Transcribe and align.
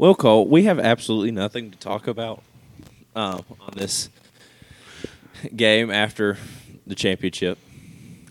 Well, 0.00 0.14
Cole, 0.14 0.48
we 0.48 0.62
have 0.64 0.78
absolutely 0.78 1.30
nothing 1.30 1.70
to 1.72 1.76
talk 1.78 2.06
about 2.06 2.42
um, 3.14 3.44
on 3.60 3.74
this 3.76 4.08
game 5.54 5.90
after 5.90 6.38
the 6.86 6.94
championship. 6.94 7.58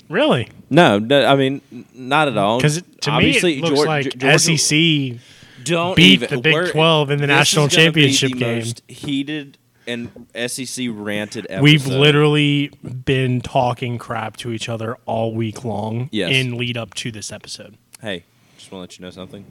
Really? 0.09 0.49
No, 0.71 0.97
no 0.97 1.23
I 1.27 1.35
mean 1.35 1.61
not 1.93 2.27
at 2.27 2.37
all. 2.39 2.57
Because 2.57 2.81
to 3.01 3.11
Obviously, 3.11 3.51
me, 3.51 3.57
it 3.59 3.63
looks 3.65 3.81
Geor- 3.81 3.85
like 3.85 4.17
Georgia 4.17 4.57
SEC 4.57 5.19
don't 5.63 5.95
beat 5.95 6.23
even- 6.23 6.29
the 6.31 6.41
Big 6.41 6.71
12 6.71 7.11
in 7.11 7.19
the 7.21 7.27
national 7.27 7.67
is 7.67 7.75
gonna 7.75 7.91
be 7.91 8.11
championship 8.11 8.31
the 8.31 8.37
game. 8.39 8.57
most 8.57 8.81
heated 8.87 9.57
and 9.85 10.09
SEC 10.33 10.87
ranted 10.91 11.45
episode. 11.51 11.61
We've 11.63 11.85
literally 11.85 12.71
been 13.05 13.41
talking 13.41 13.99
crap 13.99 14.37
to 14.37 14.51
each 14.51 14.69
other 14.69 14.97
all 15.05 15.35
week 15.35 15.63
long 15.63 16.09
Yes. 16.11 16.31
in 16.31 16.57
lead 16.57 16.77
up 16.77 16.95
to 16.95 17.11
this 17.11 17.31
episode. 17.31 17.77
Hey, 18.01 18.23
just 18.57 18.71
want 18.71 18.89
to 18.89 18.93
let 18.95 18.97
you 18.99 19.05
know 19.05 19.11
something. 19.11 19.45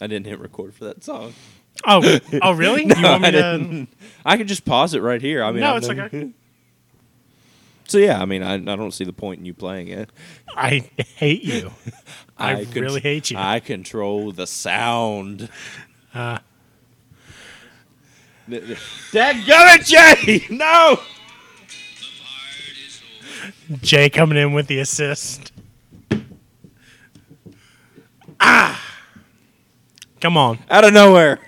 I 0.00 0.06
didn't 0.06 0.26
hit 0.26 0.38
record 0.38 0.74
for 0.74 0.84
that 0.84 1.02
song. 1.04 1.34
Oh, 1.86 2.18
oh, 2.42 2.52
really? 2.52 2.82
you 2.96 3.02
want 3.02 3.22
me 3.22 3.28
I 3.28 3.30
to? 3.30 3.42
didn't. 3.58 3.88
I 4.24 4.36
could 4.36 4.48
just 4.48 4.64
pause 4.64 4.94
it 4.94 5.00
right 5.02 5.20
here. 5.20 5.42
I 5.44 5.50
mean, 5.52 5.60
No, 5.60 5.72
I'm 5.72 5.76
it's 5.78 5.88
okay. 5.88 6.30
So 7.86 7.96
yeah, 7.96 8.20
I 8.20 8.26
mean, 8.26 8.42
I, 8.42 8.56
I 8.56 8.58
don't 8.58 8.92
see 8.92 9.04
the 9.04 9.14
point 9.14 9.40
in 9.40 9.46
you 9.46 9.54
playing 9.54 9.88
it. 9.88 10.10
I 10.54 10.90
hate 11.16 11.42
you. 11.42 11.70
I, 12.38 12.66
con- 12.66 12.82
really 12.82 13.00
hate 13.00 13.30
you. 13.30 13.38
I 13.38 13.60
control 13.60 14.30
the 14.30 14.46
sound. 14.46 15.48
Uh, 16.12 16.38
Dadgummit, 18.50 19.86
Jay! 19.86 20.46
No! 20.54 21.00
Jay 23.80 24.10
coming 24.10 24.36
in 24.36 24.52
with 24.52 24.66
the 24.66 24.80
assist. 24.80 25.52
Ah, 28.38 28.87
come 30.20 30.36
on. 30.36 30.58
Out 30.70 30.84
of 30.84 30.92
nowhere. 30.92 31.38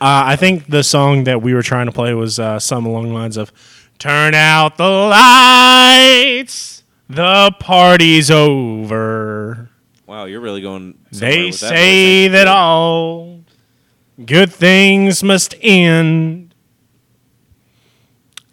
Uh, 0.00 0.26
I 0.26 0.36
think 0.36 0.66
the 0.66 0.82
song 0.82 1.24
that 1.24 1.42
we 1.42 1.54
were 1.54 1.62
trying 1.62 1.86
to 1.86 1.92
play 1.92 2.12
was 2.12 2.40
uh, 2.40 2.58
some 2.58 2.86
along 2.86 3.08
the 3.08 3.14
lines 3.14 3.36
of 3.36 3.52
"Turn 3.98 4.34
out 4.34 4.76
the 4.76 4.88
lights, 4.88 6.82
the 7.08 7.54
party's 7.60 8.28
over." 8.30 9.70
Wow, 10.06 10.24
you're 10.24 10.40
really 10.40 10.60
going. 10.60 10.98
They 11.12 11.46
with 11.46 11.60
that 11.60 11.68
say 11.68 12.26
voice, 12.26 12.32
that 12.32 12.48
all 12.48 13.44
good 14.24 14.52
things 14.52 15.22
must 15.22 15.54
end. 15.60 16.54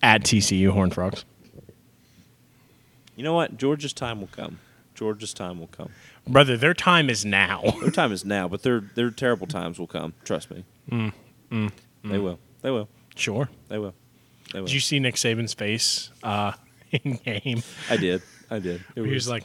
At 0.02 0.24
TCU 0.24 0.70
Horn 0.70 0.92
Frogs. 0.92 1.26
You 3.16 3.24
know 3.24 3.34
what? 3.34 3.58
Georgia's 3.58 3.92
time 3.92 4.22
will 4.22 4.30
come. 4.32 4.60
Georgia's 4.96 5.34
time 5.34 5.60
will 5.60 5.68
come. 5.68 5.90
Brother, 6.30 6.56
their 6.58 6.74
time 6.74 7.10
is 7.10 7.26
now. 7.26 7.62
Their 7.82 7.92
time 7.92 8.12
is 8.12 8.24
now, 8.24 8.48
but 8.48 8.62
their 8.64 8.82
their 8.96 9.10
terrible 9.12 9.48
times 9.48 9.80
will 9.80 9.88
come. 9.88 10.14
Trust 10.24 10.50
me. 10.52 10.64
Mm, 10.92 11.72
They 12.04 12.18
will. 12.20 12.40
They 12.62 12.72
will. 12.72 12.88
Sure. 13.16 13.50
They 13.68 13.78
will. 13.80 13.94
They 14.54 14.60
will. 14.60 14.68
Did 14.68 14.74
you 14.74 14.80
see 14.80 15.00
Nick 15.00 15.16
Saban's 15.16 15.54
face 15.54 16.12
uh, 16.24 16.54
in 16.92 17.16
game? 17.26 17.64
I 17.90 17.98
did. 17.98 18.22
I 18.50 18.60
did. 18.60 18.84
It 18.96 19.04
He 19.06 19.12
was 19.14 19.28
like, 19.28 19.44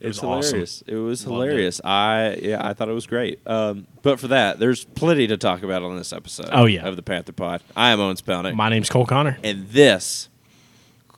It 0.00 0.08
was 0.08 0.16
was 0.20 0.24
awesome. 0.24 0.48
hilarious. 0.50 0.82
It 0.86 0.94
was 0.96 1.26
Loved 1.26 1.42
it. 1.42 1.48
hilarious. 1.50 1.80
I 1.84 2.38
yeah, 2.42 2.66
I 2.66 2.74
thought 2.74 2.88
it 2.88 2.92
was 2.94 3.06
great. 3.06 3.40
Um, 3.46 3.86
but 4.02 4.20
for 4.20 4.28
that, 4.28 4.58
there's 4.58 4.84
plenty 4.84 5.26
to 5.28 5.36
talk 5.36 5.62
about 5.62 5.82
on 5.82 5.96
this 5.96 6.12
episode. 6.12 6.48
Oh, 6.52 6.66
yeah. 6.66 6.86
of 6.86 6.96
the 6.96 7.02
Panther 7.02 7.32
Pod. 7.32 7.62
I 7.76 7.90
am 7.90 8.00
Owen 8.00 8.16
Spelnick, 8.16 8.54
"My 8.54 8.68
name's 8.68 8.90
Cole 8.90 9.06
Connor." 9.06 9.38
and 9.42 9.68
this 9.68 10.28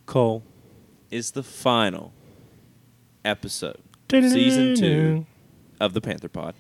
Cole 0.05 0.45
is 1.11 1.33
the 1.33 1.43
final 1.43 2.13
episode, 3.27 3.81
season 4.11 4.77
two 4.77 5.27
of 5.81 5.93
the 5.93 6.01
Panther 6.01 6.29
Pod. 6.29 6.55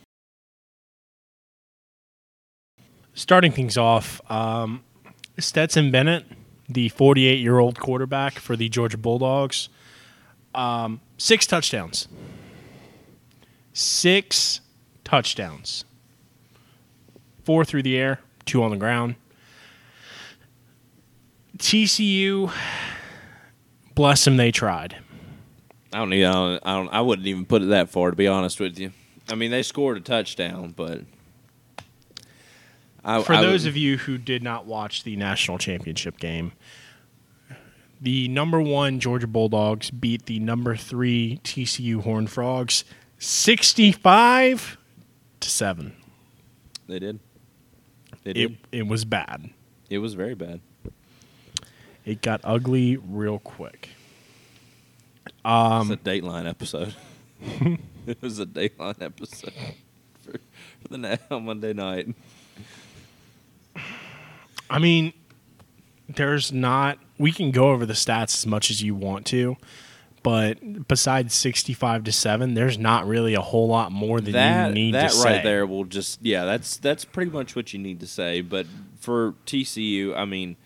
Starting 3.15 3.53
things 3.53 3.79
off, 3.79 4.21
um, 4.31 4.83
Stetson 5.39 5.91
Bennett, 5.91 6.27
the 6.69 6.89
48 6.91 7.39
year 7.39 7.59
old 7.59 7.79
quarterback 7.79 8.35
for 8.35 8.57
the 8.57 8.69
Georgia 8.69 8.99
Bulldogs, 8.99 9.69
um, 10.55 11.01
six 11.17 11.47
touchdowns. 11.47 12.09
Six 13.73 14.61
touchdowns. 15.05 15.85
Four 17.45 17.65
through 17.65 17.85
the 17.85 17.97
air, 17.97 18.21
two 18.45 18.63
on 18.63 18.71
the 18.71 18.77
ground. 18.77 19.15
TCU, 21.59 22.53
bless 23.95 24.25
them, 24.25 24.37
they 24.37 24.51
tried. 24.51 24.97
I 25.97 26.01
don't 26.01 26.13
even. 26.13 26.29
I 26.29 26.33
don't, 26.33 26.67
I 26.67 26.75
don't. 26.77 26.89
I 26.89 27.01
wouldn't 27.01 27.27
even 27.27 27.47
put 27.47 27.63
it 27.63 27.67
that 27.71 27.89
far, 27.89 28.11
to 28.11 28.17
be 28.17 28.27
honest 28.29 28.61
with 28.61 28.79
you. 28.79 28.93
I 29.31 29.35
mean, 29.35 29.51
they 29.51 29.63
scored 29.63 29.97
a 29.97 30.01
touchdown, 30.01 30.75
but 30.77 31.01
I, 33.03 33.23
For 33.23 33.33
I 33.33 33.41
those 33.41 33.65
would- 33.65 33.71
of 33.71 33.77
you 33.79 33.97
who 33.97 34.19
did 34.19 34.43
not 34.43 34.67
watch 34.67 35.05
the 35.05 35.17
national 35.17 35.57
championship 35.57 36.19
game, 36.19 36.53
the 38.01 38.29
number 38.29 38.61
one 38.61 39.01
Georgia 39.01 39.27
Bulldogs 39.27 39.91
beat 39.91 40.27
the 40.27 40.39
number 40.39 40.77
three 40.77 41.41
TCU 41.45 42.03
Horned 42.03 42.31
Frogs, 42.31 42.85
sixty-five 43.19 44.77
to 45.41 45.49
seven. 45.49 45.95
they 46.89 46.99
did. 46.99 47.21
They 48.25 48.33
did. 48.35 48.51
It 48.73 48.81
it 48.81 48.87
was 48.87 49.07
bad. 49.07 49.49
it 49.89 49.99
was 49.99 50.13
very 50.13 50.35
bad. 50.35 50.61
It 52.05 52.21
got 52.23 52.41
ugly 52.45 52.97
real 52.99 53.39
quick. 53.39 53.89
Um, 55.45 55.91
it's 55.93 56.01
a 56.01 56.05
Dateline 56.05 56.49
episode. 56.49 56.95
it 58.07 58.21
was 58.21 58.39
a 58.39 58.47
Dateline 58.47 59.01
episode 59.03 59.53
for, 60.25 60.33
for 60.33 60.89
the 60.91 60.99
na- 60.99 61.17
on 61.31 61.45
Monday 61.45 61.73
night. 61.73 62.09
I 64.69 64.79
mean, 64.79 65.13
there's 66.09 66.53
not. 66.53 66.99
We 67.19 67.33
can 67.33 67.51
go 67.51 67.71
over 67.71 67.87
the 67.87 67.95
stats 67.95 68.35
as 68.37 68.47
much 68.47 68.71
as 68.71 68.83
you 68.83 68.95
want 68.95 69.27
to, 69.27 69.57
but 70.23 70.87
besides 70.89 71.35
sixty-five 71.35 72.05
to 72.05 72.13
seven, 72.13 72.55
there's 72.55 72.79
not 72.79 73.07
really 73.07 73.35
a 73.35 73.41
whole 73.41 73.69
lot 73.69 73.93
more 73.93 74.21
than 74.21 74.33
That 74.33 74.69
you 74.69 74.75
need 74.75 74.95
that 74.95 75.13
to 75.13 75.19
right 75.19 75.37
say. 75.37 75.43
there 75.43 75.67
will 75.67 75.85
just 75.85 76.21
yeah. 76.23 76.45
That's 76.45 76.77
that's 76.79 77.05
pretty 77.05 77.31
much 77.31 77.55
what 77.55 77.73
you 77.73 77.79
need 77.79 78.01
to 78.01 78.07
say. 78.07 78.41
But 78.41 78.67
for 78.99 79.35
TCU, 79.47 80.17
I 80.17 80.25
mean, 80.25 80.57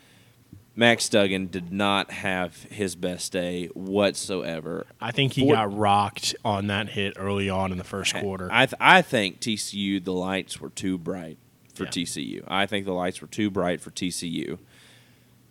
Max 0.76 1.08
Duggan 1.08 1.48
did 1.48 1.72
not 1.72 2.10
have 2.10 2.62
his 2.64 2.94
best 2.97 3.32
day 3.32 3.66
whatsoever. 3.75 4.86
I 5.00 5.10
think 5.10 5.34
he 5.34 5.42
For- 5.47 5.54
got 5.54 5.76
rocked 5.76 6.34
on 6.44 6.69
that 6.69 6.91
hit 6.91 7.14
early 7.16 7.50
on 7.50 7.72
in 7.72 7.78
the 7.78 7.84
first 7.84 8.14
quarter. 8.14 8.48
I 8.50 8.66
th- 8.66 8.78
I 8.80 9.03
think 9.03 9.41
TCU 9.41 10.03
the 10.03 10.12
lights 10.12 10.60
were 10.60 10.70
too 10.70 10.97
bright 10.97 11.38
for 11.75 11.84
Yeah. 11.84 11.91
TCU. 11.91 12.44
I 12.48 12.66
think 12.66 12.86
the 12.86 12.92
lights 12.94 13.20
were 13.20 13.26
too 13.26 13.50
bright 13.50 13.80
for 13.80 13.91
TCU. 13.91 14.59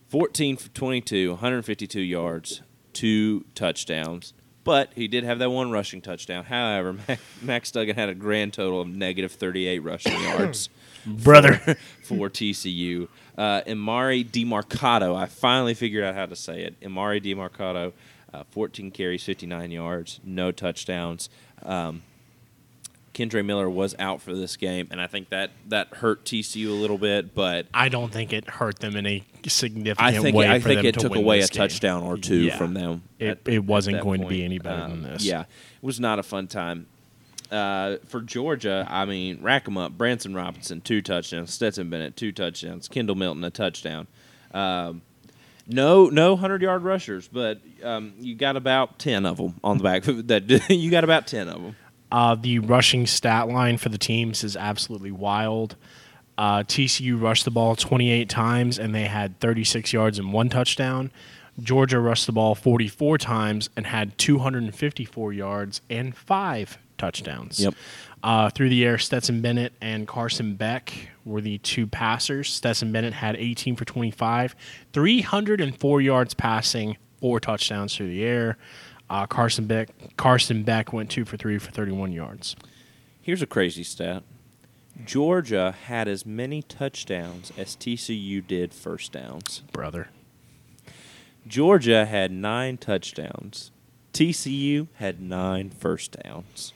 14 0.08 0.58
for 0.58 0.70
22, 0.70 1.32
152 1.32 2.02
yards, 2.02 2.62
two 2.94 3.46
touchdowns. 3.56 4.34
But 4.64 4.92
he 4.96 5.08
did 5.08 5.24
have 5.24 5.40
that 5.40 5.50
one 5.52 5.72
rushing 5.72 6.02
touchdown. 6.02 6.46
However, 6.46 6.94
Mac- 7.08 7.20
Max 7.42 7.72
Duggan 7.72 7.96
had 7.96 8.10
a 8.10 8.16
grand 8.16 8.54
total 8.54 8.82
of 8.82 8.88
negative 8.88 9.32
38 9.32 9.80
rushing 9.80 10.14
yards 10.22 10.70
Brother, 11.06 11.78
for 12.04 12.30
TCU. 12.30 13.08
Uh, 13.40 13.62
Emari 13.62 14.30
Demercado, 14.30 15.16
I 15.16 15.26
finally 15.26 15.74
figured 15.74 16.04
out 16.04 16.14
how 16.14 16.26
to 16.26 16.36
say 16.36 16.62
it. 16.64 16.78
Emari 16.82 17.24
Demercado, 17.24 17.94
uh, 18.34 18.44
14 18.52 18.92
carries, 18.92 19.24
59 19.24 19.72
yards, 19.72 20.20
no 20.26 20.52
touchdowns. 20.52 21.30
Um, 21.64 22.02
Kendre 23.14 23.44
Miller 23.46 23.70
was 23.70 23.96
out 23.98 24.22
for 24.22 24.36
this 24.36 24.58
game, 24.58 24.90
and 24.92 25.00
I 25.00 25.08
think 25.08 25.30
that 25.30 25.52
that 25.70 25.88
hurt 25.96 26.26
TCU 26.26 26.68
a 26.68 26.74
little 26.74 26.98
bit. 26.98 27.34
But 27.34 27.68
I 27.74 27.88
don't 27.88 28.12
think 28.12 28.34
it 28.34 28.46
hurt 28.50 28.80
them 28.80 28.98
in 28.98 29.06
a 29.06 29.24
significant 29.48 30.06
I 30.06 30.20
think 30.22 30.36
way. 30.36 30.50
I 30.50 30.60
think 30.60 30.84
it 30.84 30.96
to 30.96 31.00
took 31.00 31.16
away 31.16 31.38
a 31.40 31.48
game. 31.48 31.48
touchdown 31.48 32.04
or 32.04 32.18
two 32.18 32.42
Yeah. 32.42 32.58
from 32.58 32.74
them. 32.74 33.04
It- 33.20 33.28
at- 33.30 33.40
it 33.54 33.64
wasn't 33.64 34.02
going 34.02 34.20
to 34.22 34.28
be 34.28 34.44
any 34.44 34.60
better 34.60 34.82
than 34.82 34.92
Um, 34.92 35.04
this. 35.04 35.24
Yeah, 35.26 35.42
it 35.42 35.48
was 35.82 35.98
not 36.00 36.20
a 36.20 36.24
fun 36.24 36.48
time. 36.48 36.88
Uh, 37.52 37.98
for 38.06 38.22
Georgia, 38.22 38.86
I 38.90 39.06
mean, 39.06 39.40
rack 39.42 39.68
'em 39.68 39.78
up. 39.78 39.94
Branson 39.94 40.36
Robinson, 40.36 40.82
two 40.82 41.02
touchdowns. 41.02 41.52
Stetson 41.52 41.90
Bennett, 41.90 42.16
two 42.16 42.32
touchdowns. 42.32 42.88
Kendall 42.88 43.16
Milton, 43.16 43.44
a 43.44 43.50
touchdown. 43.50 44.08
Um, 44.54 45.02
no, 45.68 46.08
no 46.08 46.36
hundred 46.36 46.62
yard 46.62 46.84
rushers, 46.84 47.28
but 47.28 47.60
um, 47.84 48.14
you 48.20 48.36
got 48.36 48.56
about 48.56 49.00
ten 49.00 49.26
of 49.26 49.38
them 49.38 49.56
on 49.64 49.78
the 49.78 49.84
back. 49.84 50.04
That 50.04 50.66
you 50.70 50.92
got 50.92 51.04
about 51.04 51.28
ten 51.28 51.48
of 51.48 51.62
them. 51.62 51.76
Uh, 52.12 52.36
the 52.36 52.60
rushing 52.60 53.06
stat 53.06 53.48
line 53.48 53.78
for 53.78 53.90
the 53.90 53.98
teams 53.98 54.44
is 54.44 54.56
absolutely 54.58 55.12
wild. 55.12 55.76
Uh, 56.38 56.64
TCU 56.64 57.22
rushed 57.22 57.46
the 57.46 57.52
ball 57.52 57.76
28 57.76 58.30
times 58.30 58.80
and 58.80 58.96
they 58.96 59.04
had 59.04 59.38
36 59.40 59.92
yards 59.92 60.18
and 60.18 60.32
one 60.32 60.50
touchdown. 60.50 61.12
Georgia 61.62 62.00
rushed 62.00 62.26
the 62.26 62.32
ball 62.32 62.56
44 62.56 63.18
times 63.18 63.70
and 63.76 63.86
had 63.86 64.18
254 64.18 65.34
yards 65.34 65.82
and 65.90 66.16
five 66.16 66.78
touchdowns. 67.00 67.60
Yep. 67.60 67.74
Uh, 68.22 68.50
through 68.50 68.70
the 68.70 68.86
air, 68.86 68.98
Stetson 68.98 69.42
Bennett 69.42 69.74
and 69.82 70.08
Carson 70.08 70.56
Beck 70.56 70.94
were 71.26 71.42
the 71.42 71.58
two 71.60 71.88
passers. 71.88 72.52
Stetson 72.52 72.92
Bennett 72.92 73.14
had 73.14 73.36
18 73.38 73.76
for 73.78 73.86
25, 73.86 74.56
304 74.94 76.02
yards 76.02 76.34
passing, 76.34 76.98
four 77.20 77.40
touchdowns 77.40 77.96
through 77.96 78.10
the 78.10 78.24
air. 78.24 78.58
Uh, 79.10 79.26
Carson 79.26 79.66
Beck 79.66 79.90
Carson 80.18 80.64
Beck 80.64 80.94
went 80.94 81.10
two 81.10 81.26
for 81.26 81.36
three 81.38 81.58
for 81.58 81.72
31 81.72 82.12
yards. 82.12 82.56
Here's 83.22 83.42
a 83.42 83.48
crazy 83.48 83.84
stat. 83.84 84.24
Georgia 85.06 85.74
had 85.86 86.08
as 86.08 86.26
many 86.26 86.62
touchdowns 86.62 87.52
as 87.58 87.76
TCU 87.76 88.46
did 88.46 88.74
first 88.74 89.14
downs. 89.14 89.64
brother. 89.72 90.10
Georgia 91.48 92.06
had 92.06 92.32
nine 92.32 92.78
touchdowns. 92.78 93.72
TCU 94.14 94.88
had 94.96 95.22
nine 95.22 95.70
first 95.70 96.18
downs. 96.24 96.74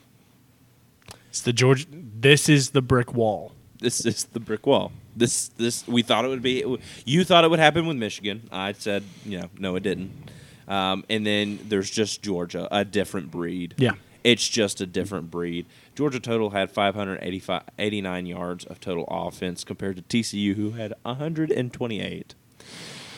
It's 1.34 1.40
the 1.40 1.52
George. 1.52 1.88
This 1.90 2.48
is 2.48 2.70
the 2.70 2.80
brick 2.80 3.12
wall. 3.12 3.50
This 3.80 4.06
is 4.06 4.22
the 4.22 4.38
brick 4.38 4.68
wall. 4.68 4.92
This 5.16 5.48
this 5.48 5.84
we 5.88 6.00
thought 6.02 6.24
it 6.24 6.28
would 6.28 6.42
be. 6.42 6.78
You 7.04 7.24
thought 7.24 7.42
it 7.42 7.50
would 7.50 7.58
happen 7.58 7.86
with 7.86 7.96
Michigan. 7.96 8.48
I 8.52 8.70
said, 8.70 9.02
you 9.24 9.40
know, 9.40 9.50
no, 9.58 9.74
it 9.74 9.82
didn't. 9.82 10.12
Um, 10.68 11.02
and 11.10 11.26
then 11.26 11.58
there's 11.64 11.90
just 11.90 12.22
Georgia, 12.22 12.68
a 12.70 12.84
different 12.84 13.32
breed. 13.32 13.74
Yeah. 13.78 13.94
It's 14.22 14.48
just 14.48 14.80
a 14.80 14.86
different 14.86 15.32
breed. 15.32 15.66
Georgia 15.96 16.20
total 16.20 16.50
had 16.50 16.70
589 16.70 18.26
yards 18.26 18.64
of 18.66 18.78
total 18.78 19.04
offense 19.08 19.64
compared 19.64 19.96
to 19.96 20.02
TCU, 20.02 20.54
who 20.54 20.70
had 20.70 20.94
128. 21.02 22.34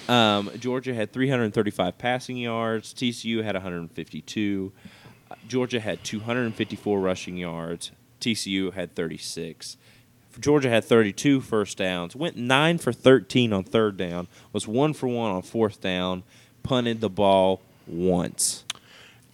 Um, 0.08 0.50
Georgia 0.58 0.94
had 0.94 1.12
335 1.12 1.98
passing 1.98 2.38
yards. 2.38 2.94
TCU 2.94 3.44
had 3.44 3.56
152. 3.56 4.72
Uh, 5.30 5.34
Georgia 5.46 5.80
had 5.80 6.02
254 6.02 6.98
rushing 6.98 7.36
yards. 7.36 7.90
TCU 8.26 8.72
had 8.72 8.94
36. 8.96 9.76
Georgia 10.40 10.68
had 10.68 10.84
32 10.84 11.40
first 11.40 11.78
downs. 11.78 12.16
Went 12.16 12.36
nine 12.36 12.76
for 12.76 12.92
13 12.92 13.52
on 13.52 13.62
third 13.62 13.96
down. 13.96 14.26
Was 14.52 14.66
one 14.66 14.92
for 14.92 15.06
one 15.06 15.30
on 15.30 15.42
fourth 15.42 15.80
down. 15.80 16.24
Punted 16.64 17.00
the 17.00 17.08
ball 17.08 17.62
once. 17.86 18.64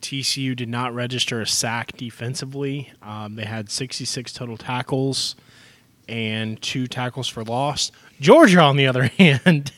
TCU 0.03 0.55
did 0.55 0.69
not 0.69 0.95
register 0.95 1.41
a 1.41 1.47
sack 1.47 1.97
defensively. 1.97 2.93
Um, 3.03 3.37
they 3.37 3.45
had 3.47 3.71
66 3.71 4.33
total 4.33 4.59
tackles 4.59 5.37
and 6.07 6.61
two 6.61 6.87
tackles 6.87 7.29
for 7.29 7.43
loss. 7.43 7.91
Georgia, 8.21 8.61
on 8.61 8.77
the 8.77 8.87
other 8.87 9.05
hand, 9.19 9.73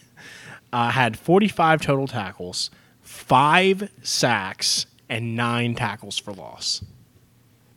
uh, 0.72 0.90
had 0.90 1.16
45 1.16 1.80
total 1.80 2.08
tackles, 2.08 2.70
five 3.00 3.90
sacks, 4.02 4.86
and 5.08 5.36
nine 5.36 5.76
tackles 5.76 6.18
for 6.18 6.32
loss. 6.32 6.82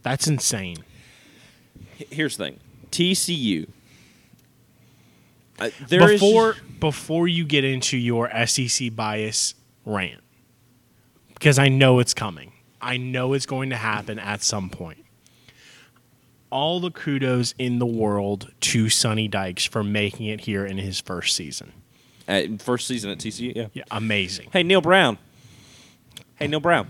That's 0.01 0.27
insane. 0.27 0.77
Here's 2.09 2.37
the 2.37 2.45
thing 2.45 2.59
TCU. 2.91 3.67
Uh, 5.59 5.69
there 5.87 6.11
is- 6.11 6.21
before 6.21 6.55
before 6.79 7.27
you 7.27 7.43
get 7.45 7.63
into 7.63 7.97
your 7.97 8.29
SEC 8.45 8.95
bias 8.95 9.55
rant, 9.85 10.21
because 11.33 11.57
I 11.57 11.67
know 11.69 11.99
it's 11.99 12.13
coming. 12.13 12.51
I 12.79 12.97
know 12.97 13.33
it's 13.33 13.47
going 13.47 13.71
to 13.71 13.75
happen 13.75 14.19
at 14.19 14.43
some 14.43 14.69
point. 14.69 15.03
All 16.51 16.79
the 16.79 16.91
kudos 16.91 17.53
in 17.57 17.79
the 17.79 17.85
world 17.87 18.51
to 18.61 18.87
Sonny 18.89 19.27
Dykes 19.27 19.65
for 19.65 19.83
making 19.83 20.27
it 20.27 20.41
here 20.41 20.65
in 20.65 20.77
his 20.77 20.99
first 21.01 21.35
season. 21.35 21.73
uh, 22.27 22.43
first 22.59 22.87
season 22.87 23.09
at 23.09 23.17
TCU, 23.17 23.53
yeah. 23.55 23.67
Yeah, 23.73 23.83
amazing. 23.91 24.49
Hey, 24.53 24.61
Neal 24.63 24.79
Brown. 24.81 25.17
Hey, 26.35 26.47
Neal 26.47 26.59
Brown. 26.59 26.87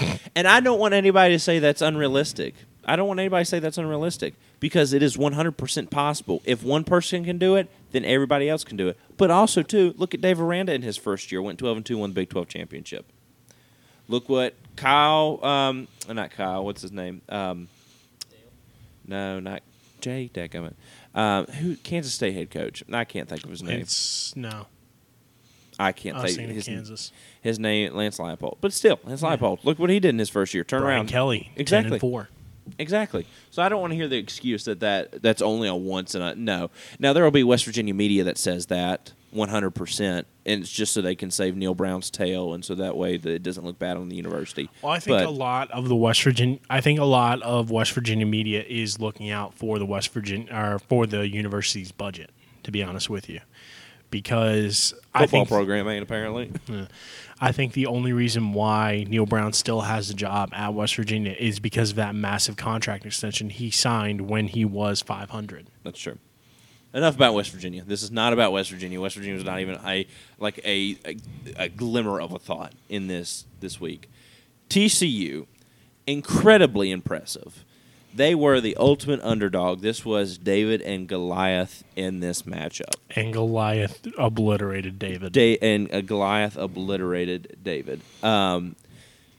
And 0.34 0.46
I 0.46 0.60
don't 0.60 0.78
want 0.78 0.92
anybody 0.92 1.34
to 1.34 1.38
say 1.38 1.58
that's 1.60 1.80
unrealistic. 1.80 2.54
I 2.88 2.94
don't 2.96 3.08
want 3.08 3.18
anybody 3.20 3.42
to 3.44 3.50
say 3.50 3.58
that's 3.58 3.78
unrealistic 3.78 4.34
because 4.60 4.92
it 4.92 5.02
is 5.02 5.16
100% 5.16 5.90
possible. 5.90 6.40
If 6.44 6.62
one 6.62 6.84
person 6.84 7.24
can 7.24 7.36
do 7.36 7.56
it, 7.56 7.68
then 7.90 8.04
everybody 8.04 8.48
else 8.48 8.62
can 8.62 8.76
do 8.76 8.88
it. 8.88 8.96
But 9.16 9.30
also, 9.30 9.62
too, 9.62 9.92
look 9.98 10.14
at 10.14 10.20
Dave 10.20 10.40
Aranda 10.40 10.72
in 10.72 10.82
his 10.82 10.96
first 10.96 11.32
year, 11.32 11.42
went 11.42 11.58
12 11.58 11.78
and 11.78 11.86
2, 11.86 11.98
won 11.98 12.10
the 12.10 12.14
Big 12.14 12.30
12 12.30 12.46
championship. 12.48 13.06
Look 14.08 14.28
what 14.28 14.54
Kyle, 14.76 15.44
um, 15.44 15.88
not 16.08 16.30
Kyle, 16.30 16.64
what's 16.64 16.80
his 16.82 16.92
name? 16.92 17.22
Um, 17.28 17.66
no, 19.04 19.40
not 19.40 19.62
Jay 20.00 20.30
Deckerman. 20.32 20.74
Um, 21.14 21.46
who 21.46 21.76
Kansas 21.76 22.14
State 22.14 22.34
head 22.34 22.50
coach? 22.50 22.84
I 22.92 23.04
can't 23.04 23.28
think 23.28 23.42
of 23.42 23.50
his 23.50 23.62
name. 23.64 23.80
It's 23.80 24.34
no. 24.36 24.66
I 25.78 25.92
can't 25.92 26.16
I 26.16 26.22
was 26.22 26.30
think 26.36 26.38
thinking 26.38 26.54
his 26.56 26.66
Kansas. 26.66 27.12
his 27.40 27.58
name 27.58 27.94
Lance 27.94 28.18
Leipold. 28.18 28.58
But 28.60 28.72
still, 28.72 28.98
Lance 29.04 29.22
Leipold. 29.22 29.64
Look 29.64 29.78
what 29.78 29.90
he 29.90 29.98
did 30.00 30.10
in 30.10 30.18
his 30.18 30.30
first 30.30 30.54
year. 30.54 30.64
Turn 30.64 30.82
Brian 30.82 30.98
around. 30.98 31.08
Kelly, 31.08 31.50
10 31.56 31.60
Exactly. 31.60 31.98
four. 31.98 32.28
Exactly. 32.78 33.26
So 33.50 33.62
I 33.62 33.68
don't 33.68 33.80
want 33.80 33.92
to 33.92 33.96
hear 33.96 34.08
the 34.08 34.16
excuse 34.18 34.64
that, 34.64 34.80
that 34.80 35.22
that's 35.22 35.42
only 35.42 35.68
a 35.68 35.74
once 35.74 36.14
in 36.14 36.22
a 36.22 36.34
no. 36.34 36.70
Now 36.98 37.12
there 37.12 37.24
will 37.24 37.30
be 37.30 37.44
West 37.44 37.64
Virginia 37.64 37.94
media 37.94 38.24
that 38.24 38.38
says 38.38 38.66
that 38.66 39.12
100%, 39.34 40.24
and 40.46 40.62
it's 40.62 40.72
just 40.72 40.92
so 40.94 41.02
they 41.02 41.14
can 41.14 41.30
save 41.30 41.56
Neal 41.56 41.74
Brown's 41.74 42.10
tail, 42.10 42.54
and 42.54 42.64
so 42.64 42.74
that 42.74 42.96
way 42.96 43.16
that 43.16 43.30
it 43.30 43.42
doesn't 43.42 43.64
look 43.64 43.78
bad 43.78 43.96
on 43.96 44.08
the 44.08 44.16
university. 44.16 44.70
Well, 44.82 44.92
I 44.92 44.98
think 44.98 45.18
But- 45.18 45.26
a 45.26 45.30
lot 45.30 45.70
of 45.70 45.88
the 45.88 45.96
West 45.96 46.22
Virginia, 46.22 46.58
I 46.70 46.80
think 46.80 46.98
a 46.98 47.04
lot 47.04 47.42
of 47.42 47.70
West 47.70 47.92
Virginia 47.92 48.26
media 48.26 48.64
is 48.66 48.98
looking 48.98 49.30
out 49.30 49.54
for 49.54 49.78
the 49.78 49.86
West 49.86 50.12
Virginia 50.12 50.48
or 50.52 50.78
for 50.78 51.06
the 51.06 51.28
university's 51.28 51.92
budget. 51.92 52.30
To 52.62 52.72
be 52.72 52.82
honest 52.82 53.08
with 53.08 53.28
you, 53.28 53.38
because 54.10 54.92
I 55.14 55.20
Football 55.20 55.28
think 55.40 55.48
program 55.48 55.88
ain't 55.88 56.02
apparently. 56.02 56.50
I 57.40 57.52
think 57.52 57.74
the 57.74 57.86
only 57.86 58.12
reason 58.12 58.54
why 58.54 59.04
Neal 59.08 59.26
Brown 59.26 59.52
still 59.52 59.82
has 59.82 60.08
a 60.08 60.14
job 60.14 60.50
at 60.52 60.72
West 60.72 60.96
Virginia 60.96 61.34
is 61.38 61.60
because 61.60 61.90
of 61.90 61.96
that 61.96 62.14
massive 62.14 62.56
contract 62.56 63.04
extension 63.04 63.50
he 63.50 63.70
signed 63.70 64.22
when 64.22 64.48
he 64.48 64.64
was 64.64 65.02
500. 65.02 65.66
That's 65.84 65.98
true. 65.98 66.18
Enough 66.94 67.16
about 67.16 67.34
West 67.34 67.50
Virginia. 67.50 67.84
This 67.86 68.02
is 68.02 68.10
not 68.10 68.32
about 68.32 68.52
West 68.52 68.70
Virginia. 68.70 68.98
West 68.98 69.16
Virginia 69.16 69.34
was 69.34 69.44
not 69.44 69.60
even 69.60 69.78
a 69.84 70.06
like 70.38 70.58
a, 70.64 70.96
a, 71.04 71.16
a 71.56 71.68
glimmer 71.68 72.18
of 72.18 72.32
a 72.32 72.38
thought 72.38 72.72
in 72.88 73.06
this 73.06 73.44
this 73.60 73.78
week. 73.78 74.08
TCU, 74.70 75.46
incredibly 76.06 76.90
impressive. 76.90 77.65
They 78.16 78.34
were 78.34 78.62
the 78.62 78.74
ultimate 78.76 79.20
underdog. 79.22 79.82
This 79.82 80.02
was 80.02 80.38
David 80.38 80.80
and 80.80 81.06
Goliath 81.06 81.84
in 81.96 82.20
this 82.20 82.42
matchup. 82.42 82.94
And 83.14 83.30
Goliath 83.30 84.06
obliterated 84.16 84.98
David. 84.98 85.32
Da- 85.32 85.58
and 85.60 85.92
uh, 85.92 86.00
Goliath 86.00 86.56
obliterated 86.56 87.58
David. 87.62 88.00
Um, 88.22 88.74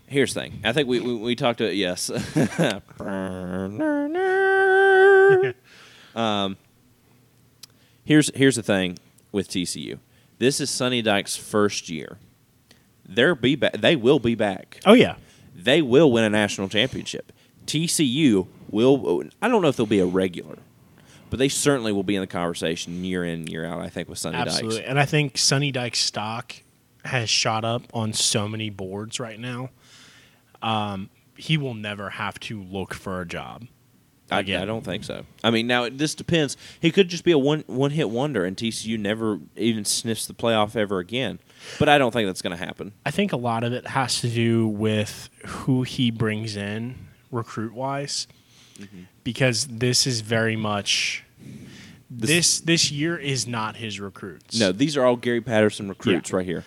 here's 0.06 0.36
the 0.36 0.42
thing. 0.42 0.60
I 0.64 0.74
think 0.74 0.88
we 0.88 1.00
we, 1.00 1.16
we 1.16 1.36
talked 1.36 1.58
to 1.58 1.74
yes. 1.74 2.12
um, 6.16 6.56
here's 8.04 8.30
here's 8.36 8.58
the 8.58 8.64
thing 8.64 9.00
with 9.32 9.50
TCU. 9.50 9.98
This 10.38 10.62
is 10.62 10.70
Sonny 10.70 11.02
Dyke's 11.02 11.36
first 11.36 11.90
year. 11.90 12.20
They're 13.08 13.34
be 13.34 13.56
back. 13.56 13.74
They 13.74 13.96
will 13.96 14.20
be 14.20 14.36
back. 14.36 14.82
oh 14.86 14.94
yeah, 14.94 15.16
They 15.56 15.82
will 15.82 16.12
win 16.12 16.24
a 16.24 16.30
national 16.30 16.70
championship. 16.70 17.32
TCU 17.66 18.46
will. 18.70 19.24
I 19.42 19.48
don't 19.48 19.62
know 19.62 19.68
if 19.68 19.78
they'll 19.78 19.86
be 19.86 20.00
a 20.00 20.06
regular, 20.06 20.58
but 21.30 21.40
they 21.40 21.50
certainly 21.50 21.92
will 21.92 22.04
be 22.04 22.16
in 22.16 22.22
the 22.22 22.28
conversation 22.28 23.04
year 23.04 23.24
in 23.24 23.48
year 23.48 23.66
out. 23.66 23.82
I 23.82 23.90
think 23.90 24.10
with 24.10 24.20
Sonny 24.20 24.38
absolutely. 24.38 24.78
Dykes. 24.78 24.90
And 24.90 25.00
I 25.00 25.06
think 25.06 25.38
Sonny 25.38 25.72
Dyke's 25.72 26.00
stock 26.00 26.56
has 27.06 27.30
shot 27.30 27.64
up 27.64 27.84
on 27.94 28.14
so 28.14 28.48
many 28.48 28.70
boards 28.70 29.20
right 29.20 29.40
now. 29.40 29.70
Um, 30.62 31.10
he 31.36 31.58
will 31.58 31.76
never 31.76 32.10
have 32.12 32.40
to 32.42 32.62
look 32.62 32.94
for 32.94 33.22
a 33.22 33.26
job. 33.26 33.68
I. 34.30 34.40
I 34.40 34.66
don't 34.66 34.84
think 34.84 35.04
so. 35.04 35.26
I 35.44 35.52
mean, 35.52 35.68
now 35.68 35.88
this 35.90 36.14
depends. 36.14 36.58
He 36.82 36.92
could 36.92 37.08
just 37.08 37.24
be 37.24 37.32
a 37.32 37.38
one 37.38 37.64
one 37.68 37.92
hit 37.92 38.10
wonder, 38.10 38.44
and 38.44 38.58
TCU 38.58 39.00
never 39.00 39.40
even 39.56 39.86
sniffs 39.86 40.26
the 40.26 40.34
playoff 40.34 40.76
ever 40.76 41.00
again. 41.00 41.40
But 41.80 41.90
I 41.90 41.98
don't 41.98 42.12
think 42.12 42.28
that's 42.28 42.42
going 42.42 42.58
to 42.58 42.64
happen. 42.64 42.94
I 43.06 43.12
think 43.12 43.32
a 43.32 43.38
lot 43.38 43.64
of 43.64 43.74
it 43.74 43.88
has 43.88 44.22
to 44.22 44.30
do 44.30 44.68
with 44.68 45.30
who 45.46 45.84
he 45.84 46.12
brings 46.12 46.58
in 46.58 47.08
recruit 47.32 47.74
wise, 47.74 48.28
Mm-hmm. 48.80 49.02
because 49.24 49.66
this 49.68 50.06
is 50.08 50.22
very 50.22 50.56
much 50.56 51.24
this 52.10 52.60
this 52.62 52.92
year 52.92 53.18
is 53.18 53.48
not 53.48 53.76
his 53.78 54.00
recruits. 54.00 54.60
No, 54.60 54.72
these 54.72 54.96
are 54.98 55.04
all 55.06 55.16
Gary 55.16 55.42
Patterson 55.42 55.90
recruits 55.90 56.30
Yeah. 56.32 56.38
right 56.38 56.46
here. 56.46 56.64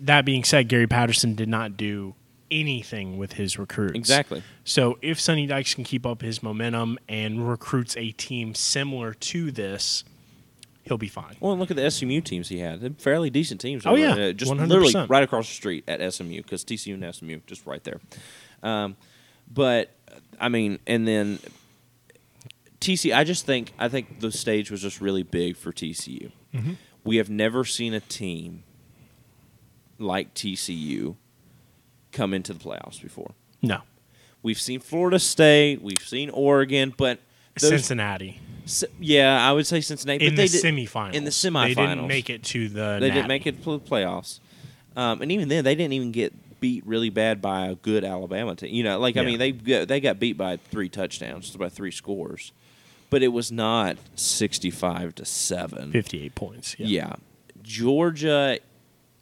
That 0.00 0.24
being 0.24 0.44
said, 0.44 0.68
Gary 0.68 0.86
Patterson 0.86 1.34
did 1.34 1.48
not 1.48 1.76
do 1.76 2.14
anything 2.50 3.16
with 3.16 3.32
his 3.34 3.58
recruits. 3.58 3.94
Exactly. 3.94 4.42
So 4.64 4.98
if 5.02 5.18
Sonny 5.20 5.46
Dykes 5.46 5.74
can 5.74 5.84
keep 5.84 6.04
up 6.04 6.20
his 6.22 6.42
momentum 6.42 6.98
and 7.08 7.48
recruits 7.48 7.96
a 7.96 8.10
team 8.12 8.54
similar 8.54 9.14
to 9.14 9.50
this, 9.50 10.04
he'll 10.84 10.98
be 10.98 11.08
fine. 11.08 11.36
Well, 11.40 11.52
and 11.52 11.60
look 11.60 11.70
at 11.70 11.76
the 11.76 11.90
SMU 11.90 12.20
teams 12.20 12.48
he 12.48 12.58
had. 12.58 12.80
They're 12.80 12.90
fairly 12.90 13.30
decent 13.30 13.60
teams. 13.60 13.84
Oh, 13.86 13.96
yeah. 13.96 14.12
uh, 14.12 14.32
just 14.32 14.52
100%. 14.52 14.68
literally 14.68 15.06
right 15.08 15.22
across 15.24 15.48
the 15.48 15.54
street 15.54 15.84
at 15.88 16.12
SMU 16.12 16.42
because 16.42 16.64
TCU 16.64 16.94
and 17.02 17.14
SMU 17.14 17.40
just 17.46 17.66
right 17.66 17.82
there. 17.82 18.00
Um, 18.62 18.96
but 19.52 19.95
I 20.40 20.48
mean, 20.48 20.78
and 20.86 21.06
then 21.06 21.38
TC. 22.80 23.14
I 23.14 23.24
just 23.24 23.46
think 23.46 23.72
I 23.78 23.88
think 23.88 24.20
the 24.20 24.32
stage 24.32 24.70
was 24.70 24.82
just 24.82 25.00
really 25.00 25.22
big 25.22 25.56
for 25.56 25.72
TCU. 25.72 26.30
Mm-hmm. 26.54 26.72
We 27.04 27.16
have 27.16 27.30
never 27.30 27.64
seen 27.64 27.94
a 27.94 28.00
team 28.00 28.64
like 29.98 30.34
TCU 30.34 31.16
come 32.12 32.34
into 32.34 32.52
the 32.52 32.58
playoffs 32.58 33.00
before. 33.00 33.32
No, 33.62 33.82
We've 34.42 34.60
seen 34.60 34.80
Florida 34.80 35.18
State, 35.18 35.82
we've 35.82 35.98
seen 35.98 36.30
Oregon, 36.30 36.94
but 36.96 37.18
those, 37.58 37.70
Cincinnati 37.70 38.40
yeah, 39.00 39.48
I 39.48 39.52
would 39.52 39.66
say 39.66 39.80
Cincinnati. 39.80 40.26
in 40.26 40.32
but 40.32 40.36
the 40.36 40.48
they 40.48 40.60
did, 40.60 40.64
semifinals. 40.88 41.14
in 41.14 41.24
the 41.24 41.30
semifinals, 41.30 41.74
they 41.74 41.86
didn't 41.86 42.06
make 42.06 42.30
it 42.30 42.42
to 42.44 42.68
the. 42.68 42.98
They 43.00 43.08
Natty. 43.08 43.10
didn't 43.10 43.28
make 43.28 43.46
it 43.46 43.62
to 43.64 43.78
the 43.78 43.80
playoffs, 43.80 44.40
um, 44.96 45.22
and 45.22 45.30
even 45.32 45.48
then, 45.48 45.64
they 45.64 45.74
didn't 45.74 45.92
even 45.92 46.12
get 46.12 46.32
beat 46.60 46.86
really 46.86 47.10
bad 47.10 47.40
by 47.42 47.66
a 47.66 47.74
good 47.74 48.04
Alabama 48.04 48.54
team. 48.56 48.74
You 48.74 48.82
know, 48.84 48.98
like 48.98 49.16
I 49.16 49.22
mean, 49.22 49.38
they 49.38 49.52
got, 49.52 49.88
they 49.88 50.00
got 50.00 50.18
beat 50.18 50.36
by 50.36 50.56
three 50.56 50.88
touchdowns, 50.88 51.54
by 51.56 51.68
three 51.68 51.90
scores, 51.90 52.52
but 53.10 53.22
it 53.22 53.28
was 53.28 53.52
not 53.52 53.96
sixty-five 54.14 55.14
to 55.16 55.24
seven. 55.24 55.92
58 55.92 56.34
points. 56.34 56.76
Yeah. 56.78 56.86
Yeah. 56.86 57.12
Georgia, 57.62 58.58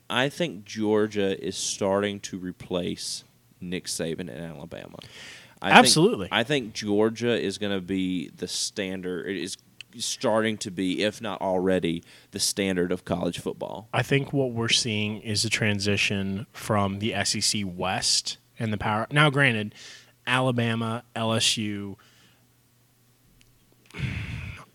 I 0.08 0.28
think 0.28 0.64
Georgia 0.64 1.42
is 1.44 1.56
starting 1.56 2.20
to 2.20 2.38
replace 2.38 3.24
Nick 3.60 3.86
Saban 3.86 4.20
in 4.28 4.30
Alabama. 4.30 4.96
I 5.62 5.68
think- 5.70 5.78
Absolutely. 5.78 6.28
I 6.30 6.44
think 6.44 6.74
Georgia 6.74 7.40
is 7.40 7.58
going 7.58 7.72
to 7.74 7.80
be 7.80 8.28
the 8.36 8.46
standard. 8.46 9.26
It 9.26 9.36
is 9.38 9.56
starting 9.98 10.56
to 10.58 10.70
be, 10.70 11.02
if 11.02 11.20
not 11.20 11.40
already, 11.40 12.02
the 12.30 12.40
standard 12.40 12.92
of 12.92 13.04
college 13.04 13.38
football. 13.38 13.88
I 13.92 14.02
think 14.02 14.32
what 14.32 14.52
we're 14.52 14.68
seeing 14.68 15.20
is 15.20 15.44
a 15.44 15.50
transition 15.50 16.46
from 16.52 16.98
the 16.98 17.14
SEC 17.24 17.62
West 17.64 18.38
and 18.58 18.72
the 18.72 18.78
power. 18.78 19.06
Now, 19.10 19.30
granted, 19.30 19.74
Alabama, 20.26 21.04
LSU, 21.14 21.96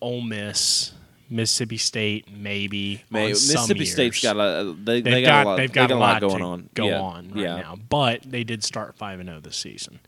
Ole 0.00 0.20
Miss, 0.22 0.92
Mississippi 1.28 1.76
State, 1.76 2.30
maybe. 2.30 3.04
May- 3.10 3.30
on 3.30 3.34
some 3.36 3.54
Mississippi 3.54 3.84
State's 3.84 4.22
got 4.22 4.36
a 4.36 4.72
they, 4.72 5.00
They've 5.00 5.12
they 5.12 5.22
got, 5.22 5.28
got, 5.28 5.46
a 5.46 5.48
lot, 5.48 5.56
they've 5.56 5.68
they 5.68 5.74
got, 5.74 5.90
a 5.90 5.94
lot, 5.94 6.20
going 6.20 6.42
on. 6.42 6.68
Go 6.74 6.86
yeah. 6.86 7.00
on 7.00 7.30
right 7.30 7.42
yeah. 7.42 7.56
now, 7.56 7.76
but 7.88 8.22
they 8.22 8.44
did 8.44 8.64
start 8.64 8.96
five 8.96 9.20
and 9.20 9.28
zero 9.28 9.40
this 9.40 9.56
season. 9.56 10.00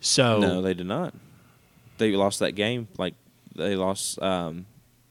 So 0.00 0.40
No, 0.40 0.62
they 0.62 0.74
did 0.74 0.86
not. 0.86 1.14
They 1.98 2.12
lost 2.12 2.38
that 2.40 2.52
game. 2.52 2.88
Like 2.98 3.14
they 3.54 3.76
lost. 3.76 4.20
Um, 4.22 4.66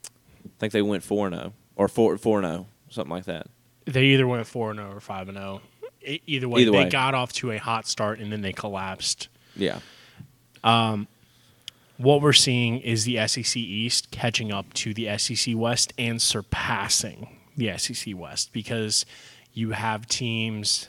I 0.05 0.49
think 0.59 0.73
they 0.73 0.81
went 0.81 1.03
four 1.03 1.29
zero 1.29 1.53
or 1.75 1.87
four 1.87 2.17
four 2.17 2.41
zero, 2.41 2.67
something 2.89 3.11
like 3.11 3.25
that. 3.25 3.47
they 3.85 4.05
either 4.05 4.27
went 4.27 4.45
four 4.47 4.71
and 4.71 4.79
zero 4.79 4.91
or 4.91 4.99
five 4.99 5.27
and 5.29 5.37
zero. 5.37 5.61
E- 6.05 6.21
Either 6.27 6.47
way, 6.47 6.63
they 6.65 6.89
got 6.89 7.13
off 7.13 7.33
to 7.33 7.51
a 7.51 7.57
hot 7.57 7.87
start 7.87 8.19
and 8.19 8.31
then 8.31 8.41
they 8.41 8.53
collapsed. 8.53 9.27
Yeah. 9.55 9.79
Um, 10.63 11.07
what 11.97 12.21
we're 12.21 12.31
seeing 12.33 12.79
is 12.79 13.03
the 13.05 13.25
SEC 13.27 13.57
East 13.57 14.09
catching 14.11 14.51
up 14.51 14.73
to 14.75 14.93
the 14.93 15.17
SEC 15.17 15.53
West 15.57 15.91
and 15.97 16.21
surpassing 16.21 17.37
the 17.57 17.77
SEC 17.77 18.15
West 18.17 18.53
because 18.53 19.05
you 19.53 19.71
have 19.71 20.07
teams 20.07 20.87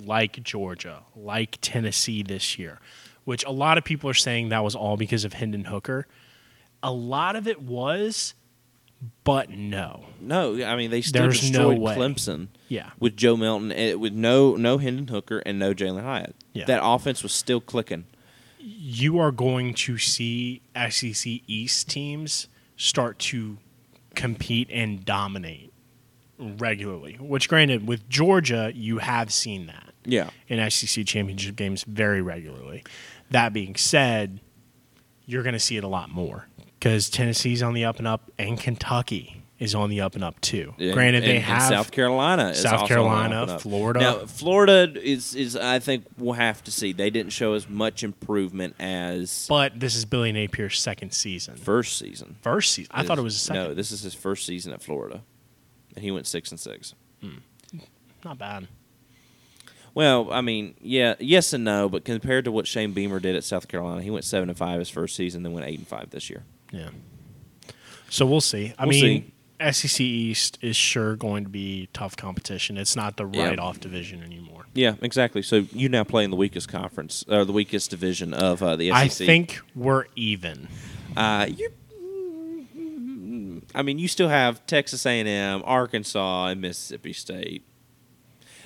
like 0.00 0.42
Georgia, 0.42 1.02
like 1.14 1.58
Tennessee 1.60 2.22
this 2.22 2.58
year, 2.58 2.78
which 3.24 3.44
a 3.44 3.50
lot 3.50 3.76
of 3.76 3.84
people 3.84 4.08
are 4.08 4.14
saying 4.14 4.48
that 4.48 4.64
was 4.64 4.74
all 4.74 4.96
because 4.96 5.24
of 5.24 5.34
Hendon 5.34 5.64
Hooker. 5.64 6.06
A 6.82 6.92
lot 6.92 7.34
of 7.36 7.48
it 7.48 7.60
was, 7.60 8.34
but 9.24 9.50
no. 9.50 10.04
No, 10.20 10.62
I 10.64 10.76
mean 10.76 10.90
they 10.90 11.00
still 11.02 11.22
There's 11.22 11.50
no 11.50 11.70
destroyed 11.70 11.78
way. 11.78 11.94
Clemson 11.96 12.48
Yeah. 12.68 12.90
with 12.98 13.16
Joe 13.16 13.36
Milton 13.36 13.72
eh, 13.72 13.94
with 13.94 14.12
no 14.12 14.54
no 14.56 14.78
Hendon 14.78 15.08
Hooker 15.08 15.38
and 15.40 15.58
no 15.58 15.74
Jalin 15.74 16.02
Hyatt. 16.02 16.34
Yeah. 16.52 16.64
That 16.66 16.80
offense 16.84 17.22
was 17.22 17.32
still 17.32 17.60
clicking. 17.60 18.04
you 18.60 19.18
are 19.18 19.30
going 19.30 19.72
to 19.72 19.96
see 19.98 20.60
SEC 20.90 21.40
East 21.46 21.88
teams 21.88 22.48
start 22.76 23.18
to 23.18 23.56
compete 24.16 24.68
and 24.70 25.04
dominate 25.04 25.72
regularly. 26.38 27.14
Which, 27.20 27.48
granted, 27.48 27.86
with 27.86 28.08
Georgia, 28.08 28.72
you 28.74 28.98
have 28.98 29.32
seen 29.32 29.66
that 29.66 29.94
Yeah. 30.04 30.30
in 30.48 30.58
SEC 30.70 31.04
championship 31.04 31.56
games 31.56 31.84
very 31.84 32.20
regularly. 32.20 32.82
That 33.30 33.52
being 33.52 33.76
said, 33.76 34.40
you're 35.24 35.42
going 35.44 35.52
to 35.54 35.60
see 35.60 35.76
it 35.76 35.84
a 35.84 35.88
lot 35.88 36.10
more 36.10 36.48
because 36.78 37.10
Tennessee's 37.10 37.62
on 37.62 37.74
the 37.74 37.84
up 37.84 37.98
and 37.98 38.06
up, 38.06 38.30
and 38.38 38.58
Kentucky 38.58 39.42
is 39.58 39.74
on 39.74 39.90
the 39.90 40.00
up 40.00 40.14
and 40.14 40.22
up 40.22 40.40
too. 40.40 40.72
And- 40.78 40.92
granted, 40.92 41.22
they 41.24 41.30
and- 41.30 41.36
and 41.38 41.44
have 41.44 41.62
South 41.68 41.90
Carolina, 41.90 42.50
is 42.50 42.62
South 42.62 42.82
also 42.82 42.86
Carolina, 42.86 43.22
on 43.22 43.30
the 43.30 43.36
up 43.36 43.42
and 43.48 43.50
up. 43.56 43.60
Florida. 43.60 44.00
Now, 44.00 44.18
Florida 44.26 44.92
is 45.02 45.34
is 45.34 45.56
I 45.56 45.80
think 45.80 46.04
we'll 46.16 46.34
have 46.34 46.62
to 46.64 46.70
see. 46.70 46.92
They 46.92 47.10
didn't 47.10 47.32
show 47.32 47.54
as 47.54 47.68
much 47.68 48.04
improvement 48.04 48.76
as 48.78 49.46
but 49.48 49.80
this 49.80 49.96
is 49.96 50.04
Billy 50.04 50.32
Napier's 50.32 50.78
second 50.80 51.12
season. 51.12 51.56
first 51.56 51.98
season. 51.98 52.36
First 52.42 52.72
season, 52.72 52.92
I 52.94 53.02
thought 53.02 53.18
it 53.18 53.22
was 53.22 53.34
a 53.34 53.40
second. 53.40 53.62
No, 53.64 53.74
this 53.74 53.90
is 53.90 54.02
his 54.02 54.14
first 54.14 54.46
season 54.46 54.72
at 54.72 54.80
Florida, 54.82 55.22
and 55.96 56.04
he 56.04 56.10
went 56.12 56.26
six 56.28 56.50
and 56.52 56.60
six. 56.60 56.94
Hmm. 57.20 57.38
Not 58.24 58.38
bad. 58.38 58.68
Well, 59.94 60.30
I 60.30 60.40
mean, 60.42 60.74
yeah, 60.80 61.14
yes 61.18 61.52
and 61.52 61.64
no, 61.64 61.88
but 61.88 62.04
compared 62.04 62.44
to 62.44 62.52
what 62.52 62.66
Shane 62.68 62.92
Beamer 62.92 63.18
did 63.18 63.34
at 63.34 63.42
South 63.42 63.66
Carolina, 63.66 64.02
he 64.02 64.10
went 64.10 64.24
seven 64.24 64.48
and 64.48 64.56
five 64.56 64.78
his 64.78 64.88
first 64.90 65.16
season, 65.16 65.42
then 65.42 65.52
went 65.52 65.66
eight 65.66 65.78
and 65.78 65.88
five 65.88 66.10
this 66.10 66.30
year. 66.30 66.44
Yeah. 66.70 66.90
So 68.10 68.26
we'll 68.26 68.40
see. 68.40 68.72
I 68.78 68.86
We'll 68.86 69.00
mean, 69.00 69.32
SEC 69.72 70.00
East 70.00 70.58
is 70.62 70.76
sure 70.76 71.16
going 71.16 71.44
to 71.44 71.50
be 71.50 71.88
tough 71.92 72.16
competition. 72.16 72.76
It's 72.78 72.94
not 72.96 73.16
the 73.16 73.26
Yeah. 73.28 73.48
right 73.48 73.58
off 73.58 73.80
division 73.80 74.22
anymore. 74.22 74.66
Yeah, 74.74 74.94
exactly. 75.02 75.42
So 75.42 75.66
you 75.72 75.88
now 75.88 76.04
play 76.04 76.24
in 76.24 76.30
the 76.30 76.36
weakest 76.36 76.68
conference 76.68 77.24
or 77.28 77.44
the 77.44 77.52
weakest 77.52 77.90
division 77.90 78.32
of 78.32 78.62
uh, 78.62 78.76
the 78.76 78.88
SEC. 78.90 78.96
I 78.96 79.08
think 79.08 79.60
we're 79.74 80.04
even. 80.16 80.68
uh, 81.16 81.48
you. 81.54 81.70
I 83.74 83.82
mean, 83.82 83.98
you 83.98 84.08
still 84.08 84.28
have 84.28 84.64
Texas 84.66 85.04
A&M, 85.04 85.62
Arkansas, 85.64 86.46
and 86.46 86.60
Mississippi 86.60 87.12
State. 87.12 87.64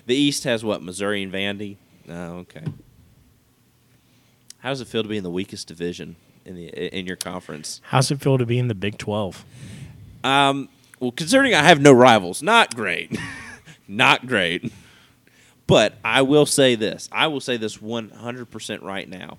The 0.07 0.15
East 0.15 0.45
has 0.45 0.65
what? 0.65 0.83
Missouri 0.83 1.23
and 1.23 1.33
Vandy. 1.33 1.77
Oh, 2.09 2.39
okay. 2.41 2.65
How 4.59 4.69
does 4.69 4.81
it 4.81 4.87
feel 4.89 5.03
to 5.03 5.09
be 5.09 5.17
in 5.17 5.25
the 5.25 5.31
weakest 5.31 5.67
division 5.67 6.17
in 6.45 6.57
the 6.57 6.69
in 6.97 7.07
your 7.07 7.17
conference? 7.17 7.81
How's 7.85 8.11
it 8.11 8.21
feel 8.21 8.39
to 8.39 8.47
be 8.47 8.59
in 8.59 8.69
the 8.69 8.75
Big 8.75 8.99
12? 8.99 9.45
Um, 10.25 10.69
well, 11.01 11.13
considering 11.13 11.55
I 11.55 11.63
have 11.63 11.81
no 11.81 11.93
rivals, 11.93 12.43
not 12.43 12.75
great. 12.75 13.19
not 13.89 14.27
great. 14.27 14.73
But 15.67 15.95
I 16.05 16.23
will 16.23 16.47
say 16.47 16.75
this. 16.75 17.09
I 17.13 17.29
will 17.29 17.41
say 17.41 17.57
this 17.57 17.79
100% 17.79 18.83
right 18.83 19.09
now. 19.09 19.39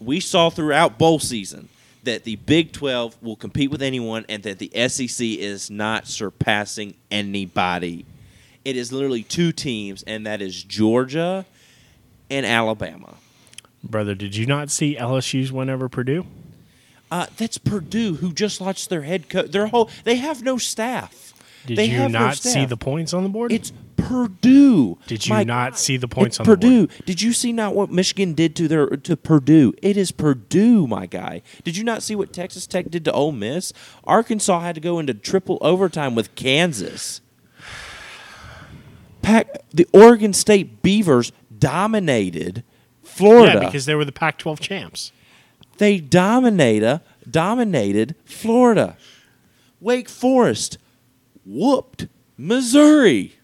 We 0.00 0.20
saw 0.20 0.50
throughout 0.50 0.98
bowl 0.98 1.18
season 1.18 1.68
that 2.04 2.24
the 2.24 2.36
Big 2.36 2.72
12 2.72 3.16
will 3.22 3.36
compete 3.36 3.70
with 3.70 3.82
anyone 3.82 4.24
and 4.28 4.42
that 4.44 4.58
the 4.58 4.70
SEC 4.88 5.26
is 5.26 5.70
not 5.70 6.06
surpassing 6.06 6.94
anybody. 7.10 8.04
It 8.64 8.76
is 8.76 8.92
literally 8.92 9.22
two 9.22 9.52
teams, 9.52 10.02
and 10.04 10.26
that 10.26 10.40
is 10.40 10.62
Georgia 10.62 11.44
and 12.30 12.46
Alabama. 12.46 13.16
Brother, 13.84 14.14
did 14.14 14.34
you 14.34 14.46
not 14.46 14.70
see 14.70 14.96
LSU's 14.96 15.52
win 15.52 15.70
over 15.70 15.88
Purdue? 15.88 16.26
Uh, 17.10 17.26
that's 17.36 17.58
Purdue, 17.58 18.14
who 18.16 18.32
just 18.32 18.60
lost 18.60 18.88
their 18.90 19.02
head 19.02 19.28
coach. 19.28 19.50
Their 19.50 19.66
whole 19.68 19.90
they 20.04 20.16
have 20.16 20.42
no 20.42 20.56
staff. 20.58 21.32
Did 21.66 21.78
They 21.78 21.86
you 21.86 21.98
have 21.98 22.10
no 22.10 22.18
not 22.18 22.36
see 22.36 22.64
the 22.66 22.76
points 22.76 23.14
on 23.14 23.22
the 23.22 23.28
board? 23.28 23.52
It's 23.52 23.72
Purdue. 23.96 24.98
Did 25.06 25.26
you 25.26 25.32
My 25.32 25.44
not 25.44 25.72
God. 25.72 25.78
see 25.78 25.96
the 25.96 26.08
points 26.08 26.36
It's 26.36 26.40
on 26.40 26.44
the 26.44 26.56
board? 26.56 26.60
Purdue. 26.88 27.04
Did 27.06 27.22
you 27.22 27.32
see 27.32 27.52
not 27.52 27.74
what 27.74 27.90
Michigan 27.90 28.34
did 28.34 28.54
to 28.56 28.68
their 28.68 28.86
to 28.88 29.16
Purdue? 29.16 29.72
It 29.80 29.96
is 29.96 30.12
Purdue, 30.12 30.86
my 30.86 31.06
guy. 31.06 31.40
Did 31.62 31.76
you 31.76 31.84
not 31.84 32.02
see 32.02 32.14
what 32.14 32.32
Texas 32.32 32.66
Tech 32.66 32.90
did 32.90 33.04
to 33.06 33.12
Ole 33.12 33.32
Miss? 33.32 33.72
Arkansas 34.04 34.60
had 34.60 34.74
to 34.74 34.80
go 34.80 34.98
into 34.98 35.14
triple 35.14 35.58
overtime 35.62 36.14
with 36.14 36.34
Kansas. 36.34 37.20
Pac, 39.22 39.48
the 39.72 39.86
Oregon 39.94 40.32
State 40.34 40.82
Beavers 40.82 41.32
dominated 41.58 42.62
Florida. 43.16 43.60
Yeah, 43.60 43.66
because 43.66 43.86
they 43.86 43.94
were 43.94 44.04
the 44.04 44.12
Pac 44.12 44.38
12 44.38 44.60
champs. 44.60 45.12
They 45.78 45.98
dominated 45.98 47.00
dominated 47.30 48.14
Florida. 48.24 48.96
Wake 49.80 50.08
Forest 50.08 50.78
whooped 51.44 52.06
Missouri. 52.36 53.36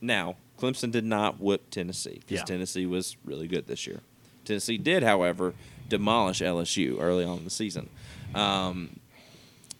Now, 0.00 0.36
Clemson 0.58 0.90
did 0.90 1.04
not 1.04 1.40
whoop 1.40 1.70
Tennessee 1.70 2.20
because 2.20 2.38
Yeah. 2.38 2.44
Tennessee 2.44 2.86
was 2.86 3.16
really 3.24 3.46
good 3.46 3.66
this 3.66 3.86
year. 3.86 4.00
Tennessee 4.44 4.78
did, 4.78 5.02
however, 5.02 5.54
demolish 5.88 6.40
LSU 6.40 6.96
early 7.00 7.24
on 7.24 7.38
in 7.38 7.44
the 7.44 7.50
season. 7.50 7.88
Um, 8.34 9.00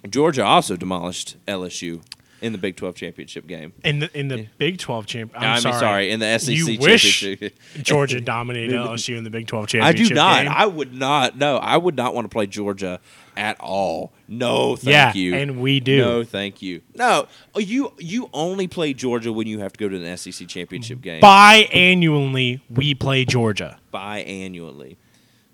Georgia 0.09 0.45
also 0.45 0.77
demolished 0.77 1.37
LSU 1.47 2.03
in 2.41 2.53
the 2.53 2.59
Big 2.59 2.77
12 2.77 2.95
championship 2.95 3.47
game. 3.47 3.73
In 3.85 4.01
the 4.01 4.19
in 4.19 4.29
the 4.29 4.49
Big 4.59 4.79
12 4.79 5.07
champ. 5.07 5.33
I'm 5.35 5.43
I 5.43 5.53
mean, 5.55 5.63
sorry. 5.63 5.79
sorry, 5.79 6.11
in 6.11 6.21
the 6.21 6.39
SEC 6.39 6.55
You 6.55 6.79
wish 6.81 7.21
championship. 7.21 7.59
Georgia 7.83 8.21
dominated 8.21 8.73
LSU 8.77 9.17
in 9.17 9.25
the 9.25 9.31
Big 9.31 9.47
12 9.47 9.69
championship. 9.69 9.87
I 9.87 9.93
championship. 9.93 10.09
do 10.09 10.15
not. 10.15 10.43
game. 10.45 10.53
I 10.55 10.67
would 10.67 10.95
not. 10.95 11.37
No, 11.37 11.57
I 11.57 11.77
would 11.77 11.97
not 11.97 12.15
want 12.15 12.25
to 12.25 12.29
play 12.29 12.47
Georgia 12.47 13.01
at 13.37 13.61
all. 13.61 14.13
No, 14.29 14.77
thank 14.77 14.91
yeah, 14.91 15.13
you. 15.15 15.35
and 15.35 15.61
we 15.61 15.81
do. 15.81 15.99
No, 15.99 16.25
thank 16.25 16.63
you. 16.63 16.83
No, 16.95 17.27
oh, 17.55 17.61
you 17.61 17.93
you 17.99 18.29
only 18.33 18.69
play 18.69 18.93
Georgia 18.93 19.33
when 19.33 19.47
you 19.47 19.61
have 19.61 19.73
to 19.73 19.79
go 19.79 19.89
to 19.89 20.03
an 20.03 20.17
SEC 20.17 20.49
championship 20.49 20.99
mm-hmm. 20.99 21.21
game 21.21 21.23
Biannually, 21.23 22.61
we 22.71 22.95
play 22.95 23.25
Georgia. 23.25 23.79
biannually 23.93 24.97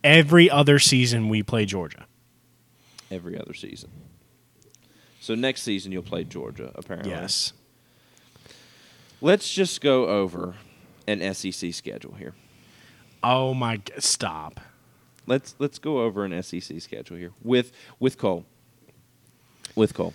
Every 0.05 0.49
other 0.49 0.79
season, 0.79 1.29
we 1.29 1.43
play 1.43 1.65
Georgia. 1.65 2.07
every 3.11 3.39
other 3.39 3.55
season. 3.55 3.91
So 5.27 5.35
next 5.35 5.63
season 5.63 5.91
you'll 5.91 6.05
play 6.05 6.23
Georgia. 6.23 6.71
Apparently, 6.77 7.11
Yes. 7.11 7.53
Let's 9.21 9.53
just 9.53 9.81
go 9.81 10.07
over 10.07 10.55
an 11.09 11.35
SEC 11.35 11.75
schedule 11.75 12.15
here. 12.15 12.33
Oh 13.25 13.53
my! 13.53 13.81
Stop. 13.99 14.61
Let's 15.27 15.57
let's 15.59 15.81
go 15.81 16.03
over 16.03 16.25
an 16.25 16.41
SEC 16.45 16.81
schedule 16.81 17.17
here 17.17 17.33
with 17.43 17.73
with 17.99 18.19
Cole. 18.19 18.45
With 19.75 19.95
Cole, 19.95 20.15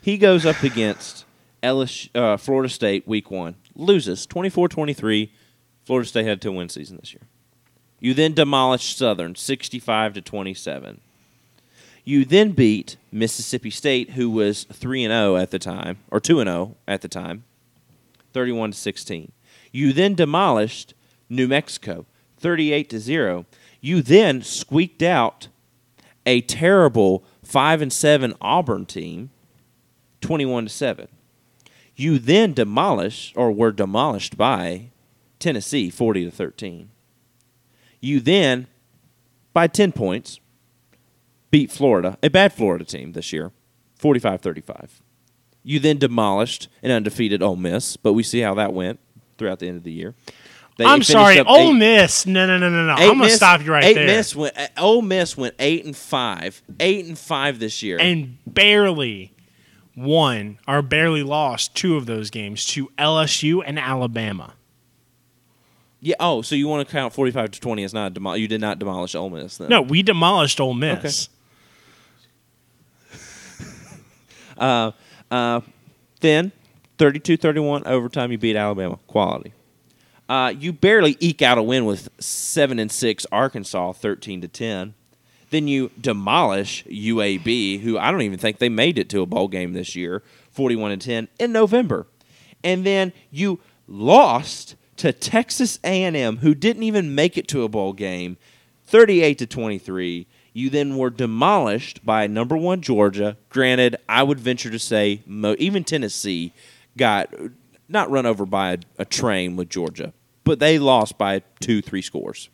he 0.00 0.16
goes 0.16 0.46
up 0.46 0.62
against 0.62 1.26
LSU, 1.62 2.08
uh, 2.14 2.38
Florida 2.38 2.70
State 2.70 3.06
week 3.06 3.30
one. 3.30 3.56
loses 3.74 4.26
24-23. 4.26 5.32
Florida 5.84 6.08
State 6.08 6.24
had 6.24 6.38
a 6.38 6.48
10-win 6.48 6.70
season 6.70 6.96
this 6.96 7.12
year. 7.12 7.24
You 8.00 8.14
then 8.14 8.32
demolish 8.32 8.96
Southern 8.96 9.34
65 9.34 10.14
to 10.14 10.22
27. 10.22 11.02
You 12.08 12.24
then 12.24 12.52
beat 12.52 12.96
Mississippi 13.10 13.68
State, 13.68 14.10
who 14.10 14.30
was 14.30 14.62
3 14.72 15.02
and 15.02 15.10
0 15.10 15.36
at 15.36 15.50
the 15.50 15.58
time, 15.58 15.98
or 16.08 16.20
2 16.20 16.38
and 16.38 16.48
0 16.48 16.76
at 16.86 17.02
the 17.02 17.08
time, 17.08 17.42
31 18.32 18.70
to 18.70 18.78
16. 18.78 19.32
You 19.72 19.92
then 19.92 20.14
demolished 20.14 20.94
New 21.28 21.48
Mexico 21.48 22.06
38 22.38 22.90
to 22.90 23.00
0. 23.00 23.44
You 23.80 24.02
then 24.02 24.40
squeaked 24.42 25.02
out 25.02 25.48
a 26.24 26.42
terrible 26.42 27.24
5 27.42 27.82
and 27.82 27.92
7 27.92 28.34
Auburn 28.40 28.86
team 28.86 29.30
21 30.20 30.66
to 30.66 30.70
7. 30.70 31.08
You 31.96 32.20
then 32.20 32.52
demolished 32.52 33.36
or 33.36 33.50
were 33.50 33.72
demolished 33.72 34.36
by 34.36 34.90
Tennessee 35.40 35.90
40 35.90 36.26
to 36.26 36.30
13. 36.30 36.90
You 38.00 38.20
then 38.20 38.68
by 39.52 39.66
10 39.66 39.90
points 39.90 40.38
beat 41.50 41.70
Florida, 41.70 42.18
a 42.22 42.28
bad 42.30 42.52
Florida 42.52 42.84
team 42.84 43.12
this 43.12 43.32
year, 43.32 43.52
45-35. 44.00 45.00
You 45.62 45.78
then 45.80 45.98
demolished 45.98 46.68
an 46.82 46.90
undefeated 46.90 47.42
Ole 47.42 47.56
Miss, 47.56 47.96
but 47.96 48.12
we 48.12 48.22
see 48.22 48.40
how 48.40 48.54
that 48.54 48.72
went 48.72 49.00
throughout 49.38 49.58
the 49.58 49.68
end 49.68 49.76
of 49.78 49.82
the 49.84 49.92
year. 49.92 50.14
They 50.78 50.84
I'm 50.84 51.02
sorry, 51.02 51.40
Ole 51.40 51.70
eight- 51.70 51.78
Miss. 51.78 52.26
No, 52.26 52.46
no, 52.46 52.58
no, 52.58 52.68
no, 52.68 52.84
no. 52.86 52.92
I'm 52.92 53.08
gonna 53.12 53.24
Miss- 53.24 53.36
stop 53.36 53.64
you 53.64 53.72
right 53.72 53.82
eight 53.84 53.94
there. 53.94 54.06
Miss 54.06 54.36
went, 54.36 54.56
uh, 54.58 54.66
Ole 54.76 55.00
Miss 55.02 55.34
went 55.36 55.54
eight 55.58 55.84
and 55.86 55.96
five, 55.96 56.62
eight 56.78 57.06
and 57.06 57.18
five 57.18 57.58
this 57.58 57.82
year. 57.82 57.96
and 57.98 58.36
barely 58.46 59.32
won 59.96 60.58
or 60.68 60.82
barely 60.82 61.22
lost 61.22 61.74
two 61.74 61.96
of 61.96 62.04
those 62.04 62.28
games 62.28 62.66
to 62.66 62.90
LSU 62.98 63.62
and 63.66 63.78
Alabama. 63.78 64.52
yeah. 66.00 66.14
Oh, 66.20 66.42
so 66.42 66.54
you 66.54 66.68
want 66.68 66.86
to 66.86 66.92
count 66.92 67.14
forty-five 67.14 67.50
to 67.52 67.60
twenty 67.60 67.82
as 67.82 67.94
not 67.94 68.12
demol- 68.14 68.38
You 68.38 68.46
did 68.46 68.60
not 68.60 68.78
demolish 68.78 69.14
Ole 69.14 69.30
Miss. 69.30 69.56
Then. 69.56 69.70
No, 69.70 69.80
we 69.82 70.02
demolished 70.02 70.60
Ole 70.60 70.74
Miss. 70.74 71.30
Uh, 74.58 74.92
uh, 75.30 75.60
then 76.20 76.52
32-31 76.98 77.86
overtime. 77.86 78.32
You 78.32 78.38
beat 78.38 78.56
Alabama. 78.56 78.98
Quality. 79.06 79.52
Uh, 80.28 80.52
you 80.58 80.72
barely 80.72 81.16
eke 81.20 81.42
out 81.42 81.58
a 81.58 81.62
win 81.62 81.84
with 81.84 82.08
seven 82.18 82.78
and 82.78 82.90
six 82.90 83.26
Arkansas, 83.30 83.92
thirteen 83.92 84.40
to 84.40 84.48
ten. 84.48 84.94
Then 85.50 85.68
you 85.68 85.92
demolish 86.00 86.84
UAB, 86.86 87.80
who 87.82 87.96
I 87.96 88.10
don't 88.10 88.22
even 88.22 88.38
think 88.38 88.58
they 88.58 88.68
made 88.68 88.98
it 88.98 89.08
to 89.10 89.20
a 89.20 89.26
bowl 89.26 89.46
game 89.46 89.72
this 89.72 89.94
year, 89.94 90.22
forty-one 90.50 90.90
and 90.90 91.00
ten 91.00 91.28
in 91.38 91.52
November. 91.52 92.06
And 92.64 92.84
then 92.84 93.12
you 93.30 93.60
lost 93.86 94.74
to 94.96 95.12
Texas 95.12 95.78
A&M, 95.84 96.38
who 96.38 96.54
didn't 96.54 96.82
even 96.82 97.14
make 97.14 97.36
it 97.36 97.46
to 97.48 97.62
a 97.62 97.68
bowl 97.68 97.92
game, 97.92 98.36
thirty-eight 98.84 99.38
to 99.38 99.46
twenty-three. 99.46 100.26
You 100.56 100.70
then 100.70 100.96
were 100.96 101.10
demolished 101.10 102.02
by 102.02 102.26
number 102.26 102.56
one 102.56 102.80
Georgia. 102.80 103.36
Granted, 103.50 103.96
I 104.08 104.22
would 104.22 104.40
venture 104.40 104.70
to 104.70 104.78
say 104.78 105.20
mo- 105.26 105.54
even 105.58 105.84
Tennessee 105.84 106.54
got 106.96 107.28
not 107.90 108.10
run 108.10 108.24
over 108.24 108.46
by 108.46 108.72
a, 108.72 108.78
a 109.00 109.04
train 109.04 109.56
with 109.56 109.68
Georgia, 109.68 110.14
but 110.44 110.58
they 110.58 110.78
lost 110.78 111.18
by 111.18 111.42
two, 111.60 111.82
three 111.82 112.00
scores. 112.00 112.48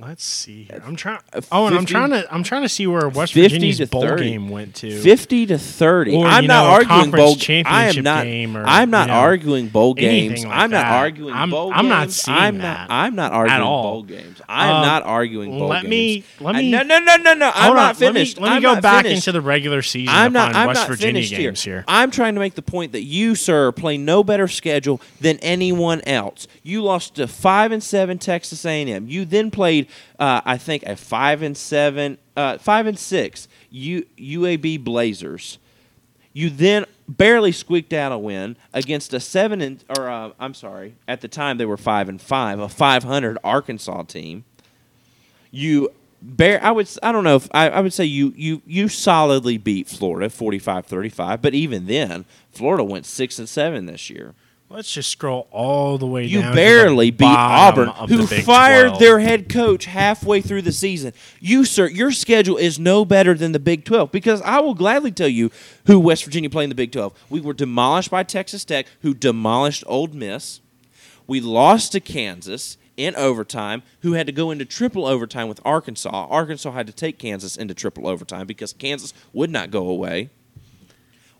Let's 0.00 0.22
see 0.24 0.64
here. 0.64 0.80
I'm 0.86 0.94
trying. 0.94 1.18
Oh, 1.50 1.66
and 1.66 1.76
I'm 1.76 1.84
trying 1.84 2.10
to. 2.10 2.32
I'm 2.32 2.42
trying 2.44 2.62
to 2.62 2.68
see 2.68 2.86
where 2.86 3.08
West 3.08 3.34
Virginia's 3.34 3.80
bowl 3.90 4.02
30. 4.02 4.30
game 4.30 4.48
went 4.48 4.76
to. 4.76 5.00
Fifty 5.00 5.44
to 5.46 5.58
thirty. 5.58 6.14
Or, 6.14 6.24
I'm 6.26 6.46
not 6.46 6.64
know, 6.64 6.70
arguing 6.94 7.10
bowl. 7.10 7.36
I 7.66 7.86
am 7.88 8.02
not. 8.04 8.24
game 8.24 8.56
or, 8.56 8.64
I'm 8.64 8.90
not 8.90 9.08
you 9.08 9.14
know, 9.14 9.18
arguing 9.20 9.68
bowl 9.68 9.94
games. 9.94 10.44
like 10.44 10.54
I'm 10.54 10.70
not 10.70 10.86
arguing 10.86 11.34
I'm- 11.34 11.50
bowl 11.50 11.72
I'm 11.74 11.88
not 11.88 12.02
games. 12.04 12.16
seeing 12.16 12.36
I'm 12.38 12.58
that 12.58 12.88
not. 12.88 12.90
I'm 12.90 13.14
not 13.16 13.32
arguing 13.32 13.60
bowl 13.60 14.02
games. 14.04 14.40
I 14.48 14.68
am 14.68 14.74
Um, 14.76 14.82
not 14.86 15.02
arguing 15.02 15.58
bowl 15.58 15.68
let 15.68 15.82
games. 15.82 15.90
me- 15.90 16.24
let 16.40 16.54
I- 16.54 16.58
me- 16.60 16.70
no, 16.70 16.82
no, 16.82 16.98
no, 17.00 17.16
no, 17.16 17.34
no. 17.34 17.50
I'm 17.54 17.74
not 17.74 17.88
on, 17.90 17.94
finished. 17.96 18.38
Let 18.38 18.42
me, 18.44 18.48
let 18.50 18.56
me 18.56 18.62
go 18.76 18.80
back 18.80 19.04
finished. 19.04 19.26
into 19.26 19.32
the 19.32 19.40
regular 19.40 19.82
season 19.82 20.14
I'm 20.14 20.32
not. 20.32 20.54
I'm 20.54 20.68
West 20.68 20.80
not 20.82 20.88
Virginia 20.88 21.14
finished 21.22 21.30
games 21.32 21.62
here. 21.62 21.74
here. 21.78 21.84
I'm 21.88 22.10
trying 22.12 22.34
to 22.34 22.40
make 22.40 22.54
the 22.54 22.62
point 22.62 22.92
that 22.92 23.02
you, 23.02 23.34
sir, 23.34 23.72
play 23.72 23.98
no 23.98 24.22
better 24.22 24.46
schedule 24.46 25.00
than 25.20 25.38
anyone 25.38 26.02
else. 26.06 26.46
You 26.62 26.82
lost 26.82 27.16
to 27.16 27.26
five 27.26 27.72
and 27.72 27.82
seven 27.82 28.18
Texas 28.18 28.64
A&M. 28.64 29.08
You 29.08 29.24
then 29.24 29.50
played, 29.50 29.87
uh, 30.18 30.40
I 30.44 30.58
think, 30.58 30.82
a 30.84 30.96
five 30.96 31.42
and 31.42 31.56
seven, 31.56 32.18
uh, 32.36 32.58
five 32.58 32.86
and 32.86 32.98
six 32.98 33.48
U, 33.70 34.06
UAB 34.16 34.82
Blazers. 34.82 35.58
You 36.32 36.50
then 36.50 36.86
barely 37.08 37.52
squeaked 37.52 37.92
out 37.92 38.12
a 38.12 38.18
win 38.18 38.56
against 38.72 39.14
a 39.14 39.20
seven 39.20 39.60
and, 39.60 39.82
or 39.96 40.08
uh, 40.08 40.30
I'm 40.38 40.54
sorry, 40.54 40.94
at 41.06 41.20
the 41.20 41.28
time 41.28 41.58
they 41.58 41.64
were 41.64 41.76
five 41.76 42.08
and 42.08 42.20
five, 42.20 42.60
a 42.60 42.68
500 42.68 43.38
Arkansas 43.42 44.02
team. 44.02 44.44
You 45.50 45.90
bear 46.20 46.62
I 46.62 46.70
would 46.70 46.88
I 47.02 47.12
don't 47.12 47.24
know 47.24 47.36
if 47.36 47.48
I, 47.52 47.70
I 47.70 47.80
would 47.80 47.92
say 47.92 48.04
you 48.04 48.32
you 48.36 48.62
you 48.66 48.88
solidly 48.88 49.56
beat 49.56 49.88
Florida 49.88 50.28
45-35, 50.28 51.40
but 51.40 51.54
even 51.54 51.86
then 51.86 52.24
Florida 52.52 52.84
went 52.84 53.06
6 53.06 53.38
and 53.38 53.48
7 53.48 53.86
this 53.86 54.10
year. 54.10 54.34
Let's 54.70 54.92
just 54.92 55.08
scroll 55.08 55.48
all 55.50 55.96
the 55.96 56.06
way 56.06 56.24
You 56.24 56.42
down. 56.42 56.50
You 56.50 56.54
barely 56.54 57.10
beat 57.10 57.24
Auburn, 57.26 57.88
who 57.88 58.26
the 58.26 58.42
fired 58.42 58.88
12. 58.88 59.00
their 59.00 59.18
head 59.18 59.48
coach 59.48 59.86
halfway 59.86 60.42
through 60.42 60.60
the 60.62 60.72
season. 60.72 61.14
You, 61.40 61.64
sir, 61.64 61.88
your 61.88 62.12
schedule 62.12 62.58
is 62.58 62.78
no 62.78 63.06
better 63.06 63.32
than 63.32 63.52
the 63.52 63.58
Big 63.58 63.86
12 63.86 64.12
because 64.12 64.42
I 64.42 64.60
will 64.60 64.74
gladly 64.74 65.10
tell 65.10 65.28
you 65.28 65.50
who 65.86 65.98
West 65.98 66.24
Virginia 66.24 66.50
played 66.50 66.64
in 66.64 66.68
the 66.68 66.74
Big 66.74 66.92
12. 66.92 67.14
We 67.30 67.40
were 67.40 67.54
demolished 67.54 68.10
by 68.10 68.24
Texas 68.24 68.62
Tech, 68.66 68.86
who 69.00 69.14
demolished 69.14 69.84
Ole 69.86 70.08
Miss. 70.08 70.60
We 71.26 71.40
lost 71.40 71.92
to 71.92 72.00
Kansas 72.00 72.76
in 72.98 73.16
overtime, 73.16 73.82
who 74.00 74.12
had 74.12 74.26
to 74.26 74.32
go 74.32 74.50
into 74.50 74.66
triple 74.66 75.06
overtime 75.06 75.48
with 75.48 75.60
Arkansas. 75.64 76.26
Arkansas 76.28 76.72
had 76.72 76.86
to 76.88 76.92
take 76.92 77.18
Kansas 77.18 77.56
into 77.56 77.72
triple 77.72 78.06
overtime 78.06 78.46
because 78.46 78.74
Kansas 78.74 79.14
would 79.32 79.48
not 79.50 79.70
go 79.70 79.88
away. 79.88 80.28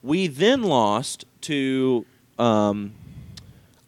We 0.03 0.29
then 0.29 0.63
lost 0.63 1.27
to 1.43 2.07
um, 2.39 2.95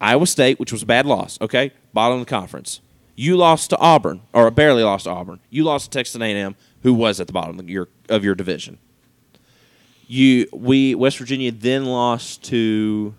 Iowa 0.00 0.26
State, 0.26 0.58
which 0.58 0.72
was 0.72 0.82
a 0.82 0.86
bad 0.86 1.06
loss. 1.06 1.38
Okay, 1.40 1.72
bottom 1.92 2.20
of 2.20 2.26
the 2.26 2.30
conference. 2.30 2.80
You 3.16 3.36
lost 3.36 3.70
to 3.70 3.78
Auburn, 3.78 4.22
or 4.32 4.50
barely 4.50 4.82
lost 4.82 5.04
to 5.04 5.10
Auburn. 5.10 5.40
You 5.50 5.64
lost 5.64 5.86
to 5.86 5.90
Texas 5.90 6.20
A&M, 6.20 6.56
who 6.82 6.94
was 6.94 7.20
at 7.20 7.26
the 7.26 7.32
bottom 7.32 7.58
of 7.58 7.68
your 7.68 7.88
of 8.08 8.24
your 8.24 8.34
division. 8.34 8.78
You 10.06 10.46
we 10.52 10.94
West 10.94 11.18
Virginia 11.18 11.52
then 11.52 11.86
lost 11.86 12.44
to. 12.44 13.14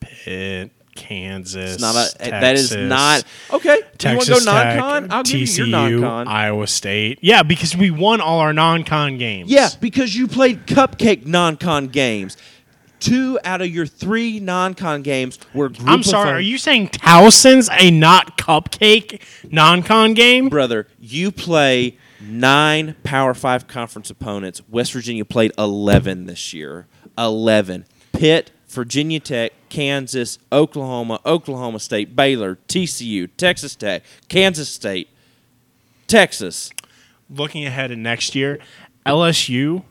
Pitt, 0.00 0.70
Kansas. 0.98 1.74
It's 1.74 1.80
not 1.80 1.94
a, 1.94 2.30
that 2.30 2.56
is 2.56 2.74
not 2.74 3.24
okay. 3.52 3.76
you 3.76 3.82
want 3.82 3.98
Texas 3.98 4.38
to 4.40 4.44
go 4.44 4.52
non-con? 4.52 5.12
I'll 5.12 5.22
give 5.22 5.40
TCU, 5.40 5.58
you 5.58 5.64
your 5.64 6.00
non-con. 6.00 6.28
Iowa 6.28 6.66
State. 6.66 7.20
Yeah, 7.22 7.42
because 7.42 7.76
we 7.76 7.90
won 7.90 8.20
all 8.20 8.40
our 8.40 8.52
non-con 8.52 9.16
games. 9.16 9.50
Yeah, 9.50 9.70
because 9.80 10.14
you 10.14 10.26
played 10.26 10.66
cupcake 10.66 11.24
non-con 11.24 11.86
games. 11.88 12.36
Two 13.00 13.38
out 13.44 13.60
of 13.60 13.68
your 13.68 13.86
three 13.86 14.40
non-con 14.40 15.02
games 15.02 15.38
were. 15.54 15.68
Group 15.68 15.88
I'm 15.88 16.02
sorry. 16.02 16.30
Are 16.30 16.40
you 16.40 16.58
saying 16.58 16.88
Towson's 16.88 17.68
a 17.78 17.90
not 17.90 18.36
cupcake 18.38 19.22
non-con 19.50 20.14
game? 20.14 20.48
brother? 20.48 20.86
You 20.98 21.30
play 21.30 21.96
nine 22.20 22.96
Power 23.04 23.34
Five 23.34 23.68
conference 23.68 24.10
opponents. 24.10 24.62
West 24.68 24.92
Virginia 24.92 25.24
played 25.24 25.52
eleven 25.58 26.26
this 26.26 26.52
year. 26.52 26.86
Eleven. 27.16 27.84
Pitt, 28.12 28.50
Virginia 28.68 29.20
Tech, 29.20 29.52
Kansas, 29.68 30.38
Oklahoma, 30.50 31.20
Oklahoma 31.24 31.78
State, 31.78 32.16
Baylor, 32.16 32.58
TCU, 32.68 33.28
Texas 33.36 33.76
Tech, 33.76 34.02
Kansas 34.28 34.68
State, 34.68 35.08
Texas. 36.06 36.70
Looking 37.30 37.64
ahead 37.66 37.90
at 37.92 37.98
next 37.98 38.34
year, 38.34 38.58
LSU, 39.06 39.84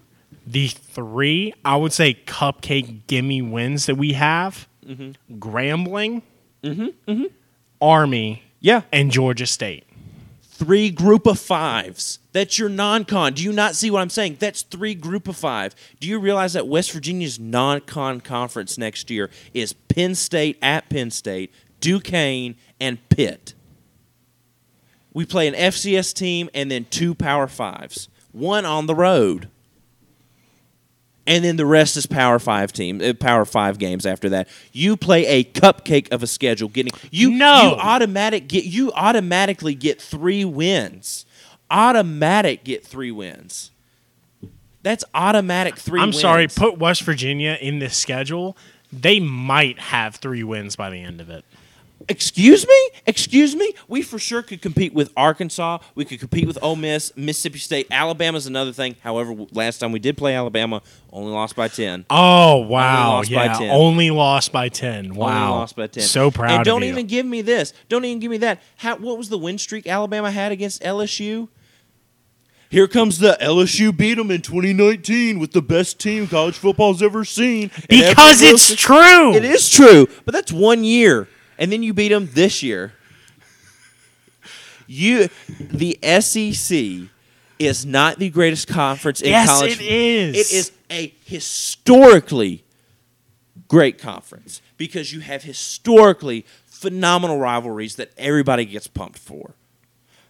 the 0.45 0.67
three 0.67 1.53
I 1.65 1.75
would 1.75 1.93
say 1.93 2.13
cupcake 2.25 3.07
gimme 3.07 3.41
wins 3.41 3.85
that 3.87 3.95
we 3.95 4.13
have: 4.13 4.67
Mm-hmm. 4.85 5.37
Grambling, 5.39 6.21
Army, 7.81 8.43
Yeah, 8.59 8.81
and 8.91 9.11
Georgia 9.11 9.45
State. 9.45 9.83
three 10.41 10.89
group 10.89 11.27
of 11.27 11.37
fives. 11.39 12.17
That's 12.31 12.57
your 12.57 12.69
non-con. 12.69 13.33
Do 13.33 13.43
you 13.43 13.51
not 13.51 13.75
see 13.75 13.91
what 13.91 14.01
I'm 14.01 14.09
saying? 14.09 14.37
That's 14.39 14.63
three 14.63 14.95
group 14.95 15.27
of 15.27 15.35
five. 15.37 15.75
Do 15.99 16.07
you 16.07 16.19
realize 16.19 16.53
that 16.53 16.67
West 16.67 16.91
Virginia's 16.91 17.39
non-con 17.39 18.21
conference 18.21 18.77
next 18.77 19.09
year 19.11 19.29
is 19.53 19.73
Penn 19.73 20.15
State 20.15 20.57
at 20.61 20.89
Penn 20.89 21.11
State, 21.11 21.53
Duquesne, 21.79 22.55
and 22.79 22.97
Pitt? 23.09 23.53
We 25.13 25.25
play 25.25 25.47
an 25.47 25.53
FCS 25.53 26.13
team 26.13 26.49
and 26.53 26.71
then 26.71 26.85
two 26.89 27.13
Power 27.15 27.47
Fives, 27.47 28.07
one 28.31 28.65
on 28.65 28.85
the 28.87 28.95
road. 28.95 29.49
And 31.27 31.43
then 31.43 31.57
the 31.57 31.65
rest 31.65 31.97
is 31.97 32.05
Power 32.05 32.39
Five 32.39 32.71
team, 32.71 33.01
uh, 33.01 33.13
Power 33.13 33.43
Five 33.45 33.77
games 33.77 34.05
after 34.05 34.29
that. 34.29 34.47
You 34.71 34.95
play 34.97 35.25
a 35.27 35.43
cupcake 35.43 36.09
of 36.11 36.23
a 36.23 36.27
schedule. 36.27 36.69
Getting 36.69 36.93
you, 37.11 37.31
No. 37.31 37.61
you 37.61 37.75
automatic 37.75 38.47
get 38.47 38.63
you 38.63 38.91
automatically 38.93 39.75
get 39.75 40.01
three 40.01 40.45
wins. 40.45 41.25
Automatic 41.69 42.63
get 42.63 42.85
three 42.85 43.11
wins. 43.11 43.71
That's 44.83 45.03
automatic 45.13 45.75
three. 45.75 45.99
I'm 45.99 46.07
wins. 46.09 46.21
sorry, 46.21 46.47
put 46.47 46.77
West 46.79 47.01
Virginia 47.03 47.57
in 47.59 47.79
this 47.79 47.97
schedule. 47.97 48.55
They 48.93 49.19
might 49.19 49.77
have 49.79 50.15
three 50.15 50.43
wins 50.45 50.77
by 50.77 50.89
the 50.89 51.01
end 51.03 51.19
of 51.19 51.29
it. 51.29 51.43
Excuse 52.09 52.65
me? 52.65 52.89
Excuse 53.05 53.55
me? 53.55 53.73
We 53.87 54.01
for 54.01 54.17
sure 54.17 54.41
could 54.41 54.61
compete 54.61 54.93
with 54.93 55.11
Arkansas. 55.17 55.79
We 55.93 56.05
could 56.05 56.19
compete 56.19 56.47
with 56.47 56.57
Ole 56.61 56.77
Miss, 56.77 57.15
Mississippi 57.17 57.59
State. 57.59 57.87
Alabama's 57.91 58.47
another 58.47 58.71
thing. 58.71 58.95
However, 59.03 59.35
last 59.51 59.79
time 59.79 59.91
we 59.91 59.99
did 59.99 60.17
play 60.17 60.33
Alabama, 60.33 60.81
only 61.11 61.31
lost 61.31 61.55
by 61.55 61.67
10. 61.67 62.05
Oh 62.09 62.57
wow! 62.57 63.09
lost 63.17 63.31
by 63.31 63.45
yeah, 63.45 63.57
10. 63.57 63.69
only 63.71 64.09
lost 64.09 64.51
by 64.51 64.69
ten. 64.69 65.15
Wow, 65.15 65.27
Only 65.27 65.49
lost 65.59 65.75
by 65.75 65.87
10. 65.87 66.03
So 66.03 66.31
proud. 66.31 66.51
And 66.51 66.65
don't 66.65 66.83
even 66.83 67.07
give 67.07 67.25
me 67.25 67.41
this. 67.41 67.73
Don't 67.89 68.05
even 68.05 68.19
give 68.19 68.31
me 68.31 68.37
that. 68.37 68.61
How, 68.77 68.95
what 68.97 69.17
was 69.17 69.29
the 69.29 69.37
win 69.37 69.57
streak 69.57 69.85
Alabama 69.87 70.31
had 70.31 70.51
against 70.51 70.81
LSU? 70.83 71.49
Here 72.69 72.87
comes 72.87 73.19
the 73.19 73.37
LSU 73.41 73.95
beat 73.95 74.15
them 74.15 74.29
in 74.29 74.41
2019 74.41 75.39
with 75.39 75.53
the 75.53 75.61
best 75.61 75.99
team 75.99 76.27
college 76.27 76.55
football's 76.57 77.01
ever 77.01 77.23
seen. 77.23 77.71
Because 77.89 78.41
it's 78.41 78.75
true. 78.75 79.33
It 79.33 79.45
is 79.45 79.69
true, 79.69 80.07
but 80.25 80.33
that's 80.33 80.51
one 80.51 80.83
year, 80.83 81.29
and 81.57 81.71
then 81.71 81.83
you 81.83 81.93
beat 81.93 82.09
them 82.09 82.29
this 82.33 82.61
year. 82.63 82.93
You, 84.89 85.27
the 85.59 85.97
SEC, 86.21 87.09
is 87.59 87.85
not 87.85 88.19
the 88.19 88.29
greatest 88.29 88.67
conference 88.67 89.19
in 89.21 89.29
Yes, 89.31 89.49
college. 89.49 89.81
it 89.81 89.85
is. 89.85 90.35
It 90.51 90.55
is 90.55 90.71
a 90.89 91.13
historically 91.25 92.63
great 93.67 93.97
conference 93.97 94.61
because 94.77 95.11
you 95.11 95.19
have 95.21 95.43
historically 95.43 96.45
phenomenal 96.67 97.37
rivalries 97.39 97.95
that 97.95 98.11
everybody 98.17 98.63
gets 98.63 98.87
pumped 98.87 99.17
for. 99.17 99.55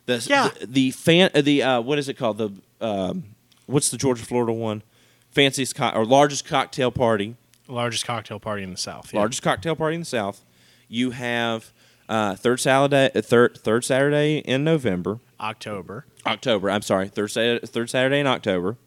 The 0.07 0.25
Yeah. 0.27 0.49
the, 0.61 0.65
the 0.67 0.91
fan 0.91 1.29
uh, 1.35 1.41
the 1.41 1.61
uh, 1.61 1.81
what 1.81 1.99
is 1.99 2.07
it 2.09 2.13
called 2.15 2.37
the 2.37 2.51
um, 2.79 3.25
what's 3.65 3.89
the 3.89 3.97
Georgia 3.97 4.23
Florida 4.25 4.53
one 4.53 4.81
fanciest 5.29 5.75
co- 5.75 5.89
or 5.89 6.05
largest 6.05 6.45
cocktail 6.45 6.89
party 6.91 7.35
Largest 7.67 8.05
cocktail 8.05 8.39
party 8.39 8.63
in 8.63 8.71
the 8.71 8.77
South. 8.77 9.13
yeah. 9.13 9.19
largest 9.19 9.43
cocktail 9.43 9.75
party 9.75 9.95
in 9.95 10.01
the 10.01 10.05
South. 10.05 10.43
You 10.87 11.11
have 11.11 11.71
uh, 12.09 12.35
third 12.35 12.59
Saturday, 12.59 13.11
uh, 13.13 13.21
third 13.21 13.57
third 13.57 13.83
Saturday 13.83 14.39
in 14.39 14.63
November, 14.63 15.19
October. 15.39 16.05
October. 16.25 16.69
I'm 16.69 16.81
sorry, 16.81 17.07
third 17.07 17.27
Saturday, 17.29 17.65
third 17.65 17.89
Saturday 17.89 18.19
in 18.19 18.27
October. 18.27 18.77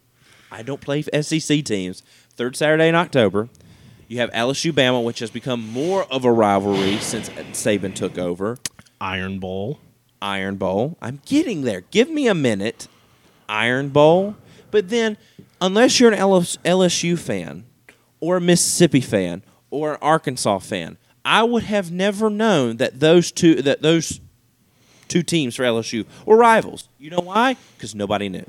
I 0.51 0.63
don't 0.63 0.81
play 0.81 1.01
SEC 1.01 1.63
teams. 1.63 2.03
Third 2.35 2.55
Saturday 2.55 2.89
in 2.89 2.95
October. 2.95 3.49
You 4.07 4.17
have 4.17 4.29
LSU 4.31 4.73
Bama, 4.73 5.01
which 5.03 5.19
has 5.19 5.31
become 5.31 5.65
more 5.65 6.03
of 6.11 6.25
a 6.25 6.31
rivalry 6.31 6.97
since 6.97 7.29
Saban 7.29 7.95
took 7.95 8.17
over. 8.17 8.57
Iron 8.99 9.39
Bowl. 9.39 9.79
Iron 10.21 10.57
Bowl. 10.57 10.97
I'm 11.01 11.21
getting 11.25 11.61
there. 11.61 11.81
Give 11.91 12.09
me 12.09 12.27
a 12.27 12.35
minute. 12.35 12.89
Iron 13.47 13.89
Bowl. 13.89 14.35
But 14.69 14.89
then, 14.89 15.17
unless 15.61 15.99
you're 15.99 16.11
an 16.11 16.19
LSU 16.19 17.17
fan, 17.17 17.65
or 18.19 18.37
a 18.37 18.41
Mississippi 18.41 19.01
fan, 19.01 19.43
or 19.69 19.93
an 19.93 19.97
Arkansas 20.01 20.59
fan, 20.59 20.97
I 21.23 21.43
would 21.43 21.63
have 21.63 21.91
never 21.91 22.29
known 22.29 22.77
that 22.77 22.99
those 22.99 23.31
two 23.31 23.61
that 23.61 23.81
those 23.81 24.19
two 25.07 25.23
teams 25.23 25.55
for 25.55 25.63
LSU 25.63 26.05
were 26.25 26.37
rivals. 26.37 26.87
You 26.97 27.09
know 27.11 27.19
why? 27.19 27.57
Because 27.77 27.93
nobody 27.93 28.29
knew. 28.29 28.45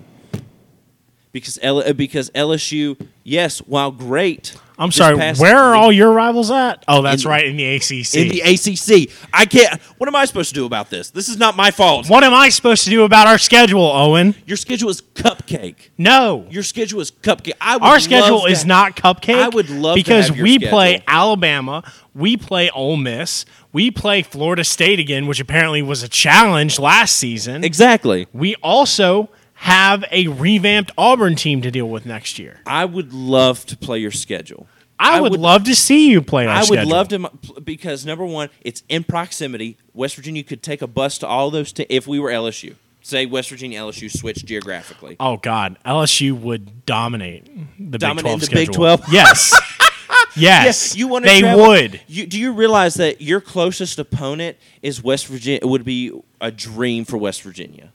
Because 1.32 1.58
L- 1.62 1.92
because 1.94 2.30
LSU, 2.30 2.98
yes, 3.24 3.58
while 3.60 3.90
great. 3.90 4.56
I'm 4.82 4.92
sorry. 4.92 5.16
past- 5.16 5.40
Where 5.40 5.56
are 5.58 5.74
all 5.74 5.92
your 5.92 6.12
rivals 6.12 6.50
at? 6.50 6.84
Oh, 6.88 7.02
that's 7.02 7.24
In- 7.24 7.30
right 7.30 7.46
in 7.46 7.56
the 7.56 7.64
ACC. 7.76 8.14
in 8.14 8.28
the 8.28 8.40
ACC? 8.40 9.10
I 9.32 9.44
can't. 9.46 9.80
What 9.98 10.08
am 10.08 10.16
I 10.16 10.24
supposed 10.24 10.48
to 10.50 10.54
do 10.54 10.66
about 10.66 10.90
this? 10.90 11.10
This 11.10 11.28
is 11.28 11.36
not 11.38 11.56
my 11.56 11.70
fault. 11.70 12.08
what 12.08 12.24
am 12.24 12.34
I 12.34 12.48
supposed 12.48 12.84
to 12.84 12.90
do 12.90 13.04
about 13.04 13.26
our 13.26 13.38
schedule, 13.38 13.84
Owen? 13.84 14.34
Your 14.46 14.56
schedule 14.56 14.90
is 14.90 15.00
cupcake. 15.14 15.90
No. 15.96 16.46
Your 16.50 16.62
schedule 16.62 17.00
is 17.00 17.10
cupcake. 17.10 17.52
I 17.60 17.76
would 17.76 17.82
Our 17.84 18.00
schedule 18.00 18.46
is 18.46 18.64
not 18.64 18.96
cupcake. 18.96 19.34
I 19.42 19.48
would 19.48 19.70
love 19.70 19.96
to 19.96 20.00
because 20.02 20.32
we 20.32 20.58
play. 20.58 21.02
Alabama, 21.06 21.82
we 22.14 22.36
play 22.36 22.68
Ole 22.70 22.96
Miss, 22.96 23.44
we 23.72 23.90
play 23.90 24.22
Florida 24.22 24.64
State 24.64 24.98
again, 24.98 25.26
which 25.26 25.40
apparently 25.40 25.80
was 25.82 26.02
a 26.02 26.08
challenge 26.08 26.78
last 26.78 27.16
season. 27.16 27.64
exactly. 27.64 28.26
We 28.32 28.54
also 28.56 29.30
have 29.54 30.04
a 30.10 30.26
revamped 30.26 30.90
Auburn 30.98 31.36
team 31.36 31.62
to 31.62 31.70
deal 31.70 31.88
with 31.88 32.04
next 32.04 32.38
year. 32.38 32.58
I 32.66 32.84
would 32.84 33.12
love 33.12 33.64
to 33.66 33.76
play 33.76 33.98
your 33.98 34.10
schedule. 34.10 34.66
I, 35.02 35.20
would, 35.20 35.32
love 35.32 35.64
to 35.64 35.74
see 35.74 36.10
you 36.10 36.22
play 36.22 36.46
I 36.46 36.60
would 36.60 36.66
schedule. 36.66 36.90
love 36.90 37.08
to 37.08 37.30
because 37.60 38.06
number 38.06 38.24
one, 38.24 38.48
it's 38.62 38.82
in 38.88 39.04
proximity. 39.04 39.76
West 39.92 40.16
Virginia 40.16 40.42
could 40.42 40.62
take 40.62 40.82
a 40.82 40.86
bus 40.86 41.18
to 41.18 41.26
all 41.26 41.50
those. 41.50 41.72
T- 41.72 41.86
if 41.88 42.06
we 42.06 42.18
were 42.18 42.30
LSU, 42.30 42.76
say 43.02 43.26
West 43.26 43.50
Virginia 43.50 43.80
LSU 43.80 44.10
switched 44.10 44.46
geographically. 44.46 45.16
Oh 45.18 45.36
God, 45.36 45.78
LSU 45.84 46.38
would 46.38 46.86
dominate 46.86 47.46
the 47.78 47.98
Dominate 47.98 48.24
Big 48.24 48.24
12 48.24 48.40
the 48.40 48.46
Big 48.46 48.66
schedule. 48.66 48.74
12? 48.74 49.12
Yes. 49.12 49.60
yes. 50.36 50.64
Yes, 50.64 50.96
you 50.96 51.08
want 51.08 51.24
to. 51.24 51.30
They 51.30 51.40
travel- 51.40 51.66
would. 51.66 52.00
You, 52.06 52.26
do 52.26 52.38
you 52.38 52.52
realize 52.52 52.94
that 52.94 53.20
your 53.20 53.40
closest 53.40 53.98
opponent 53.98 54.56
is 54.82 55.02
West 55.02 55.26
Virginia? 55.26 55.60
It 55.62 55.68
would 55.68 55.84
be 55.84 56.12
a 56.40 56.50
dream 56.50 57.04
for 57.04 57.16
West 57.18 57.42
Virginia. 57.42 57.92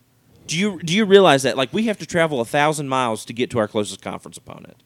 Do 0.47 0.57
you 0.57 0.81
do 0.81 0.95
you 0.95 1.05
realize 1.05 1.43
that? 1.43 1.57
Like 1.57 1.73
we 1.73 1.87
have 1.87 1.97
to 1.99 2.05
travel 2.05 2.39
a 2.39 2.45
thousand 2.45 2.87
miles 2.87 3.25
to 3.25 3.33
get 3.33 3.49
to 3.51 3.59
our 3.59 3.67
closest 3.67 4.01
conference 4.01 4.37
opponent. 4.37 4.77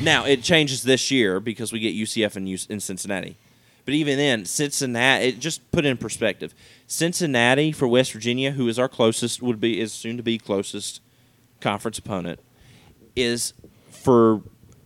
Now 0.00 0.24
it 0.24 0.42
changes 0.42 0.82
this 0.82 1.10
year 1.10 1.40
because 1.40 1.72
we 1.72 1.80
get 1.80 1.94
UCF 1.94 2.36
in, 2.36 2.46
in 2.46 2.80
Cincinnati, 2.80 3.36
but 3.84 3.94
even 3.94 4.18
then, 4.18 4.44
Cincinnati. 4.44 5.28
It 5.28 5.40
just 5.40 5.70
put 5.70 5.84
in 5.84 5.96
perspective. 5.96 6.54
Cincinnati 6.86 7.72
for 7.72 7.88
West 7.88 8.12
Virginia, 8.12 8.52
who 8.52 8.68
is 8.68 8.78
our 8.78 8.88
closest, 8.88 9.42
would 9.42 9.60
be 9.60 9.80
is 9.80 9.92
soon 9.92 10.16
to 10.18 10.22
be 10.22 10.38
closest 10.38 11.00
conference 11.60 11.98
opponent, 11.98 12.38
is 13.16 13.54
for 13.90 14.42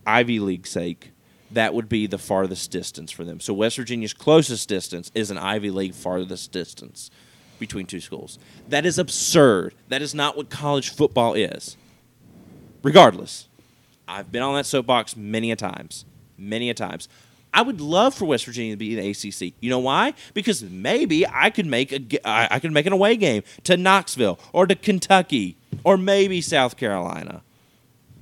Ivy 0.07 0.38
League 0.38 0.67
sake. 0.67 1.11
That 1.51 1.75
would 1.75 1.88
be 1.88 2.07
the 2.07 2.17
farthest 2.17 2.71
distance 2.71 3.11
for 3.11 3.25
them. 3.25 3.41
So 3.41 3.53
West 3.53 3.77
Virginia's 3.77 4.15
closest 4.15 4.69
distance 4.69 5.11
is 5.15 5.31
an 5.31 5.37
Ivy 5.37 5.71
League 5.71 5.95
farthest 5.95 6.53
distance 6.53 7.11
between 7.59 7.87
two 7.87 8.01
schools. 8.01 8.38
That 8.69 8.87
is 8.87 8.99
absurd. 8.99 9.75
That 9.88 10.01
is 10.01 10.15
not 10.15 10.37
what 10.37 10.49
college 10.49 10.91
football 10.91 11.35
is. 11.35 11.77
Regardless, 12.83 13.49
I've 14.12 14.31
been 14.31 14.42
on 14.42 14.55
that 14.57 14.66
soapbox 14.66 15.16
many 15.16 15.51
a 15.51 15.57
times, 15.57 16.05
many 16.37 16.68
a 16.68 16.75
times. 16.75 17.09
I 17.55 17.62
would 17.62 17.81
love 17.81 18.14
for 18.14 18.25
West 18.25 18.44
Virginia 18.46 18.72
to 18.72 18.77
be 18.77 18.96
in 18.96 19.03
the 19.03 19.11
ACC. 19.11 19.55
You 19.61 19.70
know 19.70 19.79
why? 19.79 20.14
Because 20.35 20.62
maybe 20.62 21.27
I 21.27 21.51
could 21.51 21.66
make 21.66 21.92
a 21.92 22.20
I 22.25 22.59
could 22.59 22.72
make 22.72 22.87
an 22.87 22.92
away 22.92 23.16
game 23.16 23.42
to 23.64 23.77
Knoxville 23.77 24.38
or 24.53 24.66
to 24.66 24.75
Kentucky 24.75 25.57
or 25.85 25.96
maybe 25.96 26.40
South 26.40 26.77
Carolina, 26.77 27.42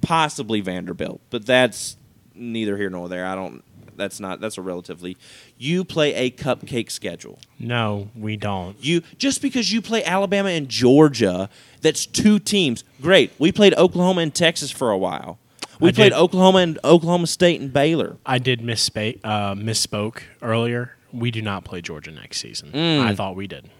possibly 0.00 0.60
Vanderbilt. 0.60 1.20
But 1.30 1.46
that's 1.46 1.96
neither 2.34 2.76
here 2.76 2.90
nor 2.90 3.08
there. 3.08 3.26
I 3.26 3.34
don't. 3.34 3.62
That's 3.96 4.18
not. 4.18 4.40
That's 4.40 4.58
a 4.58 4.62
relatively. 4.62 5.16
You 5.58 5.84
play 5.84 6.14
a 6.14 6.30
cupcake 6.30 6.90
schedule. 6.90 7.38
No, 7.58 8.08
we 8.16 8.36
don't. 8.36 8.82
You 8.82 9.02
just 9.18 9.42
because 9.42 9.72
you 9.72 9.80
play 9.82 10.02
Alabama 10.04 10.48
and 10.48 10.68
Georgia, 10.68 11.50
that's 11.82 12.06
two 12.06 12.38
teams. 12.38 12.82
Great. 13.00 13.32
We 13.38 13.52
played 13.52 13.74
Oklahoma 13.74 14.22
and 14.22 14.34
Texas 14.34 14.70
for 14.70 14.90
a 14.90 14.98
while. 14.98 15.38
We 15.80 15.88
I 15.88 15.92
played 15.92 16.10
did. 16.10 16.18
Oklahoma 16.18 16.58
and 16.58 16.78
Oklahoma 16.84 17.26
State 17.26 17.60
and 17.60 17.72
Baylor. 17.72 18.16
I 18.26 18.38
did 18.38 18.60
misspa- 18.60 19.18
uh, 19.24 19.54
misspoke 19.54 20.22
earlier. 20.42 20.96
We 21.12 21.30
do 21.30 21.42
not 21.42 21.64
play 21.64 21.80
Georgia 21.80 22.10
next 22.12 22.38
season. 22.38 22.70
Mm. 22.72 23.00
I 23.00 23.14
thought 23.14 23.34
we 23.34 23.46
did. 23.48 23.70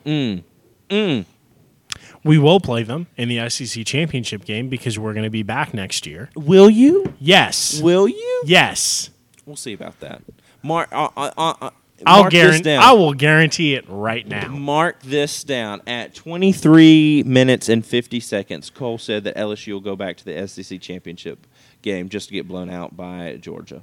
We 2.23 2.39
will 2.39 2.61
play 2.61 2.83
them 2.83 3.07
in 3.17 3.29
the 3.29 3.49
SEC 3.49 3.85
championship 3.87 4.45
game 4.45 4.69
because 4.69 4.99
we're 4.99 5.15
going 5.15 5.25
to 5.25 5.31
be 5.31 5.43
back 5.43 5.73
next 5.73 6.07
year. 6.07 6.29
Will 6.35 6.69
you? 6.69 7.15
Yes. 7.19 7.81
Will 7.81 8.09
you? 8.09 8.43
Yes. 8.45 9.11
We'll 9.47 9.57
see 9.57 9.73
about 9.73 10.01
that. 10.01 10.23
Mark. 10.63 10.89
Uh, 10.93 11.09
uh, 11.17 11.31
uh, 11.37 11.55
uh, 11.63 11.71
I'll 12.07 12.23
mark 12.23 12.33
this 12.33 12.41
guarantee. 12.43 12.63
down. 12.63 12.83
I 12.83 12.93
will 12.93 13.13
guarantee 13.15 13.75
it 13.75 13.85
right 13.89 14.27
now. 14.27 14.49
Mark 14.49 15.03
this 15.03 15.45
down. 15.45 15.83
At 15.87 16.15
23 16.15 17.25
minutes 17.25 17.69
and 17.69 17.85
50 17.85 18.21
seconds, 18.21 18.71
Cole 18.71 18.99
said 18.99 19.25
that 19.25 19.37
LSU 19.37 19.75
will 19.75 19.81
go 19.81 19.97
back 19.97 20.17
to 20.19 20.25
the 20.25 20.47
SEC 20.49 20.81
championship 20.81 21.47
game 21.83 22.09
just 22.09 22.29
to 22.29 22.35
get 22.35 22.49
blown 22.49 22.71
out 22.71 22.97
by 22.97 23.37
Georgia. 23.41 23.83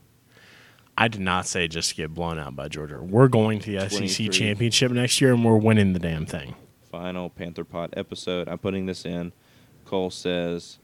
I 0.98 1.08
did 1.08 1.22
not 1.22 1.46
say 1.46 1.68
just 1.68 1.90
to 1.90 1.96
get 1.96 2.14
blown 2.14 2.40
out 2.40 2.56
by 2.56 2.70
Georgia. 2.70 3.00
We're 3.02 3.28
going 3.28 3.60
to 3.60 3.72
the 3.72 3.90
SEC 3.90 4.32
championship 4.32 4.92
next 4.92 5.22
year, 5.22 5.34
and 5.34 5.46
we're 5.46 5.58
winning 5.58 5.94
the 5.94 6.00
damn 6.00 6.26
thing. 6.26 6.56
Final 6.90 7.30
Panther 7.30 7.64
Pod 7.64 7.94
episode. 7.96 8.48
I'm 8.48 8.58
putting 8.58 8.88
this 8.88 9.06
in. 9.06 9.32
Cole 9.86 10.10
says 10.10 10.80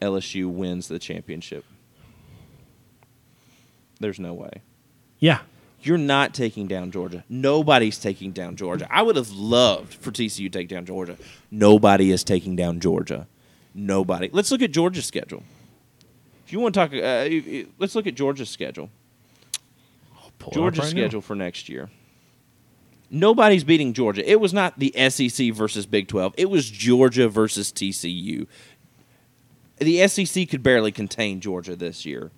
LSU 0.00 0.50
wins 0.50 0.88
the 0.88 0.98
championship. 0.98 1.64
There's 4.00 4.18
no 4.18 4.32
way. 4.32 4.62
Yeah. 5.18 5.40
You're 5.82 5.98
not 5.98 6.32
taking 6.32 6.66
down 6.66 6.90
Georgia. 6.90 7.24
Nobody's 7.28 7.98
taking 7.98 8.32
down 8.32 8.56
Georgia. 8.56 8.86
I 8.90 9.02
would 9.02 9.16
have 9.16 9.30
loved 9.30 9.92
for 9.94 10.10
TCU 10.10 10.50
to 10.50 10.58
take 10.58 10.68
down 10.68 10.86
Georgia. 10.86 11.18
Nobody 11.50 12.10
is 12.10 12.24
taking 12.24 12.56
down 12.56 12.80
Georgia. 12.80 13.26
Nobody. 13.74 14.30
Let's 14.32 14.50
look 14.50 14.62
at 14.62 14.70
Georgia's 14.70 15.04
schedule 15.04 15.42
you 16.54 16.60
want 16.60 16.74
to 16.74 16.80
talk, 16.80 16.92
uh, 16.92 17.68
let's 17.78 17.94
look 17.94 18.06
at 18.06 18.14
Georgia's 18.14 18.48
schedule. 18.48 18.88
Oh, 20.16 20.50
Georgia's 20.52 20.84
right 20.84 20.90
schedule 20.90 21.20
now. 21.20 21.26
for 21.26 21.34
next 21.34 21.68
year. 21.68 21.90
Nobody's 23.10 23.64
beating 23.64 23.92
Georgia. 23.92 24.28
It 24.28 24.40
was 24.40 24.52
not 24.52 24.78
the 24.78 24.92
SEC 25.10 25.52
versus 25.52 25.86
Big 25.86 26.08
12. 26.08 26.34
It 26.36 26.50
was 26.50 26.70
Georgia 26.70 27.28
versus 27.28 27.70
TCU. 27.72 28.46
The 29.78 30.06
SEC 30.08 30.48
could 30.48 30.62
barely 30.62 30.92
contain 30.92 31.40
Georgia 31.40 31.76
this 31.76 32.06
year. 32.06 32.30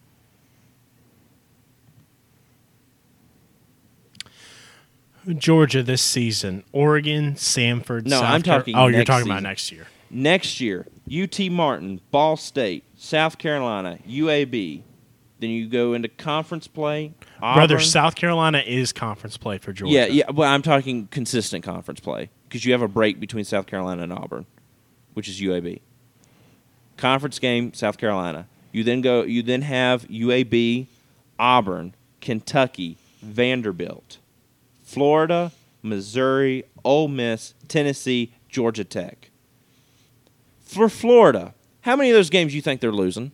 Georgia 5.38 5.82
this 5.82 6.02
season. 6.02 6.62
Oregon, 6.72 7.34
Samford. 7.34 8.04
No, 8.06 8.20
South 8.20 8.24
I'm 8.24 8.42
talking. 8.42 8.74
Car- 8.74 8.84
oh, 8.84 8.86
you're 8.88 9.04
talking 9.04 9.24
season. 9.24 9.32
about 9.32 9.42
next 9.42 9.72
year. 9.72 9.86
Next 10.10 10.60
year, 10.60 10.86
UT 11.10 11.38
Martin, 11.50 12.00
Ball 12.10 12.36
State, 12.36 12.84
South 12.96 13.38
Carolina, 13.38 13.98
UAB. 14.08 14.82
Then 15.38 15.50
you 15.50 15.68
go 15.68 15.92
into 15.92 16.08
conference 16.08 16.66
play. 16.66 17.12
Brother, 17.38 17.78
South 17.78 18.14
Carolina 18.14 18.62
is 18.66 18.92
conference 18.92 19.36
play 19.36 19.58
for 19.58 19.72
Georgia. 19.72 19.92
Yeah, 19.94 20.06
yeah. 20.06 20.30
Well, 20.30 20.50
I'm 20.50 20.62
talking 20.62 21.08
consistent 21.08 21.62
conference 21.62 22.00
play 22.00 22.30
because 22.48 22.64
you 22.64 22.72
have 22.72 22.82
a 22.82 22.88
break 22.88 23.20
between 23.20 23.44
South 23.44 23.66
Carolina 23.66 24.02
and 24.02 24.12
Auburn, 24.12 24.46
which 25.12 25.28
is 25.28 25.40
UAB. 25.40 25.80
Conference 26.96 27.38
game, 27.38 27.74
South 27.74 27.98
Carolina. 27.98 28.48
You 28.72 28.82
then 28.82 29.02
go. 29.02 29.22
You 29.22 29.42
then 29.42 29.62
have 29.62 30.08
UAB, 30.08 30.86
Auburn, 31.38 31.94
Kentucky, 32.22 32.96
Vanderbilt, 33.20 34.18
Florida, 34.82 35.52
Missouri, 35.82 36.64
Ole 36.82 37.08
Miss, 37.08 37.52
Tennessee, 37.68 38.32
Georgia 38.48 38.84
Tech. 38.84 39.30
For 40.66 40.88
Florida, 40.88 41.54
how 41.82 41.96
many 41.96 42.10
of 42.10 42.16
those 42.16 42.28
games 42.28 42.54
you 42.54 42.60
think 42.60 42.80
they're 42.80 42.92
losing? 42.92 43.32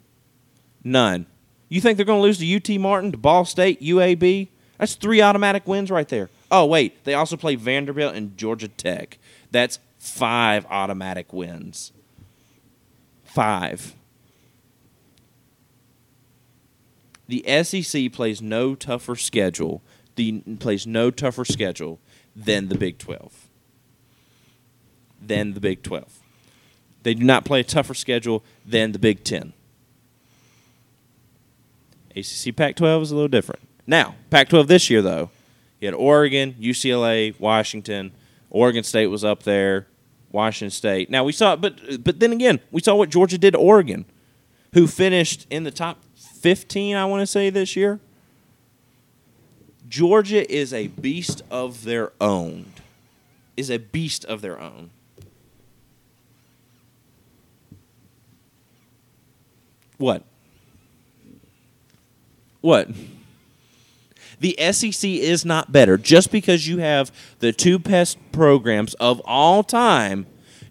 None. 0.85 1.27
You 1.69 1.81
think 1.81 1.97
they're 1.97 2.07
going 2.07 2.19
to 2.19 2.23
lose 2.23 2.39
to 2.39 2.57
UT 2.57 2.81
Martin, 2.81 3.13
to 3.13 3.19
Ball 3.19 3.47
State, 3.47 3.81
UAB? 3.81 4.49
That's 4.79 4.95
three 4.95 5.23
automatic 5.23 5.67
wins 5.67 5.91
right 5.91 6.09
there. 6.09 6.29
Oh, 6.51 6.67
wait. 6.67 7.05
They 7.05 7.15
also 7.15 7.37
play 7.37 7.55
Vanderbilt 7.55 8.15
and 8.15 8.37
Georgia 8.37 8.69
Tech. 8.69 9.19
That's 9.51 9.79
five 9.99 10.67
automatic 10.69 11.33
wins. 11.33 11.93
Five. 13.25 13.95
The 17.27 17.45
SEC 17.63 18.13
plays 18.13 18.43
no 18.43 18.75
tougher 18.75 19.17
schedule. 19.17 19.83
The 20.17 20.41
plays 20.59 20.87
no 20.87 21.11
tougher 21.11 21.47
schedule 21.47 21.99
than 22.37 22.69
the 22.69 22.77
Big 22.77 22.99
12. 22.99 23.49
Than 25.23 25.55
the 25.55 25.61
Big 25.61 25.83
12. 25.83 26.22
They 27.03 27.15
do 27.15 27.25
not 27.25 27.45
play 27.45 27.61
a 27.61 27.65
tougher 27.65 27.95
schedule 27.95 28.45
than 28.65 28.93
the 28.93 28.99
Big 28.99 29.25
10. 29.25 29.53
ACC 32.15 32.55
Pac 32.55 32.77
12 32.77 33.03
is 33.03 33.11
a 33.11 33.15
little 33.15 33.29
different. 33.29 33.67
Now, 33.87 34.15
Pac 34.31 34.49
12 34.49 34.69
this 34.69 34.91
year, 34.91 35.03
though, 35.03 35.31
you 35.81 35.87
had 35.87 35.95
Oregon, 35.95 36.55
UCLA, 36.61 37.39
Washington. 37.41 38.13
Oregon 38.51 38.85
State 38.85 39.09
was 39.09 39.25
up 39.25 39.43
there, 39.43 39.87
Washington 40.31 40.71
State. 40.71 41.11
Now, 41.11 41.25
we 41.25 41.33
saw, 41.33 41.57
but, 41.57 42.05
but 42.05 42.21
then 42.21 42.33
again, 42.33 42.61
we 42.71 42.81
saw 42.81 42.95
what 42.95 43.09
Georgia 43.09 43.39
did 43.39 43.53
to 43.53 43.59
Oregon, 43.59 44.05
who 44.75 44.87
finished 44.87 45.47
in 45.51 45.65
the 45.65 45.71
top 45.71 45.99
15, 46.15 46.97
I 46.97 47.05
want 47.07 47.21
to 47.21 47.27
say, 47.27 47.51
this 47.51 47.75
year. 47.75 47.99
Georgia 49.89 50.51
is 50.51 50.73
a 50.73 50.87
beast 50.87 51.43
of 51.51 51.85
their 51.85 52.13
own. 52.21 52.73
Is 53.57 53.71
a 53.71 53.79
beast 53.79 54.25
of 54.25 54.41
their 54.41 54.59
own. 54.59 54.91
What? 60.03 60.25
What? 62.61 62.89
The 64.41 64.57
SEC 64.73 65.09
is 65.09 65.45
not 65.45 65.71
better. 65.71 65.97
Just 65.97 66.33
because 66.33 66.67
you 66.67 66.79
have 66.79 67.13
the 67.39 67.53
two 67.53 67.79
best 67.79 68.19
programs 68.33 68.95
of 68.95 69.21
all 69.25 69.63
time 69.63 70.27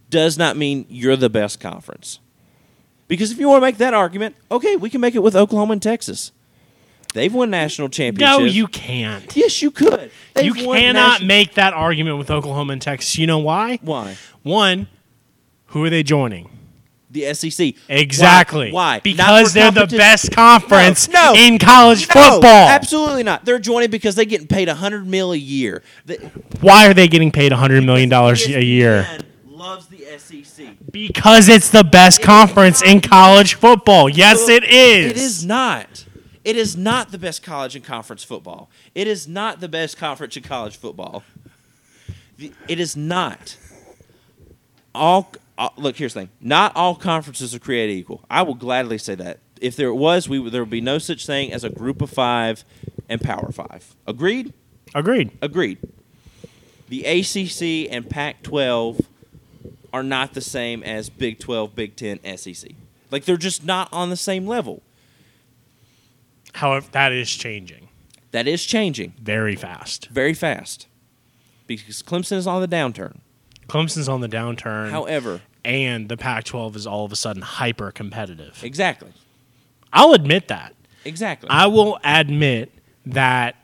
does 0.10 0.38
not 0.38 0.58
mean 0.58 0.86
you're 0.90 1.16
the 1.16 1.30
best 1.30 1.62
conference. 1.62 2.20
Because 3.08 3.32
if 3.32 3.40
you 3.40 3.48
want 3.48 3.62
to 3.62 3.66
make 3.66 3.78
that 3.78 3.94
argument, 3.94 4.36
okay, 4.52 4.76
we 4.76 4.90
can 4.90 5.00
make 5.00 5.16
it 5.16 5.24
with 5.24 5.38
Oklahoma 5.38 5.72
and 5.74 5.82
Texas. 5.82 6.34
They've 7.14 7.34
won 7.34 7.50
national 7.50 7.88
championships. 7.88 8.40
No, 8.40 8.46
you 8.46 8.68
can't. 8.68 9.34
Yes, 9.34 9.62
you 9.62 9.72
could. 9.72 10.12
They've 10.34 10.46
you 10.46 10.54
cannot 10.54 11.14
nation- 11.22 11.28
make 11.28 11.54
that 11.54 11.74
argument 11.74 12.18
with 12.18 12.30
Oklahoma 12.30 12.74
and 12.74 12.82
Texas. 12.82 13.18
You 13.18 13.28
know 13.28 13.40
why? 13.40 13.80
Why? 13.82 14.18
One, 14.44 14.88
who 15.68 15.86
are 15.86 15.90
they 15.90 16.04
joining? 16.04 16.50
The 17.12 17.34
SEC. 17.34 17.74
Exactly. 17.90 18.72
Why? 18.72 18.96
Why? 18.96 19.00
Because 19.02 19.54
they're 19.54 19.70
the 19.72 19.86
best 19.86 20.32
conference 20.32 21.10
No, 21.10 21.34
no. 21.34 21.40
in 21.40 21.60
college 21.60 22.08
No, 22.08 22.14
football. 22.14 22.70
Absolutely 22.70 23.24
not. 23.24 23.44
They're 23.44 23.60
joining 23.60 23.92
because 23.92 24.16
they're 24.16 24.24
getting 24.24 24.48
paid 24.48 24.70
a 24.70 24.76
hundred 24.76 25.06
mil 25.06 25.34
a 25.34 25.38
year. 25.38 25.84
Why 26.62 26.88
are 26.88 26.94
they 26.94 27.08
getting 27.10 27.32
paid 27.32 27.52
$100 27.52 27.86
million 27.86 28.12
a 28.14 28.62
year? 28.62 29.06
Loves 29.46 29.88
the 29.88 30.06
SEC. 30.18 30.68
Because 30.90 31.50
it's 31.50 31.70
the 31.70 31.84
best 31.84 32.22
conference 32.22 32.82
in 32.82 33.02
college 33.02 33.56
football. 33.56 34.08
Yes, 34.10 34.48
it 34.48 34.64
is. 34.64 35.12
It 35.12 35.18
is 35.18 35.46
not. 35.46 36.06
It 36.44 36.56
is 36.56 36.76
not 36.76 37.12
the 37.12 37.18
best 37.20 37.44
college 37.44 37.76
in 37.76 37.82
conference 37.82 38.24
football. 38.24 38.70
It 38.96 39.08
is 39.08 39.28
not 39.28 39.60
the 39.60 39.68
best 39.68 39.98
conference 39.98 40.38
in 40.38 40.44
college 40.44 40.78
football. 40.78 41.24
It 42.68 42.80
is 42.80 42.96
not. 42.96 43.58
All 44.96 45.32
uh, 45.58 45.70
look 45.78 45.98
here's 45.98 46.14
the 46.14 46.22
thing. 46.22 46.30
Not 46.40 46.76
all 46.76 46.96
conferences 46.96 47.54
are 47.56 47.60
created 47.60 47.94
equal. 47.94 48.24
I 48.30 48.42
will 48.44 48.56
gladly 48.56 48.98
say 48.98 49.16
that. 49.16 49.40
If 49.60 49.76
there 49.76 49.94
was, 49.94 50.28
we 50.28 50.50
there 50.50 50.62
would 50.64 50.70
be 50.72 50.82
no 50.82 50.98
such 50.98 51.26
thing 51.26 51.54
as 51.54 51.64
a 51.64 51.70
group 51.70 52.02
of 52.02 52.10
five 52.10 52.64
and 53.08 53.22
power 53.22 53.52
five. 53.52 53.96
Agreed. 54.08 54.54
Agreed. 54.96 55.32
Agreed. 55.42 55.78
The 56.90 57.06
ACC 57.06 57.90
and 57.94 58.10
Pac 58.10 58.44
12 58.44 59.02
are 59.94 60.04
not 60.04 60.34
the 60.34 60.42
same 60.42 60.84
as 60.84 61.10
Big 61.10 61.40
12, 61.40 61.74
Big 61.76 61.96
10, 61.96 62.38
SEC. 62.38 62.72
Like, 63.12 63.24
they're 63.26 63.38
just 63.38 63.64
not 63.66 63.88
on 63.94 64.10
the 64.10 64.18
same 64.18 64.46
level. 64.48 64.82
However, 66.54 66.88
that 66.92 67.12
is 67.14 67.30
changing 67.30 67.88
That 68.32 68.48
is 68.48 68.66
changing 68.66 69.14
very 69.22 69.56
fast. 69.56 70.08
very 70.10 70.34
fast 70.34 70.88
because 71.68 72.02
Clemson 72.04 72.38
is 72.38 72.48
on 72.48 72.62
the 72.62 72.68
downturn. 72.68 73.20
Clemson's 73.72 74.10
on 74.10 74.20
the 74.20 74.28
downturn, 74.28 74.90
However, 74.90 75.40
and 75.64 76.10
the 76.10 76.18
Pac 76.18 76.44
12 76.44 76.76
is 76.76 76.86
all 76.86 77.06
of 77.06 77.12
a 77.14 77.16
sudden 77.16 77.42
hyper 77.42 77.90
competitive. 77.92 78.62
exactly. 78.64 79.14
I'll 79.94 80.12
admit 80.14 80.50
that. 80.50 80.76
Exactly. 81.06 81.50
I 81.50 81.68
will 81.68 81.98
admit 82.04 82.72
that 83.06 83.56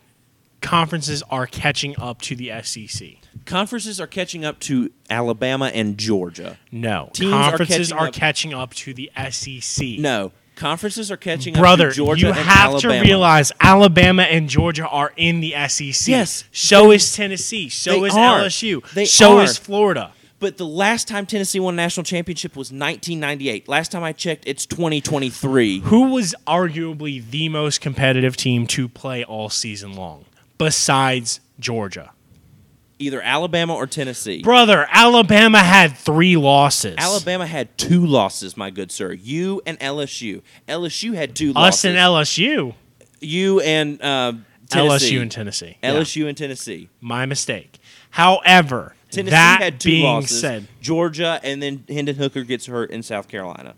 conferences 0.61 1.23
are 1.29 1.45
catching 1.45 1.99
up 1.99 2.21
to 2.23 2.35
the 2.37 2.51
SEC. 2.63 3.09
Conferences 3.45 3.99
are 3.99 4.07
catching 4.07 4.43
up 4.45 4.59
to 4.61 4.91
Alabama 5.09 5.71
and 5.73 5.97
Georgia. 5.97 6.57
No, 6.71 7.09
Teams 7.13 7.33
are 7.33 7.49
conferences 7.49 7.89
catching 7.91 7.97
are 7.97 8.11
catching 8.11 8.53
up 8.53 8.73
to 8.75 8.93
the 8.93 9.11
SEC. 9.29 9.99
No, 9.99 10.31
conferences 10.57 11.09
are 11.11 11.17
catching 11.17 11.53
Brother, 11.53 11.87
up 11.87 11.93
to 11.93 11.97
Georgia 11.97 12.27
you 12.27 12.33
have 12.33 12.71
Alabama. 12.71 12.95
to 12.95 13.01
realize 13.01 13.51
Alabama 13.61 14.23
and 14.23 14.49
Georgia 14.49 14.87
are 14.87 15.13
in 15.15 15.39
the 15.39 15.53
SEC. 15.69 16.07
Yes. 16.07 16.43
So 16.51 16.91
is 16.91 17.15
Tennessee. 17.15 17.69
So 17.69 17.91
They 18.01 18.07
is 18.07 18.13
are. 18.15 18.41
LSU. 18.41 18.91
They 18.93 19.05
so 19.05 19.37
are. 19.37 19.43
is 19.43 19.57
Florida. 19.57 20.11
But 20.39 20.57
the 20.57 20.67
last 20.67 21.07
time 21.07 21.25
Tennessee 21.25 21.59
won 21.59 21.73
a 21.73 21.77
national 21.77 22.03
championship 22.03 22.51
was 22.55 22.67
1998. 22.67 23.67
Last 23.67 23.91
time 23.91 24.03
I 24.03 24.13
checked, 24.13 24.43
it's 24.45 24.65
2023. 24.67 25.79
Who 25.79 26.11
was 26.11 26.35
arguably 26.45 27.27
the 27.27 27.49
most 27.49 27.81
competitive 27.81 28.37
team 28.37 28.67
to 28.67 28.87
play 28.87 29.23
all 29.23 29.49
season 29.49 29.93
long 29.95 30.25
besides 30.57 31.39
Georgia? 31.59 32.11
Either 32.99 33.21
Alabama 33.21 33.75
or 33.75 33.85
Tennessee. 33.85 34.41
Brother, 34.41 34.87
Alabama 34.91 35.59
had 35.59 35.95
three 35.95 36.35
losses. 36.35 36.95
Alabama 36.97 37.45
had 37.45 37.77
two 37.77 38.03
losses, 38.05 38.57
my 38.57 38.71
good 38.71 38.91
sir. 38.91 39.13
You 39.13 39.61
and 39.67 39.79
LSU. 39.79 40.41
LSU 40.67 41.13
had 41.13 41.35
two 41.35 41.51
Us 41.51 41.55
losses. 41.55 41.85
and 41.85 41.95
LSU. 41.97 42.73
You 43.21 43.59
and 43.61 44.01
uh, 44.01 44.33
Tennessee. 44.69 45.15
LSU 45.15 45.21
and 45.21 45.31
Tennessee. 45.31 45.77
Yeah, 45.83 45.91
LSU 45.93 46.27
and 46.27 46.35
Tennessee. 46.37 46.89
my 46.99 47.25
mistake. 47.27 47.77
However, 48.09 48.95
Tennessee 49.11 49.29
that 49.31 49.61
had 49.61 49.79
two 49.79 49.89
being 49.89 50.03
losses. 50.05 50.41
said, 50.41 50.67
Georgia 50.81 51.39
and 51.43 51.61
then 51.61 51.83
Hendon 51.87 52.15
Hooker 52.15 52.43
gets 52.43 52.65
hurt 52.65 52.89
in 52.89 53.03
South 53.03 53.27
Carolina. 53.27 53.75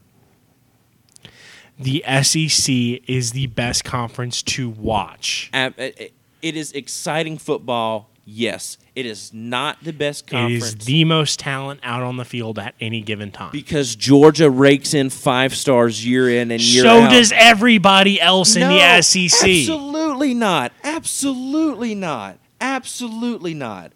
the 1.77 2.03
SEC 2.23 2.73
is 3.07 3.31
the 3.31 3.47
best 3.47 3.83
conference 3.83 4.41
to 4.43 4.69
watch. 4.69 5.49
Uh, 5.53 5.71
it 5.77 6.11
is 6.41 6.71
exciting 6.71 7.37
football. 7.37 8.08
Yes, 8.31 8.77
it 8.95 9.05
is 9.07 9.33
not 9.33 9.83
the 9.83 9.91
best 9.91 10.25
It 10.27 10.31
conference 10.31 10.63
is 10.65 10.75
the 10.85 11.03
most 11.03 11.39
talent 11.39 11.79
out 11.81 12.03
on 12.03 12.17
the 12.17 12.25
field 12.25 12.59
at 12.59 12.75
any 12.79 13.01
given 13.01 13.31
time. 13.31 13.49
because 13.51 13.95
Georgia 13.95 14.49
rakes 14.51 14.93
in 14.93 15.09
five 15.09 15.55
stars 15.55 16.05
year 16.05 16.29
in 16.29 16.51
and 16.51 16.61
year 16.61 16.83
so 16.83 17.01
out. 17.01 17.09
So 17.11 17.17
does 17.17 17.31
everybody 17.35 18.21
else 18.21 18.55
in 18.55 18.67
the 18.69 19.01
SEC. 19.01 19.49
Absolutely 19.49 20.33
not. 20.35 20.71
Absolutely 20.83 21.95
not. 21.95 22.37
Absolutely 22.61 23.53
not. 23.55 23.91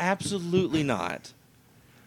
Absolutely 0.00 0.82
not. 0.82 1.32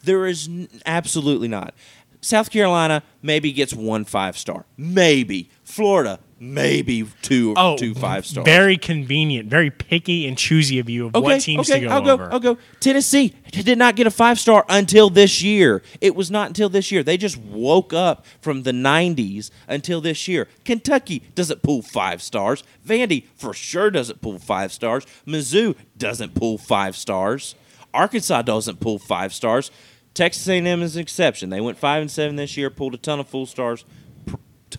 There 0.03 0.25
is 0.25 0.47
n- 0.47 0.69
absolutely 0.85 1.47
not. 1.47 1.73
South 2.21 2.49
Carolina 2.51 3.03
maybe 3.21 3.51
gets 3.51 3.73
one 3.73 4.05
five 4.05 4.37
star. 4.37 4.65
Maybe. 4.77 5.49
Florida 5.63 6.19
maybe 6.39 7.05
two 7.21 7.53
Oh, 7.57 7.77
two 7.77 7.93
five 7.93 8.25
stars. 8.25 8.45
Very 8.45 8.77
convenient, 8.77 9.49
very 9.49 9.69
picky 9.69 10.27
and 10.27 10.37
choosy 10.37 10.79
of 10.79 10.89
you 10.89 11.07
of 11.07 11.13
what 11.23 11.41
teams 11.41 11.69
okay, 11.69 11.81
to 11.81 11.87
go 11.87 11.91
I'll 11.93 12.01
go. 12.01 12.13
over. 12.13 12.31
I'll 12.33 12.39
go. 12.39 12.57
Tennessee 12.79 13.35
did 13.51 13.77
not 13.77 13.95
get 13.95 14.07
a 14.07 14.11
five 14.11 14.39
star 14.39 14.65
until 14.69 15.09
this 15.09 15.41
year. 15.41 15.81
It 16.01 16.15
was 16.15 16.31
not 16.31 16.47
until 16.47 16.69
this 16.69 16.91
year. 16.91 17.03
They 17.03 17.17
just 17.17 17.37
woke 17.37 17.93
up 17.93 18.25
from 18.41 18.63
the 18.63 18.71
'90s 18.71 19.51
until 19.67 20.01
this 20.01 20.27
year. 20.27 20.47
Kentucky 20.65 21.23
doesn't 21.35 21.61
pull 21.61 21.81
five 21.81 22.21
stars. 22.21 22.63
Vandy 22.85 23.25
for 23.35 23.53
sure 23.53 23.89
doesn't 23.91 24.21
pull 24.21 24.39
five 24.39 24.71
stars. 24.71 25.05
Mizzou 25.27 25.75
doesn't 25.97 26.35
pull 26.35 26.57
five 26.57 26.95
stars. 26.95 27.55
Arkansas 27.93 28.43
doesn't 28.43 28.79
pull 28.79 28.99
five 28.99 29.33
stars. 29.33 29.71
Texas 30.13 30.47
A&M 30.47 30.81
is 30.81 30.95
an 30.95 31.01
exception. 31.01 31.49
They 31.49 31.61
went 31.61 31.77
five 31.77 32.01
and 32.01 32.11
seven 32.11 32.35
this 32.35 32.57
year. 32.57 32.69
Pulled 32.69 32.93
a 32.93 32.97
ton 32.97 33.19
of 33.19 33.27
full 33.27 33.45
stars. 33.45 33.85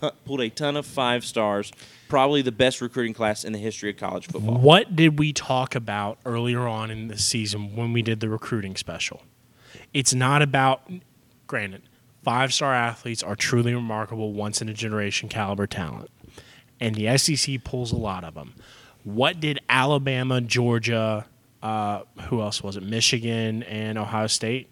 Pr- 0.01 0.07
t- 0.07 0.15
pulled 0.25 0.41
a 0.41 0.49
ton 0.49 0.75
of 0.75 0.85
five 0.85 1.23
stars. 1.25 1.71
Probably 2.09 2.41
the 2.41 2.51
best 2.51 2.81
recruiting 2.81 3.13
class 3.13 3.43
in 3.43 3.53
the 3.53 3.59
history 3.59 3.89
of 3.89 3.97
college 3.97 4.27
football. 4.27 4.57
What 4.57 4.95
did 4.95 5.17
we 5.17 5.31
talk 5.31 5.75
about 5.75 6.17
earlier 6.25 6.67
on 6.67 6.91
in 6.91 7.07
the 7.07 7.17
season 7.17 7.75
when 7.75 7.93
we 7.93 8.01
did 8.01 8.19
the 8.19 8.29
recruiting 8.29 8.75
special? 8.75 9.23
It's 9.93 10.13
not 10.13 10.41
about, 10.41 10.89
granted, 11.47 11.83
five 12.23 12.53
star 12.53 12.73
athletes 12.73 13.23
are 13.23 13.35
truly 13.35 13.73
remarkable, 13.73 14.33
once 14.33 14.61
in 14.61 14.67
a 14.69 14.73
generation 14.73 15.29
caliber 15.29 15.67
talent. 15.67 16.09
And 16.79 16.95
the 16.95 17.17
SEC 17.17 17.63
pulls 17.63 17.91
a 17.91 17.97
lot 17.97 18.23
of 18.23 18.33
them. 18.33 18.55
What 19.03 19.39
did 19.39 19.59
Alabama, 19.69 20.41
Georgia, 20.41 21.25
uh, 21.63 22.01
who 22.23 22.41
else 22.41 22.61
was 22.61 22.75
it? 22.75 22.83
Michigan 22.83 23.63
and 23.63 23.97
Ohio 23.97 24.27
State? 24.27 24.69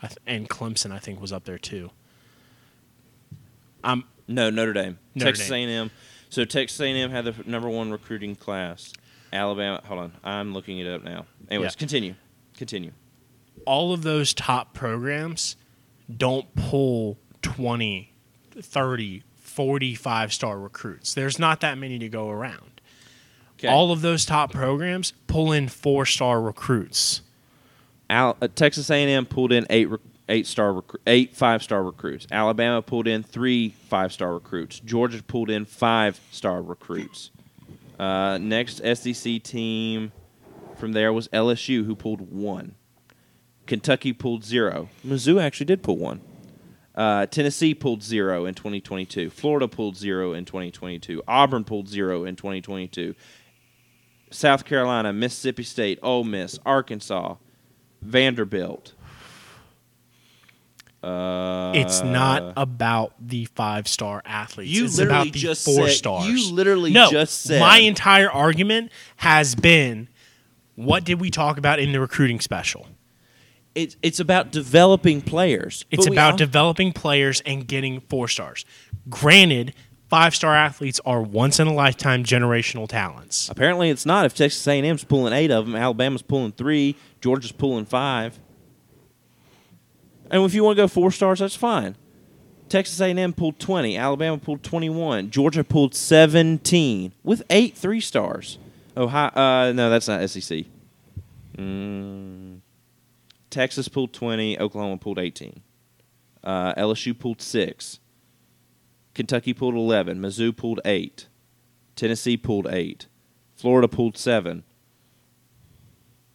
Th- 0.00 0.12
and 0.26 0.48
Clemson, 0.48 0.90
I 0.90 0.98
think, 0.98 1.20
was 1.20 1.32
up 1.32 1.44
there 1.44 1.58
too. 1.58 1.90
Um, 3.84 4.04
No, 4.28 4.50
Notre 4.50 4.72
Dame. 4.72 4.98
Notre 5.14 5.30
Texas 5.32 5.48
Dame. 5.48 5.68
A&M. 5.68 5.90
So 6.30 6.44
Texas 6.44 6.80
A&M 6.80 7.10
had 7.10 7.24
the 7.26 7.34
number 7.46 7.68
one 7.68 7.90
recruiting 7.90 8.34
class. 8.36 8.92
Alabama. 9.32 9.80
Hold 9.86 10.00
on, 10.00 10.12
I'm 10.24 10.52
looking 10.54 10.78
it 10.78 10.86
up 10.86 11.02
now. 11.04 11.26
Anyways, 11.50 11.72
Yeah. 11.74 11.78
continue. 11.78 12.14
Continue. 12.56 12.92
all 13.66 13.92
of 13.92 14.02
those 14.02 14.34
top 14.34 14.74
programs 14.74 15.56
don't 16.14 16.52
pull 16.56 17.16
20, 17.42 18.12
30, 18.60 19.22
45 19.36 20.32
star 20.32 20.58
recruits. 20.58 21.14
There's 21.14 21.38
not 21.38 21.60
that 21.60 21.78
many 21.78 21.98
to 22.00 22.08
go 22.08 22.28
around. 22.28 22.80
Okay. 23.58 23.68
All 23.68 23.92
of 23.92 24.00
those 24.00 24.24
top 24.24 24.50
programs 24.52 25.12
pull 25.28 25.52
in 25.52 25.68
four 25.68 26.04
star 26.06 26.40
recruits. 26.42 27.22
Al- 28.10 28.36
uh, 28.42 28.48
Texas 28.54 28.90
A&M 28.90 29.26
pulled 29.26 29.52
in 29.52 29.64
eight 29.70 29.88
rec- 29.88 30.00
eight 30.32 30.46
star 30.46 30.72
recru- 30.72 30.98
eight 31.06 31.36
five 31.36 31.62
star 31.62 31.84
recruits. 31.84 32.26
Alabama 32.32 32.82
pulled 32.82 33.06
in 33.06 33.22
three 33.22 33.68
five 33.88 34.12
star 34.12 34.34
recruits. 34.34 34.80
Georgia 34.80 35.22
pulled 35.22 35.50
in 35.50 35.64
five 35.64 36.18
star 36.32 36.60
recruits. 36.60 37.30
Uh, 38.00 38.38
next 38.38 38.78
SEC 38.78 39.42
team 39.42 40.10
from 40.76 40.92
there 40.92 41.12
was 41.12 41.28
LSU, 41.28 41.84
who 41.84 41.94
pulled 41.94 42.32
one. 42.32 42.74
Kentucky 43.66 44.12
pulled 44.12 44.42
zero. 44.42 44.88
Mizzou 45.06 45.40
actually 45.40 45.66
did 45.66 45.82
pull 45.82 45.98
one. 45.98 46.20
Uh, 46.94 47.26
Tennessee 47.26 47.74
pulled 47.74 48.02
zero 48.02 48.44
in 48.44 48.54
2022. 48.54 49.30
Florida 49.30 49.68
pulled 49.68 49.96
zero 49.96 50.32
in 50.32 50.44
2022. 50.44 51.22
Auburn 51.28 51.64
pulled 51.64 51.88
zero 51.88 52.24
in 52.24 52.36
2022. 52.36 53.14
South 54.30 54.64
Carolina, 54.64 55.12
Mississippi 55.12 55.62
State, 55.62 55.98
Ole 56.02 56.24
Miss, 56.24 56.58
Arkansas, 56.66 57.36
Vanderbilt. 58.00 58.94
Uh, 61.02 61.72
It's 61.74 62.02
not 62.02 62.52
about 62.56 63.14
the 63.20 63.46
five 63.46 63.88
star 63.88 64.22
athletes. 64.24 64.70
You 64.70 64.84
it's 64.84 64.98
literally 64.98 65.20
about 65.22 65.32
the 65.32 65.38
just 65.38 65.64
four 65.64 65.88
said- 65.88 65.96
stars. 65.96 66.26
you 66.28 66.52
literally 66.52 66.92
no, 66.92 67.10
just 67.10 67.42
said- 67.42 67.60
My 67.60 67.78
entire 67.78 68.30
argument 68.30 68.92
has 69.16 69.54
been 69.54 70.08
what 70.76 71.04
did 71.04 71.20
we 71.20 71.30
talk 71.30 71.58
about 71.58 71.78
in 71.80 71.92
the 71.92 72.00
recruiting 72.00 72.40
special? 72.40 72.86
It's 73.74 73.96
it's 74.02 74.20
about 74.20 74.52
developing 74.52 75.22
players. 75.22 75.84
It's 75.90 76.06
about 76.06 76.36
developing 76.36 76.92
players 76.92 77.40
and 77.46 77.66
getting 77.66 78.00
four 78.00 78.28
stars. 78.28 78.64
Granted, 79.08 79.74
five 80.08 80.34
star 80.34 80.54
athletes 80.54 81.00
are 81.06 81.22
once 81.22 81.58
in 81.58 81.66
a 81.66 81.72
lifetime 81.72 82.22
generational 82.22 82.86
talents. 82.86 83.48
Apparently, 83.48 83.88
it's 83.88 84.04
not. 84.04 84.26
If 84.26 84.34
Texas 84.34 84.66
A&M's 84.68 85.04
pulling 85.04 85.32
eight 85.32 85.50
of 85.50 85.64
them, 85.66 85.74
Alabama's 85.74 86.22
pulling 86.22 86.52
three, 86.52 86.96
Georgia's 87.22 87.52
pulling 87.52 87.86
five. 87.86 88.38
And 90.32 90.42
if 90.42 90.54
you 90.54 90.64
want 90.64 90.76
to 90.76 90.82
go 90.82 90.88
four 90.88 91.12
stars, 91.12 91.38
that's 91.38 91.54
fine. 91.54 91.94
Texas 92.68 93.00
A&M 93.00 93.34
pulled 93.34 93.58
twenty, 93.60 93.98
Alabama 93.98 94.38
pulled 94.38 94.62
twenty-one, 94.62 95.30
Georgia 95.30 95.62
pulled 95.62 95.94
seventeen 95.94 97.12
with 97.22 97.42
eight 97.50 97.76
three 97.76 98.00
stars. 98.00 98.58
Ohio, 98.96 99.30
uh, 99.36 99.72
no, 99.72 99.90
that's 99.90 100.08
not 100.08 100.28
SEC. 100.30 100.64
Mm, 101.58 102.60
Texas 103.50 103.88
pulled 103.88 104.14
twenty, 104.14 104.58
Oklahoma 104.58 104.96
pulled 104.96 105.18
eighteen, 105.18 105.60
uh, 106.42 106.72
LSU 106.74 107.16
pulled 107.16 107.42
six, 107.42 108.00
Kentucky 109.12 109.52
pulled 109.52 109.74
eleven, 109.74 110.18
Mizzou 110.18 110.56
pulled 110.56 110.80
eight. 110.86 111.28
Tennessee 111.94 112.38
pulled 112.38 112.66
eight. 112.68 113.06
Florida 113.54 113.86
pulled 113.86 114.16
seven. 114.16 114.64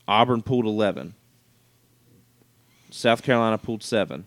Auburn 0.08 0.42
pulled 0.42 0.66
11. 0.66 1.16
South 2.98 3.22
Carolina 3.22 3.60
pulled 3.60 3.84
seven. 3.84 4.26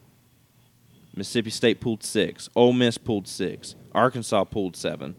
Mississippi 1.16 1.50
State 1.50 1.80
pulled 1.80 2.04
six. 2.04 2.48
Ole 2.54 2.72
Miss 2.72 2.98
pulled 2.98 3.26
six. 3.26 3.74
Arkansas 3.92 4.44
pulled 4.44 4.76
seven. 4.76 5.16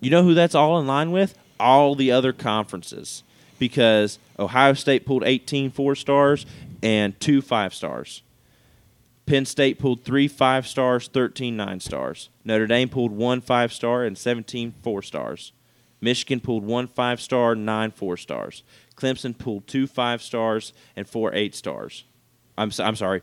You 0.00 0.10
know 0.10 0.22
who 0.22 0.32
that's 0.32 0.54
all 0.54 0.78
in 0.78 0.86
line 0.86 1.10
with? 1.10 1.36
All 1.58 1.96
the 1.96 2.12
other 2.12 2.32
conferences. 2.32 3.24
Because 3.58 4.20
Ohio 4.38 4.74
State 4.74 5.04
pulled 5.06 5.24
18 5.24 5.72
four 5.72 5.96
stars 5.96 6.46
and 6.84 7.18
two 7.18 7.42
five 7.42 7.74
stars. 7.74 8.22
Penn 9.26 9.44
State 9.44 9.80
pulled 9.80 10.04
three 10.04 10.28
five 10.28 10.68
stars, 10.68 11.08
13 11.08 11.56
nine 11.56 11.80
stars. 11.80 12.28
Notre 12.44 12.68
Dame 12.68 12.88
pulled 12.88 13.10
one 13.10 13.40
five 13.40 13.72
star 13.72 14.04
and 14.04 14.16
17 14.16 14.72
four 14.84 15.02
stars. 15.02 15.50
Michigan 16.00 16.38
pulled 16.38 16.62
one 16.62 16.86
five 16.86 17.20
star, 17.20 17.56
nine 17.56 17.90
four 17.90 18.16
stars. 18.16 18.62
Clemson 18.96 19.36
pulled 19.36 19.66
two 19.66 19.86
five 19.86 20.22
stars 20.22 20.72
and 20.96 21.08
four 21.08 21.34
eight 21.34 21.54
stars. 21.54 22.04
I'm, 22.58 22.70
so, 22.70 22.84
I'm 22.84 22.96
sorry, 22.96 23.22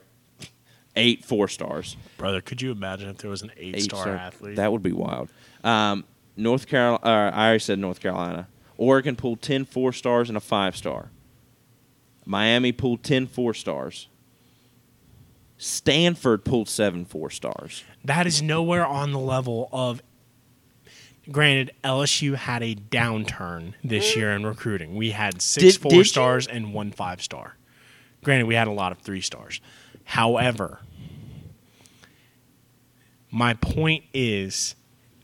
eight 0.95 1.25
four 1.25 1.47
stars. 1.47 1.97
Brother, 2.17 2.41
could 2.41 2.61
you 2.61 2.71
imagine 2.71 3.09
if 3.09 3.17
there 3.17 3.29
was 3.29 3.41
an 3.41 3.51
eight, 3.57 3.75
Eight 3.77 3.83
star 3.83 4.01
star- 4.03 4.15
athlete? 4.15 4.55
That 4.57 4.71
would 4.71 4.83
be 4.83 4.91
wild. 4.91 5.29
Um, 5.63 6.03
North 6.37 6.67
Carolina, 6.67 6.99
uh, 7.03 7.31
I 7.33 7.45
already 7.45 7.59
said 7.59 7.79
North 7.79 7.99
Carolina. 7.99 8.47
Oregon 8.77 9.15
pulled 9.15 9.41
10 9.41 9.65
four 9.65 9.93
stars 9.93 10.29
and 10.29 10.37
a 10.37 10.41
five 10.41 10.75
star. 10.75 11.09
Miami 12.25 12.71
pulled 12.71 13.03
10 13.03 13.27
four 13.27 13.53
stars. 13.53 14.07
Stanford 15.57 16.43
pulled 16.43 16.67
seven 16.67 17.05
four 17.05 17.29
stars. 17.29 17.83
that 18.03 18.27
is 18.27 18.41
nowhere 18.41 18.85
on 18.85 19.11
the 19.11 19.19
level 19.19 19.69
of. 19.71 20.01
Granted, 21.31 21.71
LSU 21.83 22.35
had 22.35 22.61
a 22.63 22.75
downturn 22.75 23.73
this 23.83 24.11
mm. 24.11 24.15
year 24.17 24.31
in 24.33 24.45
recruiting. 24.45 24.95
We 24.95 25.11
had 25.11 25.41
six 25.41 25.73
Did- 25.73 25.81
four 25.81 25.89
did 25.91 25.97
you? 25.97 26.03
stars 26.03 26.47
and 26.47 26.73
one 26.73 26.91
five 26.91 27.21
star. 27.21 27.57
Granted, 28.23 28.45
we 28.45 28.55
had 28.55 28.67
a 28.67 28.71
lot 28.71 28.91
of 28.91 28.99
three 28.99 29.21
stars. 29.21 29.61
However, 30.05 30.79
my 33.31 33.53
point 33.55 34.03
is 34.13 34.75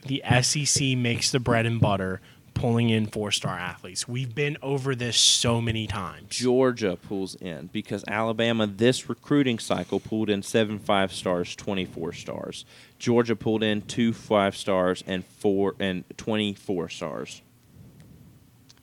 the 0.06 0.24
SEC 0.42 0.98
makes 0.98 1.32
the 1.32 1.40
bread 1.40 1.66
and 1.66 1.80
butter 1.80 2.22
pulling 2.60 2.90
in 2.90 3.06
four 3.06 3.32
star 3.32 3.58
athletes. 3.58 4.08
We've 4.08 4.36
been 4.36 4.58
over 4.62 4.94
this 4.94 5.18
so 5.18 5.62
many 5.62 5.88
times. 5.88 6.28
Georgia 6.30 6.98
pulls 6.98 7.36
in 7.36 7.70
because 7.72 8.04
Alabama 8.08 8.68
this 8.68 9.08
recruiting 9.08 9.60
cycle 9.60 10.00
pulled 10.00 10.30
in 10.30 10.44
seven 10.44 10.78
five 10.78 11.14
stars, 11.14 11.56
twenty 11.56 11.86
four 11.86 12.12
stars. 12.12 12.66
Georgia 12.98 13.36
pulled 13.36 13.64
in 13.64 13.82
two 13.84 14.12
five 14.12 14.58
stars 14.58 15.04
and 15.08 15.26
four 15.26 15.76
and 15.80 16.04
twenty 16.18 16.54
four 16.54 16.90
stars. 16.90 17.42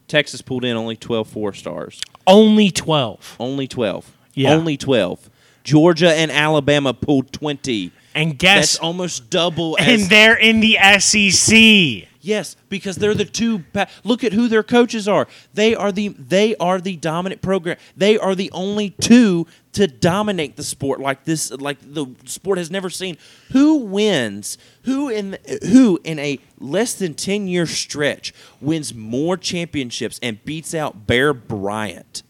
Texas 0.09 0.41
pulled 0.41 0.65
in 0.65 0.77
only 0.77 0.97
12 0.97 1.29
four 1.29 1.53
stars. 1.53 2.01
Only 2.29 2.71
12. 2.71 3.37
Only 3.41 3.67
12. 3.67 4.17
Yeah. 4.35 4.55
Only 4.55 4.77
12. 4.77 5.29
Georgia 5.65 6.13
and 6.13 6.31
Alabama 6.31 6.95
pulled 6.95 7.33
20. 7.33 7.91
And 8.15 8.39
guess 8.39 8.75
That's 8.75 8.79
almost 8.79 9.31
double 9.31 9.77
as 9.81 10.03
and 10.03 10.11
they're 10.11 10.37
in 10.37 10.61
the 10.61 10.79
SEC. 11.01 12.09
Yes, 12.27 12.57
because 12.69 12.97
they're 12.97 13.15
the 13.15 13.25
two. 13.25 13.61
Pa- 13.73 13.87
Look 14.03 14.25
at 14.25 14.33
who 14.33 14.49
their 14.49 14.65
coaches 14.65 15.07
are. 15.07 15.29
They 15.55 15.77
are 15.77 15.93
the 15.93 16.09
they 16.09 16.57
are 16.57 16.81
the 16.81 16.97
dominant 16.97 17.41
program. 17.41 17.77
They 17.97 18.19
are 18.19 18.35
the 18.35 18.51
only 18.51 18.91
two 18.91 19.47
to 19.75 19.87
dominate 19.87 20.57
the 20.57 20.65
sport 20.65 20.99
like 20.99 21.23
this. 21.23 21.53
Like 21.53 21.79
the 21.81 22.07
sport 22.25 22.59
has 22.59 22.69
never 22.69 22.91
seen. 22.91 23.17
Who 23.53 23.77
wins? 23.77 24.59
Who 24.83 25.09
in 25.09 25.39
who 25.71 26.01
in 26.03 26.19
a 26.19 26.41
less 26.59 26.95
than 26.95 27.15
ten 27.15 27.47
year 27.47 27.65
stretch 27.65 28.35
wins 28.61 28.93
more 28.93 29.37
championships 29.37 30.19
and 30.21 30.45
beats 30.45 30.75
out 30.75 31.07
Bear 31.07 31.33
Bryant? 31.33 32.25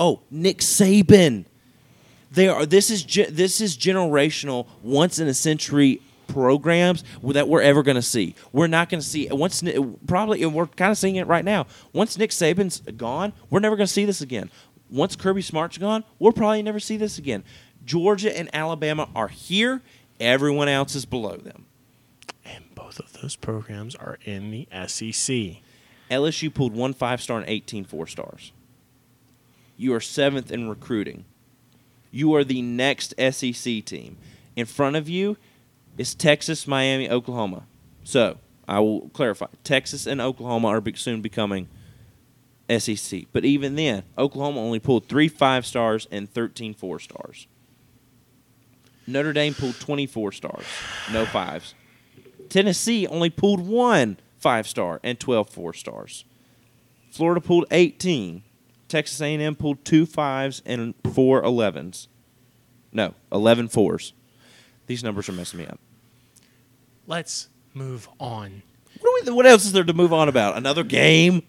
Oh, 0.00 0.22
Nick 0.28 0.58
Saban. 0.58 1.44
They 2.32 2.48
are. 2.48 2.66
This 2.66 2.90
is 2.90 3.04
this 3.30 3.60
is 3.60 3.76
generational, 3.76 4.66
once 4.82 5.20
in 5.20 5.28
a 5.28 5.34
century 5.34 6.00
programs 6.28 7.02
that 7.24 7.48
we're 7.48 7.62
ever 7.62 7.82
going 7.82 7.96
to 7.96 8.02
see. 8.02 8.36
We're 8.52 8.68
not 8.68 8.88
going 8.88 9.00
to 9.00 9.06
see 9.06 9.28
once 9.30 9.64
probably 10.06 10.42
and 10.44 10.54
we're 10.54 10.66
kind 10.66 10.92
of 10.92 10.98
seeing 10.98 11.16
it 11.16 11.26
right 11.26 11.44
now. 11.44 11.66
Once 11.92 12.16
Nick 12.16 12.30
Saban's 12.30 12.80
gone, 12.96 13.32
we're 13.50 13.60
never 13.60 13.74
going 13.74 13.86
to 13.88 13.92
see 13.92 14.04
this 14.04 14.20
again. 14.20 14.50
Once 14.90 15.16
Kirby 15.16 15.42
Smart's 15.42 15.78
gone, 15.78 16.04
we'll 16.18 16.32
probably 16.32 16.62
never 16.62 16.80
see 16.80 16.96
this 16.96 17.18
again. 17.18 17.42
Georgia 17.84 18.36
and 18.36 18.48
Alabama 18.54 19.08
are 19.14 19.28
here. 19.28 19.82
Everyone 20.20 20.68
else 20.68 20.94
is 20.94 21.04
below 21.04 21.36
them. 21.36 21.66
And 22.44 22.74
both 22.74 22.98
of 22.98 23.12
those 23.20 23.36
programs 23.36 23.94
are 23.96 24.18
in 24.24 24.50
the 24.50 24.68
SEC. 24.86 25.62
LSU 26.10 26.52
pulled 26.52 26.74
one 26.74 26.94
five 26.94 27.20
star 27.20 27.38
and 27.38 27.48
18 27.48 27.84
four 27.84 28.06
stars. 28.06 28.52
You 29.76 29.94
are 29.94 30.00
seventh 30.00 30.50
in 30.50 30.68
recruiting. 30.68 31.24
You 32.10 32.34
are 32.34 32.44
the 32.44 32.62
next 32.62 33.14
SEC 33.18 33.84
team. 33.84 34.16
In 34.56 34.66
front 34.66 34.96
of 34.96 35.08
you 35.08 35.36
is 35.98 36.14
Texas, 36.14 36.66
Miami, 36.66 37.10
Oklahoma. 37.10 37.64
So 38.04 38.38
I 38.66 38.80
will 38.80 39.10
clarify: 39.10 39.46
Texas 39.64 40.06
and 40.06 40.20
Oklahoma 40.20 40.68
are 40.68 40.82
soon 40.94 41.20
becoming 41.20 41.68
SEC. 42.70 43.24
But 43.32 43.44
even 43.44 43.74
then, 43.74 44.04
Oklahoma 44.16 44.60
only 44.60 44.78
pulled 44.78 45.08
three 45.08 45.28
five 45.28 45.66
stars 45.66 46.06
and 46.10 46.32
13 46.32 46.72
four 46.72 46.98
stars. 46.98 47.46
Notre 49.06 49.32
Dame 49.32 49.54
pulled 49.54 49.80
24 49.80 50.32
stars, 50.32 50.66
no 51.12 51.24
fives. 51.24 51.74
Tennessee 52.48 53.06
only 53.06 53.30
pulled 53.30 53.60
one 53.60 54.18
five 54.38 54.68
star 54.68 55.00
and 55.02 55.18
12 55.18 55.50
four 55.50 55.72
stars. 55.72 56.24
Florida 57.10 57.40
pulled 57.40 57.64
18. 57.70 58.42
Texas 58.86 59.20
A&M 59.20 59.54
pulled 59.54 59.84
two 59.84 60.06
fives 60.06 60.62
and 60.64 60.94
four 61.12 61.42
11s. 61.42 62.06
No, 62.92 63.14
11 63.32 63.68
fours. 63.68 64.14
These 64.86 65.04
numbers 65.04 65.28
are 65.28 65.32
messing 65.32 65.58
me 65.58 65.66
up. 65.66 65.78
Let's 67.08 67.48
move 67.74 68.08
on. 68.20 68.62
What, 69.00 69.24
we, 69.26 69.32
what 69.32 69.46
else 69.46 69.64
is 69.64 69.72
there 69.72 69.82
to 69.82 69.92
move 69.94 70.12
on 70.12 70.28
about? 70.28 70.56
Another 70.56 70.84
game? 70.84 71.42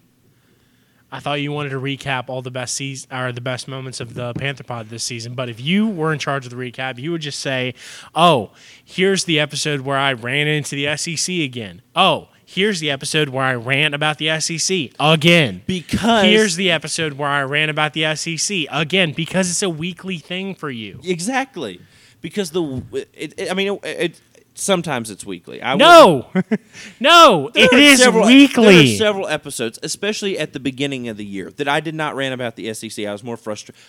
I 1.12 1.20
thought 1.20 1.42
you 1.42 1.52
wanted 1.52 1.70
to 1.70 1.80
recap 1.82 2.26
all 2.30 2.42
the 2.44 2.52
best 2.52 2.76
season 2.76 3.12
or 3.12 3.32
the 3.32 3.42
best 3.42 3.68
moments 3.68 4.00
of 4.00 4.14
the 4.14 4.34
Panther 4.36 4.64
Pod 4.64 4.90
this 4.90 5.04
season, 5.04 5.34
but 5.34 5.50
if 5.50 5.60
you 5.60 5.88
were 5.88 6.14
in 6.14 6.20
charge 6.20 6.46
of 6.46 6.52
the 6.52 6.56
recap, 6.56 7.00
you 7.00 7.12
would 7.12 7.22
just 7.22 7.40
say, 7.40 7.74
"Oh, 8.14 8.52
here's 8.86 9.26
the 9.26 9.40
episode 9.40 9.82
where 9.82 9.98
I 9.98 10.14
ran 10.14 10.48
into 10.48 10.76
the 10.76 10.96
SEC 10.96 11.34
again. 11.40 11.82
Oh, 11.96 12.30
here's 12.46 12.80
the 12.80 12.92
episode 12.92 13.30
where 13.30 13.44
I 13.44 13.56
ran 13.56 13.96
about 13.96 14.20
the 14.20 14.40
SEC 14.40 14.92
again. 15.00 15.64
Because 15.66 16.26
Here's 16.26 16.56
the 16.58 16.70
episode 16.70 17.14
where 17.14 17.30
I 17.30 17.42
ran 17.42 17.70
about 17.70 17.94
the 17.94 18.16
SEC 18.16 18.68
again 18.72 19.12
because 19.12 19.50
it's 19.50 19.64
a 19.64 19.70
weekly 19.70 20.20
thing 20.20 20.54
for 20.54 20.70
you. 20.70 21.00
exactly 21.04 21.82
because 22.22 22.52
the 22.52 22.84
it, 23.14 23.34
it- 23.36 23.50
I 23.50 23.56
mean 23.56 23.80
it, 23.84 23.86
it 23.86 24.22
sometimes 24.60 25.10
it's 25.10 25.26
weekly. 25.26 25.62
I 25.62 25.76
No, 25.76 26.28
no, 27.00 27.50
it 27.56 27.98
several- 27.98 28.26
weekly. 28.26 28.66
There 28.66 28.94
are 28.94 28.98
several 28.98 29.28
episodes, 29.28 29.80
especially 29.84 30.38
at 30.38 30.54
the 30.54 30.60
beginning 30.60 31.08
of 31.08 31.18
the 31.18 31.26
year, 31.26 31.52
that 31.52 31.68
I 31.68 31.80
did 31.80 31.96
not 31.96 32.16
rant 32.16 32.34
about 32.34 32.56
the 32.56 32.74
SEC. 32.74 33.06
I 33.06 33.12
was 33.12 33.24
more 33.24 33.38
frustrated. 33.38 33.82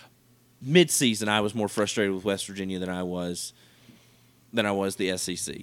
Mid-season, 0.63 1.27
I 1.27 1.41
was 1.41 1.55
more 1.55 1.67
frustrated 1.67 2.13
with 2.13 2.23
West 2.23 2.45
Virginia 2.45 2.77
than 2.77 2.89
I 2.89 3.01
was 3.03 3.53
than 4.53 4.65
I 4.65 4.71
was 4.71 4.97
the 4.97 5.17
SEC. 5.17 5.55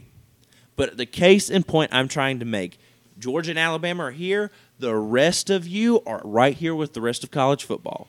But 0.75 0.97
the 0.97 1.07
case 1.07 1.51
in 1.51 1.63
point 1.63 1.93
I'm 1.95 2.09
trying 2.09 2.39
to 2.41 2.45
make, 2.45 2.79
Georgia 3.19 3.51
and 3.51 3.59
Alabama 3.59 4.05
are 4.05 4.11
here. 4.11 4.51
The 4.79 4.95
rest 4.97 5.51
of 5.51 5.67
you 5.69 6.01
are 6.07 6.21
right 6.25 6.55
here 6.57 6.75
with 6.75 6.95
the 6.95 7.01
rest 7.01 7.23
of 7.23 7.31
college 7.31 7.65
football. 7.65 8.09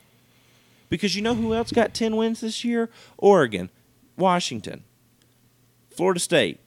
Because 0.89 1.15
you 1.15 1.21
know 1.21 1.35
who 1.35 1.53
else 1.53 1.71
got 1.71 1.93
10 1.93 2.15
wins 2.15 2.41
this 2.41 2.63
year? 2.63 2.89
Oregon, 3.17 3.69
Washington, 4.17 4.83
Florida 5.95 6.19
State, 6.19 6.59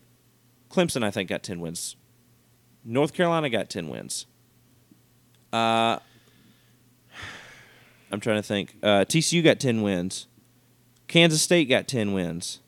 Clemson, 0.73 1.03
I 1.05 1.11
think, 1.11 1.29
got 1.29 1.43
10 1.43 1.61
wins. 1.61 1.97
North 2.85 3.13
Carolina 3.13 3.49
got 3.51 3.71
10 3.71 3.89
wins. 3.89 4.27
Uh, 5.53 5.99
I'm 8.11 8.21
trying 8.21 8.37
to 8.37 8.43
think. 8.43 8.75
Uh, 8.83 9.05
TCU 9.05 9.43
got 9.45 9.61
10 9.61 9.83
wins. 9.83 10.27
Kansas 11.09 11.43
State 11.43 11.69
got 11.69 11.87
10 11.89 12.13
wins. 12.13 12.61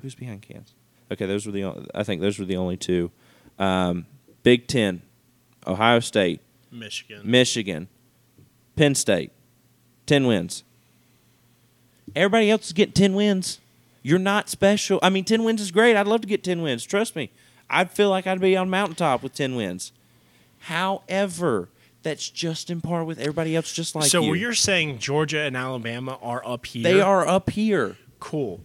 Who's 0.00 0.14
behind 0.14 0.42
Kansas? 0.42 0.74
Okay, 1.10 1.26
those 1.26 1.46
were 1.46 1.52
the 1.52 1.64
o- 1.64 1.86
I 1.94 2.02
think 2.04 2.20
those 2.20 2.38
were 2.38 2.44
the 2.44 2.56
only 2.56 2.76
two. 2.76 3.10
Um, 3.58 4.06
Big 4.42 4.66
10, 4.66 5.02
Ohio 5.66 6.00
State, 6.00 6.40
Michigan. 6.70 7.20
Michigan, 7.24 7.88
Penn 8.74 8.94
State, 8.94 9.30
10 10.06 10.26
wins. 10.26 10.64
Everybody 12.16 12.50
else 12.50 12.66
is 12.66 12.72
getting 12.72 12.94
10 12.94 13.14
wins. 13.14 13.60
You're 14.02 14.18
not 14.18 14.48
special. 14.48 14.98
I 15.02 15.10
mean, 15.10 15.24
10 15.24 15.44
wins 15.44 15.60
is 15.60 15.70
great. 15.70 15.96
I'd 15.96 16.08
love 16.08 16.22
to 16.22 16.26
get 16.26 16.42
10 16.42 16.60
wins. 16.62 16.82
Trust 16.84 17.14
me. 17.14 17.30
I'd 17.72 17.90
feel 17.90 18.10
like 18.10 18.26
I'd 18.26 18.40
be 18.40 18.56
on 18.56 18.68
mountaintop 18.70 19.22
with 19.22 19.34
10 19.34 19.56
wins. 19.56 19.92
However, 20.60 21.68
that's 22.02 22.28
just 22.28 22.70
in 22.70 22.80
par 22.80 23.04
with 23.04 23.18
everybody 23.18 23.56
else 23.56 23.72
just 23.72 23.94
like 23.94 24.10
so 24.10 24.22
you. 24.22 24.34
you're 24.34 24.54
saying 24.54 24.98
Georgia 24.98 25.40
and 25.40 25.56
Alabama 25.56 26.18
are 26.22 26.46
up 26.46 26.66
here? 26.66 26.82
they 26.82 27.00
are 27.00 27.26
up 27.26 27.50
here. 27.50 27.96
cool. 28.20 28.60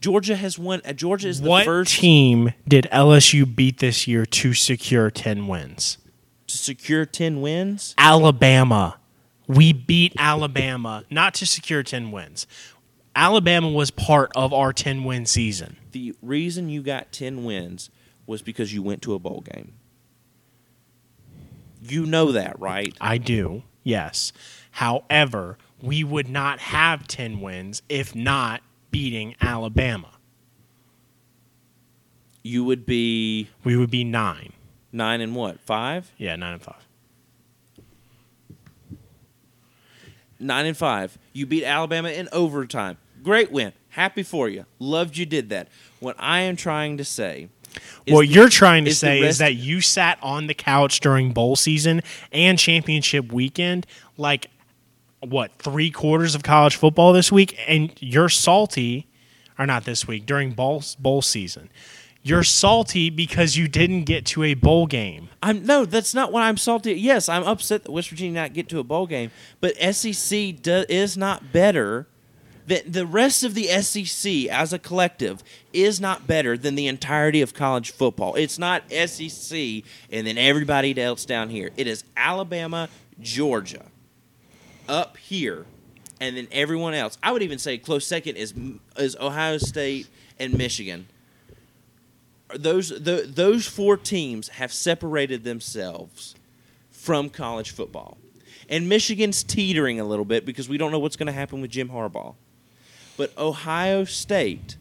Georgia 0.00 0.36
has 0.36 0.56
won. 0.60 0.80
Uh, 0.84 0.92
Georgia 0.92 1.26
is 1.28 1.40
the 1.40 1.48
What 1.48 1.64
first 1.64 1.98
team 1.98 2.52
did 2.68 2.86
LSU 2.92 3.44
beat 3.56 3.78
this 3.78 4.06
year 4.06 4.24
to 4.26 4.54
secure 4.54 5.10
10 5.10 5.46
wins? 5.48 5.98
to 6.46 6.56
secure 6.56 7.04
10 7.04 7.40
wins. 7.42 7.94
Alabama. 7.98 8.96
We 9.46 9.72
beat 9.74 10.14
Alabama 10.18 11.04
not 11.10 11.34
to 11.34 11.46
secure 11.46 11.82
10 11.82 12.10
wins. 12.10 12.46
Alabama 13.16 13.68
was 13.68 13.90
part 13.90 14.30
of 14.36 14.52
our 14.54 14.72
10 14.72 15.04
win 15.04 15.26
season. 15.26 15.76
The 15.92 16.14
reason 16.22 16.68
you 16.70 16.82
got 16.82 17.10
10 17.12 17.44
wins 17.44 17.90
was 18.28 18.42
because 18.42 18.72
you 18.72 18.82
went 18.82 19.02
to 19.02 19.14
a 19.14 19.18
bowl 19.18 19.40
game. 19.40 19.72
You 21.82 22.06
know 22.06 22.32
that, 22.32 22.60
right? 22.60 22.94
I 23.00 23.18
do, 23.18 23.62
yes. 23.82 24.32
However, 24.72 25.56
we 25.80 26.04
would 26.04 26.28
not 26.28 26.58
have 26.60 27.08
10 27.08 27.40
wins 27.40 27.82
if 27.88 28.14
not 28.14 28.62
beating 28.90 29.34
Alabama. 29.40 30.10
You 32.42 32.64
would 32.64 32.86
be 32.86 33.48
We 33.64 33.76
would 33.76 33.90
be 33.90 34.04
9. 34.04 34.52
nine 34.92 35.20
and 35.20 35.34
what? 35.34 35.60
Five? 35.60 36.12
Yeah, 36.18 36.36
9 36.36 36.52
and 36.54 36.62
5. 36.62 36.74
Nine 40.40 40.66
and 40.66 40.76
five. 40.76 41.18
You 41.32 41.46
beat 41.46 41.64
Alabama 41.64 42.10
in 42.10 42.28
overtime. 42.32 42.96
Great 43.24 43.50
win. 43.50 43.72
Happy 43.90 44.22
for 44.22 44.48
you. 44.48 44.66
Loved 44.78 45.16
you 45.16 45.26
did 45.26 45.48
that. 45.48 45.68
What 45.98 46.14
I 46.18 46.40
am 46.42 46.54
trying 46.54 46.96
to 46.98 47.04
say. 47.04 47.48
What 48.06 48.26
the- 48.26 48.32
you're 48.32 48.48
trying 48.48 48.84
to 48.84 48.90
is 48.90 48.98
say 48.98 49.20
is 49.20 49.38
that 49.38 49.54
you 49.54 49.80
sat 49.80 50.18
on 50.22 50.46
the 50.46 50.54
couch 50.54 51.00
during 51.00 51.32
bowl 51.32 51.56
season 51.56 52.02
and 52.32 52.58
championship 52.58 53.32
weekend, 53.32 53.86
like 54.16 54.46
what 55.20 55.50
three 55.58 55.90
quarters 55.90 56.34
of 56.34 56.42
college 56.42 56.76
football 56.76 57.12
this 57.12 57.32
week, 57.32 57.58
and 57.66 57.92
you're 58.00 58.28
salty, 58.28 59.06
or 59.58 59.66
not 59.66 59.84
this 59.84 60.06
week 60.06 60.26
during 60.26 60.52
bowl 60.52 60.82
bowl 60.98 61.22
season. 61.22 61.68
You're 62.22 62.42
salty 62.44 63.10
because 63.10 63.56
you 63.56 63.68
didn't 63.68 64.04
get 64.04 64.26
to 64.26 64.42
a 64.42 64.54
bowl 64.54 64.86
game. 64.86 65.28
I'm 65.42 65.64
no, 65.64 65.84
that's 65.84 66.14
not 66.14 66.32
what 66.32 66.42
I'm 66.42 66.56
salty. 66.56 66.92
Yes, 66.94 67.28
I'm 67.28 67.44
upset 67.44 67.84
that 67.84 67.92
West 67.92 68.10
Virginia 68.10 68.40
not 68.42 68.52
get 68.52 68.68
to 68.70 68.80
a 68.80 68.84
bowl 68.84 69.06
game, 69.06 69.30
but 69.60 69.74
SEC 69.94 70.52
do, 70.60 70.84
is 70.88 71.16
not 71.16 71.52
better. 71.52 72.06
The, 72.68 72.82
the 72.86 73.06
rest 73.06 73.44
of 73.44 73.54
the 73.54 73.68
SEC 73.80 74.46
as 74.50 74.74
a 74.74 74.78
collective 74.78 75.42
is 75.72 76.00
not 76.00 76.26
better 76.26 76.58
than 76.58 76.74
the 76.74 76.86
entirety 76.86 77.40
of 77.40 77.54
college 77.54 77.92
football. 77.92 78.34
It's 78.34 78.58
not 78.58 78.82
SEC 78.90 79.58
and 80.12 80.26
then 80.26 80.36
everybody 80.36 81.00
else 81.00 81.24
down 81.24 81.48
here. 81.48 81.70
It 81.78 81.86
is 81.86 82.04
Alabama, 82.14 82.90
Georgia, 83.20 83.86
up 84.86 85.16
here, 85.16 85.64
and 86.20 86.36
then 86.36 86.46
everyone 86.52 86.92
else. 86.92 87.16
I 87.22 87.32
would 87.32 87.42
even 87.42 87.58
say 87.58 87.78
close 87.78 88.06
second 88.06 88.36
is 88.36 88.52
is 88.98 89.16
Ohio 89.16 89.56
State 89.56 90.08
and 90.38 90.52
Michigan 90.52 91.06
those 92.54 92.88
the, 92.88 93.26
those 93.26 93.66
four 93.66 93.96
teams 93.96 94.48
have 94.48 94.72
separated 94.72 95.44
themselves 95.44 96.34
from 96.90 97.28
college 97.28 97.70
football. 97.70 98.18
And 98.68 98.88
Michigan's 98.88 99.42
teetering 99.42 99.98
a 99.98 100.04
little 100.04 100.24
bit 100.24 100.44
because 100.44 100.68
we 100.68 100.76
don't 100.76 100.92
know 100.92 100.98
what's 100.98 101.16
going 101.16 101.28
to 101.28 101.32
happen 101.32 101.60
with 101.62 101.70
Jim 101.70 101.88
Harbaugh. 101.88 102.34
But 103.18 103.36
Ohio 103.36 104.04
State, 104.04 104.76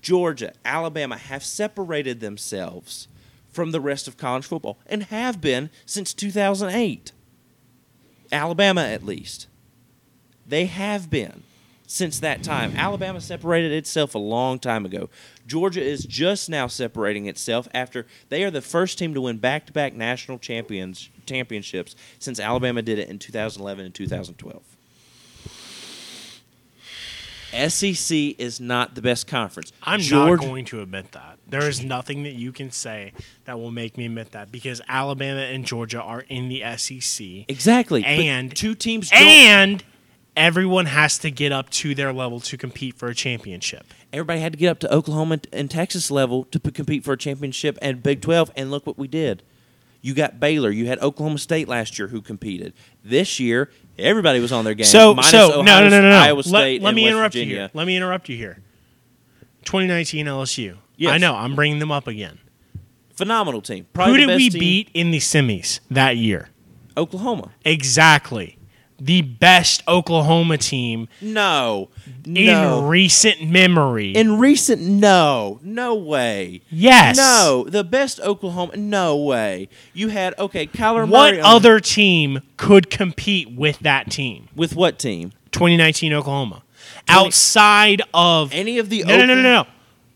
Georgia, 0.00 0.54
Alabama 0.64 1.18
have 1.18 1.44
separated 1.44 2.18
themselves 2.18 3.06
from 3.52 3.70
the 3.70 3.82
rest 3.82 4.08
of 4.08 4.16
college 4.16 4.46
football 4.46 4.78
and 4.86 5.04
have 5.04 5.40
been 5.40 5.68
since 5.84 6.14
2008. 6.14 7.12
Alabama, 8.32 8.80
at 8.80 9.04
least. 9.04 9.46
They 10.46 10.64
have 10.64 11.10
been 11.10 11.42
since 11.86 12.18
that 12.20 12.42
time. 12.42 12.74
Alabama 12.76 13.20
separated 13.20 13.72
itself 13.72 14.14
a 14.14 14.18
long 14.18 14.58
time 14.58 14.86
ago. 14.86 15.10
Georgia 15.46 15.82
is 15.82 16.06
just 16.06 16.48
now 16.48 16.66
separating 16.66 17.26
itself 17.26 17.68
after 17.74 18.06
they 18.30 18.42
are 18.42 18.50
the 18.50 18.62
first 18.62 18.98
team 18.98 19.12
to 19.12 19.20
win 19.20 19.36
back-to-back 19.36 19.92
national 19.92 20.38
champions 20.38 21.10
championships 21.26 21.94
since 22.18 22.40
Alabama 22.40 22.80
did 22.80 22.98
it 22.98 23.10
in 23.10 23.18
2011 23.18 23.84
and 23.84 23.94
2012. 23.94 24.71
SEC 27.52 28.16
is 28.38 28.60
not 28.60 28.94
the 28.94 29.02
best 29.02 29.26
conference. 29.26 29.72
I'm 29.82 30.00
George- 30.00 30.40
not 30.40 30.46
going 30.48 30.64
to 30.66 30.80
admit 30.80 31.12
that. 31.12 31.38
There 31.46 31.68
is 31.68 31.82
nothing 31.84 32.22
that 32.22 32.32
you 32.34 32.50
can 32.52 32.70
say 32.70 33.12
that 33.44 33.58
will 33.58 33.70
make 33.70 33.98
me 33.98 34.06
admit 34.06 34.32
that 34.32 34.50
because 34.50 34.80
Alabama 34.88 35.40
and 35.40 35.66
Georgia 35.66 36.00
are 36.00 36.20
in 36.28 36.48
the 36.48 36.62
SEC. 36.76 37.44
exactly. 37.48 38.02
but 38.02 38.08
And- 38.08 38.54
two 38.56 38.74
teams 38.74 39.10
don't. 39.10 39.20
And 39.22 39.84
everyone 40.34 40.86
has 40.86 41.18
to 41.18 41.30
get 41.30 41.52
up 41.52 41.68
to 41.70 41.94
their 41.94 42.12
level 42.12 42.40
to 42.40 42.56
compete 42.56 42.94
for 42.96 43.08
a 43.08 43.14
championship. 43.14 43.84
everybody 44.14 44.40
had 44.40 44.52
to 44.52 44.58
get 44.58 44.68
up 44.68 44.78
to 44.78 44.92
Oklahoma 44.94 45.40
and 45.52 45.70
Texas 45.70 46.10
level 46.10 46.44
to 46.44 46.58
p- 46.60 46.70
compete 46.70 47.02
for 47.04 47.12
a 47.12 47.16
championship 47.18 47.78
and 47.82 48.02
Big 48.02 48.20
12 48.22 48.50
and 48.56 48.70
look 48.70 48.86
what 48.86 48.98
we 48.98 49.08
did. 49.08 49.42
You 50.02 50.14
got 50.14 50.40
Baylor, 50.40 50.70
you 50.70 50.86
had 50.86 50.98
Oklahoma 51.00 51.38
State 51.38 51.68
last 51.68 51.98
year 51.98 52.08
who 52.08 52.20
competed. 52.20 52.74
This 53.04 53.38
year, 53.38 53.70
everybody 53.96 54.40
was 54.40 54.50
on 54.52 54.64
their 54.64 54.74
game. 54.74 54.84
So, 54.84 55.14
minus 55.14 55.30
so 55.30 55.60
Ohio, 55.60 55.62
no, 55.62 55.80
no, 55.84 55.88
no, 55.88 56.02
no, 56.02 56.10
no. 56.10 56.16
Iowa 56.18 56.42
State 56.42 56.82
let, 56.82 56.88
and 56.90 56.96
me 56.96 57.04
West 57.04 57.12
interrupt 57.12 57.34
Virginia. 57.34 57.54
you 57.54 57.60
here. 57.60 57.70
Let 57.72 57.86
me 57.86 57.96
interrupt 57.96 58.28
you 58.28 58.36
here. 58.36 58.58
2019 59.64 60.26
LSU. 60.26 60.76
Yes. 60.96 61.12
I 61.12 61.18
know. 61.18 61.34
I'm 61.34 61.54
bringing 61.54 61.78
them 61.78 61.92
up 61.92 62.08
again. 62.08 62.38
Phenomenal 63.14 63.62
team. 63.62 63.86
Probably 63.92 64.20
Who 64.20 64.26
did 64.26 64.36
we 64.36 64.50
team. 64.50 64.58
beat 64.60 64.88
in 64.92 65.12
the 65.12 65.18
semis 65.18 65.78
that 65.90 66.16
year? 66.16 66.48
Oklahoma. 66.96 67.52
Exactly. 67.64 68.58
The 69.04 69.22
best 69.22 69.82
Oklahoma 69.88 70.58
team 70.58 71.08
No. 71.20 71.88
in 72.24 72.46
No. 72.46 72.82
recent 72.82 73.42
memory. 73.42 74.12
In 74.12 74.38
recent, 74.38 74.80
no, 74.80 75.58
no 75.60 75.92
way. 75.96 76.60
yes. 76.70 77.16
No, 77.16 77.66
the 77.68 77.82
best 77.82 78.20
Oklahoma, 78.20 78.76
no 78.76 79.16
way. 79.16 79.68
You 79.92 80.08
had 80.08 80.34
okay, 80.38 80.68
Kyler 80.68 81.08
What 81.08 81.32
Murray. 81.34 81.40
on- 81.40 81.56
other 81.56 81.80
team 81.80 82.42
could 82.56 82.90
compete 82.90 83.50
with 83.50 83.80
that 83.80 84.08
team? 84.10 84.46
with 84.54 84.76
what 84.76 85.00
team? 85.00 85.32
2019 85.50 86.12
Oklahoma. 86.12 86.62
Outside 87.08 88.02
of 88.14 88.52
Any 88.54 88.78
of 88.78 88.88
the 88.88 89.02
No, 89.04 89.16
no, 89.16 89.26
no, 89.26 89.34
no, 89.34 89.42
no. 89.42 89.66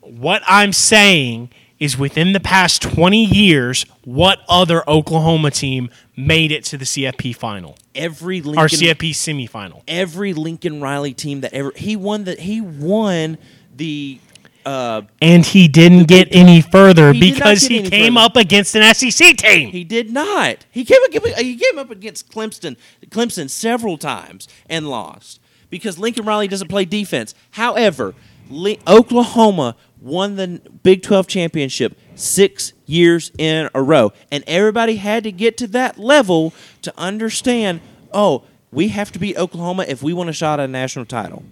What 0.01 0.43
I'm 0.47 0.73
saying 0.73 1.51
is 1.79 1.99
within 1.99 2.33
the 2.33 2.41
past 2.41 2.81
20 2.83 3.25
years, 3.25 3.85
what 4.05 4.39
other 4.49 4.89
Oklahoma 4.89 5.51
team 5.51 5.91
made 6.17 6.51
it 6.51 6.65
to 6.65 6.79
the 6.79 6.85
CFP 6.87 7.37
final 7.37 7.77
Every 7.95 8.41
Lincoln, 8.41 8.67
CFP 8.79 9.11
semifinal? 9.11 9.83
every 9.87 10.33
Lincoln 10.33 10.81
Riley 10.81 11.13
team 11.13 11.41
that 11.43 11.53
ever 11.53 11.73
he 11.77 11.95
won 11.97 12.25
the 12.25 12.35
he 12.35 12.61
won 12.63 13.37
the 13.77 14.19
uh 14.65 15.03
And 15.21 15.45
he 15.45 15.69
didn't 15.69 16.05
get 16.09 16.29
any 16.31 16.61
further 16.63 17.13
He 17.13 17.21
because 17.33 17.63
he 17.63 17.83
came 17.83 18.15
further. 18.15 18.25
up 18.25 18.37
against 18.37 18.75
an 18.75 18.95
SEC 18.95 19.37
team. 19.37 19.69
he 19.71 19.85
did 19.85 20.11
not. 20.11 20.65
He 20.71 20.85
came 20.85 20.99
up 21.05 21.13
he 21.39 21.57
came 21.57 21.79
up 21.79 21.91
against 21.91 22.31
Clemson 22.31 22.77
Clemson 23.11 23.51
several 23.51 23.99
times 23.99 24.49
and 24.69 24.89
lost 24.89 25.41
because 25.69 25.99
Lincoln 25.99 26.25
Riley 26.25 26.49
doesn't 26.49 26.69
play 26.69 26.85
defense. 26.87 27.35
However, 27.51 28.15
Li- 28.49 28.79
Oklahoma 28.87 29.75
won 30.01 30.37
the 30.37 30.61
Big 30.83 31.03
12 31.03 31.27
championship 31.27 31.99
6 32.15 32.73
years 32.87 33.33
in 33.39 33.69
a 33.75 33.83
row 33.83 34.13
and 34.31 34.45
everybody 34.47 34.97
had 34.97 35.25
to 35.25 35.33
get 35.33 35.57
to 35.59 35.67
that 35.69 35.99
level 35.99 36.53
to 36.83 36.93
understand, 36.97 37.81
"Oh, 38.13 38.43
we 38.71 38.89
have 38.89 39.13
to 39.13 39.19
beat 39.19 39.37
Oklahoma 39.37 39.85
if 39.89 40.03
we 40.03 40.13
want 40.13 40.31
a 40.31 40.33
shot 40.33 40.61
at 40.61 40.69
a 40.69 40.73
national 40.73 41.05
title." 41.05 41.43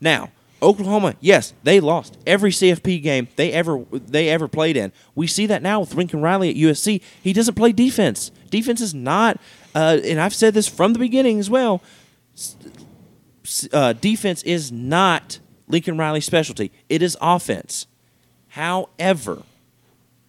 Now, 0.00 0.30
Oklahoma, 0.64 1.14
yes, 1.20 1.52
they 1.62 1.78
lost 1.78 2.16
every 2.26 2.50
CFP 2.50 3.02
game 3.02 3.28
they 3.36 3.52
ever 3.52 3.84
they 3.92 4.30
ever 4.30 4.48
played 4.48 4.76
in. 4.76 4.92
We 5.14 5.26
see 5.26 5.46
that 5.46 5.62
now 5.62 5.80
with 5.80 5.94
Lincoln 5.94 6.22
Riley 6.22 6.50
at 6.50 6.56
USC. 6.56 7.02
He 7.22 7.32
doesn't 7.32 7.54
play 7.54 7.72
defense. 7.72 8.30
Defense 8.50 8.80
is 8.80 8.94
not, 8.94 9.38
uh, 9.74 9.98
and 10.02 10.20
I've 10.20 10.34
said 10.34 10.54
this 10.54 10.66
from 10.66 10.94
the 10.94 10.98
beginning 10.98 11.38
as 11.38 11.50
well. 11.50 11.82
Uh, 13.72 13.92
defense 13.92 14.42
is 14.44 14.72
not 14.72 15.38
Lincoln 15.74 15.98
Riley's 15.98 16.24
specialty. 16.24 16.70
It 16.88 17.02
is 17.02 17.16
offense. 17.20 17.88
However, 18.50 19.42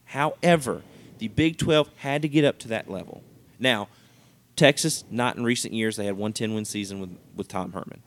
however, 0.06 0.82
the 1.20 1.28
Big 1.28 1.60
Twelve 1.60 1.88
had 1.98 2.24
to 2.24 2.28
get 2.28 2.44
up 2.44 2.58
to 2.60 2.68
that 2.70 2.90
level. 2.90 3.22
Now, 3.60 3.88
Texas, 4.56 5.04
not 5.12 5.38
in 5.38 5.44
recent 5.44 5.76
years. 5.76 5.98
They 5.98 6.08
had 6.08 6.18
one 6.18 6.34
10 6.34 6.56
win 6.56 6.66
season 6.66 7.00
with 7.00 7.16
with 7.36 7.48
Tom 7.48 7.74
Herman. 7.74 8.02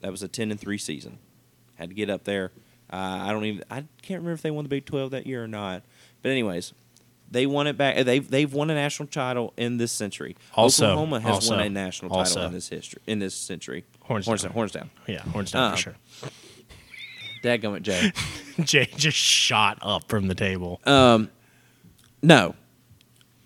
That 0.00 0.12
was 0.12 0.22
a 0.22 0.28
ten 0.28 0.52
and 0.52 0.60
three 0.60 0.78
season. 0.78 1.18
Had 1.74 1.88
to 1.88 1.94
get 1.96 2.08
up 2.08 2.22
there. 2.22 2.52
Uh, 2.88 2.96
I 2.96 3.32
don't 3.32 3.44
even. 3.44 3.64
I 3.68 3.80
can't 4.02 4.20
remember 4.20 4.34
if 4.34 4.42
they 4.42 4.52
won 4.52 4.62
the 4.64 4.68
Big 4.68 4.86
Twelve 4.86 5.10
that 5.10 5.26
year 5.26 5.42
or 5.42 5.48
not. 5.48 5.82
But 6.22 6.30
anyways, 6.30 6.72
they 7.28 7.46
won 7.46 7.66
it 7.66 7.76
back. 7.76 7.96
They've 8.04 8.30
they've 8.30 8.52
won 8.54 8.70
a 8.70 8.74
national 8.74 9.08
title 9.08 9.54
in 9.56 9.78
this 9.78 9.90
century. 9.90 10.36
Also- 10.54 10.86
Oklahoma 10.86 11.18
has 11.18 11.34
also- 11.34 11.56
won 11.56 11.66
a 11.66 11.68
national 11.68 12.10
title 12.10 12.20
also- 12.20 12.46
in 12.46 12.52
this 12.52 12.68
history 12.68 13.02
in 13.08 13.18
this 13.18 13.34
century. 13.34 13.82
Hornsdown. 14.08 14.52
Hornsdown. 14.52 14.52
Hornsdown. 14.54 14.88
Yeah, 15.06 15.20
horns 15.22 15.50
down 15.52 15.62
Uh, 15.62 15.70
for 15.72 15.76
sure. 15.76 15.94
Dadgummit, 17.42 17.82
Jay. 17.82 18.12
Jay 18.64 18.88
just 18.96 19.16
shot 19.16 19.78
up 19.82 20.08
from 20.08 20.26
the 20.28 20.34
table. 20.34 20.80
Um, 20.84 21.30
no. 22.22 22.54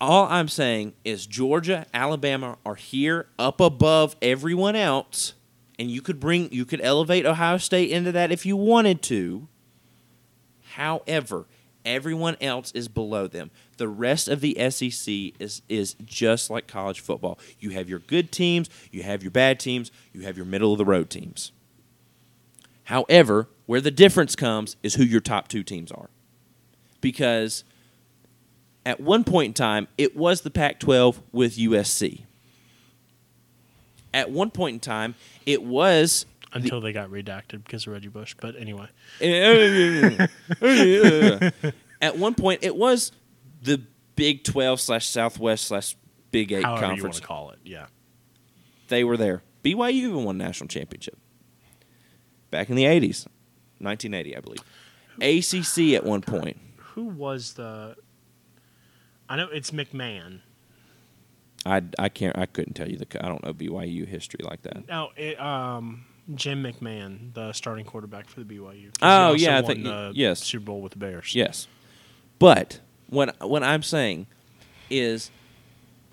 All 0.01 0.27
I'm 0.27 0.49
saying 0.49 0.95
is 1.05 1.27
Georgia, 1.27 1.87
Alabama 1.95 2.59
are 2.67 2.75
here 2.75 3.27
up 3.39 3.61
above 3.61 4.17
everyone 4.23 4.75
else, 4.75 5.35
and 5.79 5.91
you 5.91 6.01
could 6.03 6.19
bring 6.19 6.51
you 6.53 6.65
could 6.65 6.81
elevate 6.83 7.25
Ohio 7.27 7.57
State 7.59 7.91
into 7.91 8.11
that 8.13 8.33
if 8.33 8.45
you 8.47 8.57
wanted 8.57 9.03
to. 9.03 9.47
However, 10.75 11.47
everyone 11.85 12.37
else 12.41 12.73
is 12.73 12.89
below 12.89 13.27
them. 13.27 13.51
The 13.77 13.89
rest 13.89 14.29
of 14.29 14.41
the 14.41 14.57
SEC 14.71 15.35
is 15.39 15.63
is 15.69 15.95
just 16.05 16.51
like 16.51 16.67
college 16.67 17.01
football. 17.01 17.39
You 17.59 17.71
have 17.71 17.89
your 17.89 18.01
good 18.01 18.33
teams, 18.33 18.69
you 18.91 19.03
have 19.03 19.23
your 19.23 19.31
bad 19.31 19.61
teams, 19.61 19.91
you 20.13 20.23
have 20.23 20.37
your 20.37 20.47
middle 20.47 20.73
of 20.73 20.79
the 20.79 20.85
road 20.85 21.11
teams. 21.11 21.53
However, 22.85 23.49
where 23.67 23.81
the 23.81 23.91
difference 23.91 24.37
comes 24.37 24.77
is 24.83 24.95
who 24.95 25.05
your 25.05 25.21
top 25.21 25.49
two 25.49 25.63
teams 25.63 25.93
are. 25.93 26.11
Because 27.01 27.65
at 28.85 29.01
one 29.01 29.25
point 29.25 29.49
in 29.49 29.55
time, 29.55 29.89
it 29.97 30.17
was 30.17 30.43
the 30.43 30.51
Pac 30.51 30.81
12 30.81 31.23
with 31.33 31.57
USC. 31.57 32.23
At 34.13 34.31
one 34.31 34.51
point 34.51 34.75
in 34.75 34.81
time, 34.81 35.15
it 35.47 35.63
was. 35.63 36.27
Until 36.55 36.81
they 36.81 36.93
got 36.93 37.09
redacted 37.11 37.65
because 37.65 37.87
of 37.87 37.93
Reggie 37.93 38.09
Bush. 38.09 38.35
But 38.39 38.57
anyway. 38.57 38.89
at 42.01 42.19
one 42.19 42.35
point, 42.35 42.63
it 42.63 42.77
was 42.77 43.13
the 43.63 43.83
Big 44.17 44.45
12 44.45 44.81
slash 44.81 45.09
Southwest 45.09 45.67
slash 45.67 45.97
Big 46.31 46.53
8 46.53 46.63
However 46.63 46.87
conference. 46.87 47.21
to 47.21 47.27
call 47.27 47.51
it. 47.51 47.59
Yeah. 47.65 47.87
They 48.89 49.05
were 49.05 49.17
there. 49.17 49.43
BYU 49.65 49.93
even 49.93 50.25
won 50.25 50.37
national 50.37 50.69
championship 50.69 51.19
back 52.51 52.69
in 52.69 52.77
the 52.77 52.85
80s, 52.85 53.27
1980, 53.79 54.37
I 54.37 54.41
believe. 54.41 54.63
ACC 55.21 55.95
at 55.95 56.05
one 56.05 56.21
point. 56.21 56.59
Who 56.77 57.05
was 57.05 57.55
the. 57.55 57.97
I 59.29 59.37
know 59.37 59.49
it's 59.51 59.71
McMahon. 59.71 60.41
I, 61.65 61.83
I 61.99 62.09
can't 62.09 62.37
I 62.37 62.47
couldn't 62.47 62.75
tell 62.75 62.89
you 62.89 62.99
the 62.99 63.07
I 63.25 63.29
don't 63.29 63.43
know 63.45 63.55
BYU 63.55 64.07
history 64.07 64.41
like 64.45 64.63
that. 64.63 64.89
No, 64.89 65.11
it, 65.17 65.41
um, 65.41 66.05
Jim 66.35 66.63
McMahon, 66.63 67.35
the 67.35 67.53
starting 67.53 67.85
quarterback 67.85 68.29
for 68.29 68.43
the 68.43 68.55
BYU. 68.55 68.91
Oh, 69.03 69.35
yeah, 69.35 69.59
I 69.59 69.63
think- 69.63 69.85
the 69.85 70.13
yes. 70.15 70.43
Super 70.45 70.65
Bowl 70.67 70.81
with 70.81 70.93
the 70.93 70.99
Bears. 70.99 71.35
Yes. 71.35 71.67
But 72.39 72.81
what 73.09 73.37
what 73.41 73.63
I'm 73.63 73.83
saying 73.83 74.27
is 74.91 75.31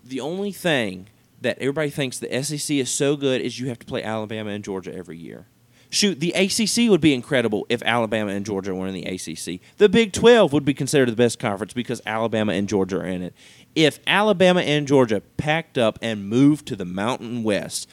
the 0.03 0.19
only 0.19 0.51
thing 0.51 1.07
that 1.41 1.57
everybody 1.59 1.89
thinks 1.89 2.19
the 2.19 2.43
SEC 2.43 2.77
is 2.77 2.89
so 2.89 3.15
good 3.15 3.41
is 3.41 3.59
you 3.59 3.67
have 3.69 3.79
to 3.79 3.85
play 3.85 4.03
Alabama 4.03 4.49
and 4.51 4.63
Georgia 4.63 4.93
every 4.93 5.17
year. 5.17 5.45
Shoot, 5.91 6.19
the 6.19 6.33
ACC 6.33 6.87
would 6.91 7.01
be 7.01 7.15
incredible 7.15 7.65
if 7.67 7.81
Alabama 7.81 8.31
and 8.31 8.45
Georgia 8.45 8.75
were 8.75 8.85
in 8.85 8.93
the 8.93 9.05
ACC. 9.05 9.59
The 9.77 9.89
Big 9.89 10.13
12 10.13 10.53
would 10.53 10.63
be 10.65 10.75
considered 10.75 11.09
the 11.09 11.15
best 11.15 11.39
conference 11.39 11.73
because 11.73 11.99
Alabama 12.05 12.53
and 12.53 12.69
Georgia 12.69 12.97
are 12.99 13.05
in 13.05 13.23
it. 13.23 13.33
If 13.73 13.99
Alabama 14.05 14.61
and 14.61 14.87
Georgia 14.87 15.21
packed 15.37 15.79
up 15.79 15.97
and 16.01 16.29
moved 16.29 16.67
to 16.67 16.75
the 16.75 16.85
Mountain 16.85 17.41
West, 17.41 17.87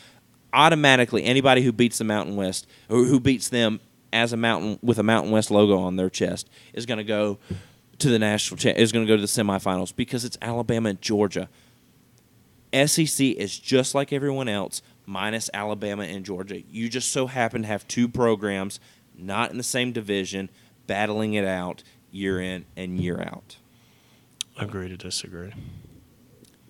automatically 0.56 1.22
anybody 1.22 1.62
who 1.62 1.70
beats 1.70 1.98
the 1.98 2.04
Mountain 2.04 2.34
West 2.34 2.66
or 2.88 3.04
who 3.04 3.20
beats 3.20 3.48
them 3.50 3.78
as 4.12 4.32
a 4.32 4.36
mountain 4.36 4.78
with 4.82 4.98
a 4.98 5.02
Mountain 5.02 5.30
West 5.30 5.50
logo 5.50 5.78
on 5.78 5.96
their 5.96 6.08
chest 6.10 6.48
is 6.72 6.86
going 6.86 6.98
to 6.98 7.04
go 7.04 7.38
to 7.98 8.08
the 8.08 8.18
national 8.18 8.56
cha- 8.58 8.70
is 8.70 8.90
going 8.90 9.06
to 9.06 9.12
go 9.12 9.16
to 9.16 9.20
the 9.20 9.28
semifinals 9.28 9.94
because 9.94 10.24
it's 10.24 10.38
Alabama 10.40 10.88
and 10.88 11.02
Georgia. 11.02 11.48
SEC 12.72 13.26
is 13.26 13.58
just 13.58 13.94
like 13.94 14.12
everyone 14.12 14.48
else 14.48 14.82
minus 15.04 15.48
Alabama 15.54 16.02
and 16.04 16.24
Georgia. 16.24 16.62
You 16.70 16.88
just 16.88 17.12
so 17.12 17.26
happen 17.26 17.62
to 17.62 17.68
have 17.68 17.86
two 17.86 18.08
programs 18.08 18.80
not 19.16 19.50
in 19.50 19.56
the 19.56 19.62
same 19.62 19.92
division 19.92 20.50
battling 20.86 21.34
it 21.34 21.44
out 21.44 21.82
year 22.10 22.40
in 22.40 22.64
and 22.76 23.00
year 23.00 23.20
out. 23.20 23.56
Agree 24.58 24.88
to 24.88 24.96
disagree. 24.96 25.52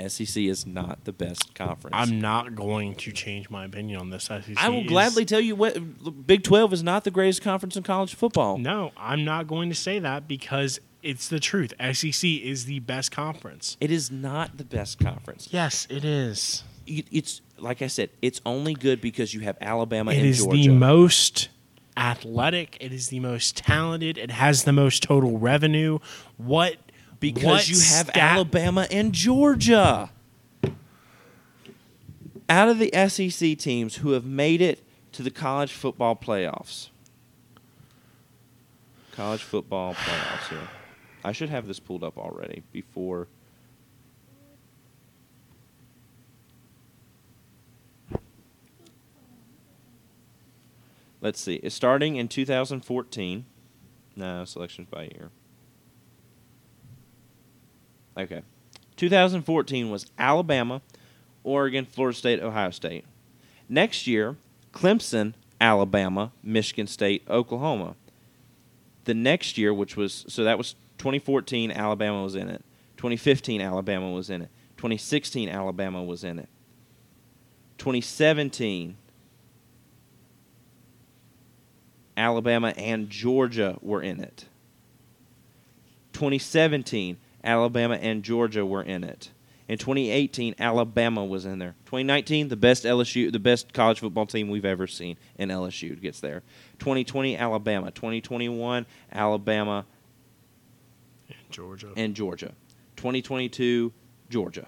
SEC 0.09 0.42
is 0.44 0.66
not 0.66 1.05
the 1.05 1.12
best 1.12 1.55
conference. 1.55 1.94
I'm 1.97 2.20
not 2.20 2.55
going 2.55 2.94
to 2.97 3.12
change 3.12 3.49
my 3.51 3.64
opinion 3.64 4.01
on 4.01 4.11
this. 4.11 4.24
SEC 4.24 4.55
I 4.57 4.68
will 4.68 4.82
is- 4.82 4.88
gladly 4.88 5.24
tell 5.24 5.40
you 5.40 5.57
what 5.57 6.26
Big 6.26 6.42
12 6.42 6.72
is 6.72 6.82
not 6.82 7.05
the 7.05 7.11
greatest 7.11 7.42
conference 7.42 7.76
in 7.76 7.82
college 7.82 8.14
football. 8.14 8.59
No, 8.59 8.92
I'm 8.97 9.24
not 9.24 9.47
going 9.47 9.68
to 9.70 9.74
say 9.74 9.99
that 9.99 10.28
because 10.28 10.80
it's 11.03 11.28
the 11.28 11.38
truth. 11.40 11.72
SEC 11.92 12.24
is 12.28 12.64
the 12.64 12.80
best 12.80 13.11
conference. 13.12 13.76
It 13.80 13.90
is 13.90 14.11
not 14.11 14.57
the 14.59 14.64
best 14.64 14.99
conference. 14.99 15.49
Yes, 15.51 15.86
it 15.88 16.05
is. 16.05 16.64
It's 16.86 17.40
like 17.59 17.80
I 17.82 17.86
said, 17.86 18.11
it's 18.22 18.40
only 18.47 18.74
good 18.74 19.01
because 19.01 19.32
you 19.34 19.40
have 19.40 19.57
Alabama 19.61 20.12
It 20.12 20.18
and 20.18 20.26
is 20.26 20.38
Georgia. 20.44 20.57
the 20.62 20.68
most 20.68 21.49
athletic. 21.97 22.76
It 22.80 22.92
is 22.92 23.09
the 23.09 23.20
most 23.20 23.57
talented. 23.57 24.18
It 24.18 24.30
has 24.30 24.64
the 24.64 24.72
most 24.72 25.03
total 25.03 25.38
revenue. 25.38 25.99
What? 26.36 26.76
Because 27.21 27.45
what 27.45 27.69
you 27.69 27.77
have 27.77 28.09
stat- 28.09 28.17
Alabama 28.17 28.87
and 28.91 29.12
Georgia. 29.12 30.11
Out 32.49 32.69
of 32.69 32.79
the 32.79 32.91
SEC 33.09 33.59
teams 33.59 33.97
who 33.97 34.11
have 34.12 34.25
made 34.25 34.61
it 34.61 34.83
to 35.12 35.23
the 35.23 35.31
college 35.31 35.73
football 35.73 36.14
playoffs. 36.14 36.89
College 39.12 39.43
football 39.43 39.95
playoffs 39.95 40.49
here. 40.49 40.69
I 41.25 41.33
should 41.33 41.49
have 41.49 41.67
this 41.67 41.81
pulled 41.81 42.05
up 42.05 42.19
already 42.19 42.62
before. 42.73 43.27
Let's 51.21 51.41
see. 51.41 51.57
It's 51.57 51.75
starting 51.75 52.17
in 52.17 52.29
2014. 52.29 53.47
No, 54.14 54.45
selections 54.45 54.89
by 54.91 55.05
year. 55.05 55.31
Okay. 58.17 58.43
2014 58.97 59.91
was 59.91 60.07
Alabama, 60.19 60.81
Oregon, 61.45 61.85
Florida 61.85 62.17
State, 62.17 62.41
Ohio 62.43 62.71
State. 62.71 63.05
Next 63.69 64.07
year, 64.07 64.37
Clemson, 64.73 65.35
Alabama, 65.61 66.33
Michigan 66.43 66.87
State, 66.87 67.23
Oklahoma. 67.29 67.95
The 69.05 69.14
next 69.14 69.59
year, 69.59 69.73
which 69.73 69.97
was 69.97 70.25
so 70.29 70.45
that 70.45 70.59
was 70.59 70.75
2014, 70.99 71.71
Alabama 71.71 72.23
was 72.23 72.35
in 72.35 72.49
it. 72.49 72.64
2015, 72.97 73.61
Alabama 73.61 74.11
was 74.11 74.31
in 74.31 74.43
it. 74.43 74.51
2016, 74.79 75.49
Alabama 75.49 76.03
was 76.03 76.25
in 76.25 76.39
it. 76.39 76.49
2017, 77.79 78.97
Alabama 82.17 82.69
and 82.77 83.11
Georgia 83.11 83.77
were 83.83 84.03
in 84.03 84.21
it. 84.21 84.47
2017, 86.14 87.19
Alabama 87.47 87.94
and 87.94 88.22
Georgia 88.22 88.66
were 88.66 88.82
in 88.82 89.05
it. 89.05 89.30
In 89.68 89.78
2018, 89.78 90.55
Alabama 90.59 91.24
was 91.24 91.44
in 91.44 91.59
there. 91.59 91.74
2019, 91.86 92.49
the 92.49 92.57
best 92.57 92.84
LSU, 92.84 93.32
the 93.32 93.38
best 93.40 93.72
college 93.72 93.99
football 93.99 94.26
team 94.26 94.49
we've 94.49 94.64
ever 94.64 94.86
seen, 94.86 95.16
and 95.38 95.51
LSU 95.51 96.01
gets 96.01 96.20
there. 96.20 96.42
2020, 96.78 97.36
Alabama. 97.36 97.90
2021, 97.90 98.86
Alabama 99.12 99.84
And 101.28 101.36
Georgia. 101.51 101.92
and 101.97 102.14
Georgia. 102.14 102.53
2022, 102.97 103.92
Georgia. 104.30 104.66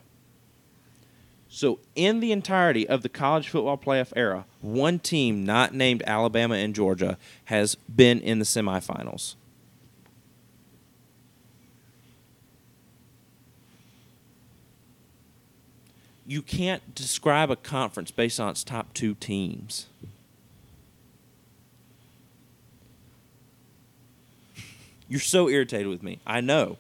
So, 1.51 1.79
in 1.95 2.21
the 2.21 2.31
entirety 2.33 2.87
of 2.87 3.03
the 3.03 3.09
college 3.09 3.49
football 3.49 3.79
playoff 3.79 4.13
era, 4.15 4.45
one 4.61 4.99
team 4.99 5.45
not 5.45 5.73
named 5.73 6.03
Alabama 6.07 6.57
and 6.57 6.75
Georgia 6.75 7.17
has 7.47 7.75
been 7.75 8.21
in 8.21 8.39
the 8.39 8.45
semifinals. 8.45 9.37
You 16.29 16.43
can't 16.43 16.95
describe 16.95 17.51
a 17.51 17.57
conference 17.57 18.11
based 18.11 18.39
on 18.39 18.51
its 18.51 18.63
top 18.63 18.93
two 18.93 19.15
teams. 19.15 19.87
You're 25.09 25.21
so 25.21 25.49
irritated 25.49 25.87
with 25.87 26.03
me. 26.03 26.21
I 26.27 26.43
know. 26.43 26.77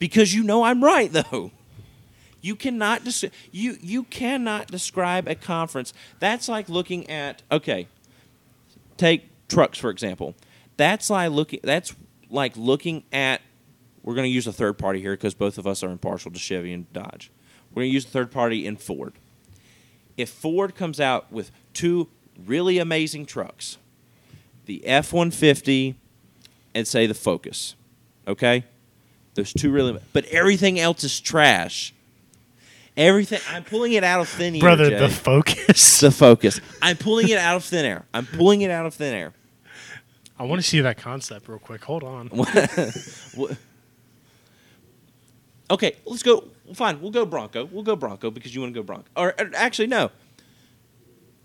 Because 0.00 0.34
you 0.34 0.42
know 0.42 0.64
I'm 0.64 0.82
right 0.82 1.12
though. 1.12 1.52
You 2.40 2.56
cannot 2.56 3.04
des- 3.04 3.30
you 3.52 3.78
you 3.80 4.02
cannot 4.02 4.66
describe 4.66 5.28
a 5.28 5.36
conference. 5.36 5.92
That's 6.18 6.48
like 6.48 6.68
looking 6.68 7.08
at 7.08 7.42
okay. 7.52 7.86
Take 8.96 9.28
trucks 9.46 9.78
for 9.78 9.88
example. 9.88 10.34
That's 10.76 11.10
like 11.10 11.30
looking 11.30 11.60
that's 11.62 11.94
like 12.28 12.56
looking 12.56 13.04
at 13.12 13.40
we're 14.02 14.14
going 14.14 14.24
to 14.24 14.30
use 14.30 14.48
a 14.48 14.52
third 14.52 14.78
party 14.78 15.00
here 15.00 15.12
because 15.12 15.34
both 15.34 15.58
of 15.58 15.66
us 15.66 15.84
are 15.84 15.90
impartial 15.90 16.32
to 16.32 16.38
Chevy 16.40 16.72
and 16.72 16.92
Dodge. 16.92 17.30
We're 17.78 17.82
going 17.82 17.90
to 17.90 17.94
use 17.94 18.06
a 18.06 18.08
third 18.08 18.32
party 18.32 18.66
in 18.66 18.76
Ford. 18.76 19.12
If 20.16 20.30
Ford 20.30 20.74
comes 20.74 20.98
out 20.98 21.30
with 21.30 21.52
two 21.72 22.08
really 22.44 22.78
amazing 22.78 23.24
trucks, 23.24 23.78
the 24.66 24.84
F 24.84 25.12
150 25.12 25.94
and 26.74 26.88
say 26.88 27.06
the 27.06 27.14
Focus, 27.14 27.76
okay? 28.26 28.64
Those 29.34 29.52
two 29.52 29.70
really, 29.70 29.96
but 30.12 30.24
everything 30.24 30.80
else 30.80 31.04
is 31.04 31.20
trash. 31.20 31.94
Everything, 32.96 33.38
I'm 33.48 33.62
pulling 33.62 33.92
it 33.92 34.02
out 34.02 34.22
of 34.22 34.28
thin 34.28 34.56
air. 34.56 34.60
Brother, 34.60 34.90
Jay. 34.90 34.98
the 34.98 35.08
focus. 35.08 36.00
the 36.00 36.10
Focus. 36.10 36.60
I'm 36.82 36.96
pulling 36.96 37.28
it 37.28 37.38
out 37.38 37.54
of 37.54 37.64
thin 37.64 37.84
air. 37.84 38.06
I'm 38.12 38.26
pulling 38.26 38.62
it 38.62 38.72
out 38.72 38.86
of 38.86 38.94
thin 38.94 39.14
air. 39.14 39.34
I 40.36 40.42
want 40.42 40.60
to 40.60 40.66
see 40.68 40.80
that 40.80 40.96
concept 40.96 41.46
real 41.46 41.60
quick. 41.60 41.84
Hold 41.84 42.02
on. 42.02 42.28
Okay, 45.70 45.96
let's 46.06 46.22
go. 46.22 46.44
Fine, 46.74 47.00
we'll 47.00 47.10
go 47.10 47.24
Bronco. 47.26 47.64
We'll 47.66 47.82
go 47.82 47.96
Bronco 47.96 48.30
because 48.30 48.54
you 48.54 48.60
want 48.60 48.74
to 48.74 48.78
go 48.80 48.82
Bronco. 48.82 49.06
Or, 49.16 49.34
or 49.38 49.50
actually, 49.54 49.88
no. 49.88 50.10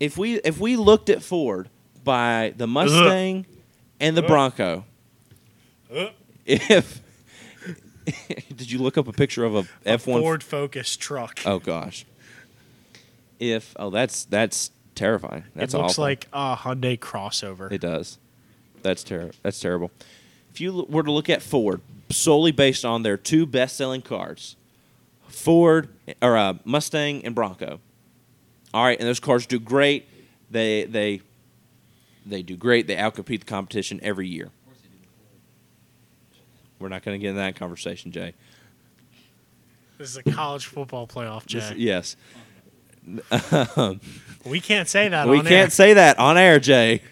If 0.00 0.16
we 0.18 0.34
if 0.40 0.58
we 0.58 0.76
looked 0.76 1.08
at 1.10 1.22
Ford 1.22 1.68
by 2.02 2.52
the 2.56 2.66
Mustang 2.66 3.46
and 4.00 4.16
the 4.16 4.24
Uh. 4.24 4.28
Bronco, 4.28 4.84
Uh. 5.94 6.08
if 6.44 7.00
did 8.56 8.70
you 8.70 8.78
look 8.78 8.98
up 8.98 9.08
a 9.08 9.12
picture 9.12 9.44
of 9.44 9.54
a 9.56 9.64
F 9.86 10.06
one? 10.06 10.20
Ford 10.20 10.42
Focus 10.42 10.96
truck. 10.96 11.40
Oh 11.46 11.58
gosh. 11.58 12.04
If 13.38 13.74
oh 13.78 13.90
that's 13.90 14.24
that's 14.24 14.70
terrifying. 14.94 15.44
That's 15.54 15.74
it 15.74 15.78
looks 15.78 15.92
awful. 15.94 16.04
like 16.04 16.28
a 16.32 16.56
Hyundai 16.56 16.98
crossover. 16.98 17.70
It 17.72 17.80
does. 17.80 18.18
That's 18.82 19.02
terrible. 19.02 19.34
That's 19.42 19.58
terrible. 19.60 19.90
If 20.52 20.60
you 20.60 20.86
were 20.88 21.02
to 21.02 21.10
look 21.10 21.30
at 21.30 21.40
Ford 21.42 21.80
solely 22.14 22.52
based 22.52 22.84
on 22.84 23.02
their 23.02 23.16
two 23.16 23.46
best-selling 23.46 24.02
cars, 24.02 24.56
Ford 25.28 25.88
or 26.22 26.36
uh, 26.36 26.54
Mustang 26.64 27.24
and 27.24 27.34
Bronco. 27.34 27.80
All 28.72 28.84
right, 28.84 28.98
and 28.98 29.06
those 29.08 29.20
cars 29.20 29.46
do 29.46 29.58
great. 29.60 30.08
They 30.50 30.84
they 30.84 31.20
they 32.26 32.42
do 32.42 32.56
great. 32.56 32.86
They 32.86 32.96
outcompete 32.96 33.40
the 33.40 33.46
competition 33.46 34.00
every 34.02 34.28
year. 34.28 34.50
We're 36.78 36.88
not 36.88 37.02
going 37.02 37.18
to 37.18 37.22
get 37.22 37.30
in 37.30 37.36
that 37.36 37.56
conversation, 37.56 38.12
Jay. 38.12 38.34
This 39.98 40.10
is 40.10 40.16
a 40.16 40.22
college 40.24 40.66
football 40.66 41.06
playoff, 41.06 41.46
Jay. 41.46 41.60
This- 41.60 41.72
yes, 41.76 42.16
we 44.44 44.60
can't 44.60 44.88
say 44.88 45.08
that 45.08 45.28
we 45.28 45.38
on 45.38 45.44
can't 45.44 45.52
air. 45.66 45.70
say 45.70 45.94
that 45.94 46.18
on 46.18 46.36
air, 46.36 46.58
Jay. 46.58 47.02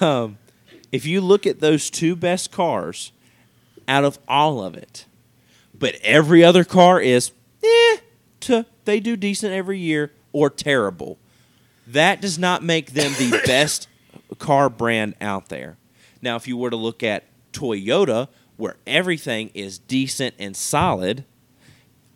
Um, 0.00 0.38
if 0.92 1.06
you 1.06 1.20
look 1.20 1.46
at 1.46 1.60
those 1.60 1.90
two 1.90 2.16
best 2.16 2.50
cars 2.52 3.12
out 3.88 4.04
of 4.04 4.18
all 4.28 4.62
of 4.62 4.74
it, 4.76 5.06
but 5.78 5.94
every 6.02 6.42
other 6.44 6.64
car 6.64 7.00
is 7.00 7.32
eh, 7.62 7.96
to, 8.40 8.66
they 8.84 9.00
do 9.00 9.16
decent 9.16 9.52
every 9.52 9.78
year 9.78 10.12
or 10.32 10.50
terrible. 10.50 11.18
That 11.86 12.20
does 12.20 12.38
not 12.38 12.62
make 12.62 12.92
them 12.92 13.12
the 13.12 13.40
best 13.46 13.88
car 14.38 14.68
brand 14.68 15.14
out 15.20 15.48
there. 15.48 15.76
Now, 16.22 16.36
if 16.36 16.48
you 16.48 16.56
were 16.56 16.70
to 16.70 16.76
look 16.76 17.02
at 17.02 17.24
Toyota, 17.52 18.28
where 18.56 18.76
everything 18.86 19.50
is 19.54 19.78
decent 19.78 20.34
and 20.38 20.56
solid, 20.56 21.24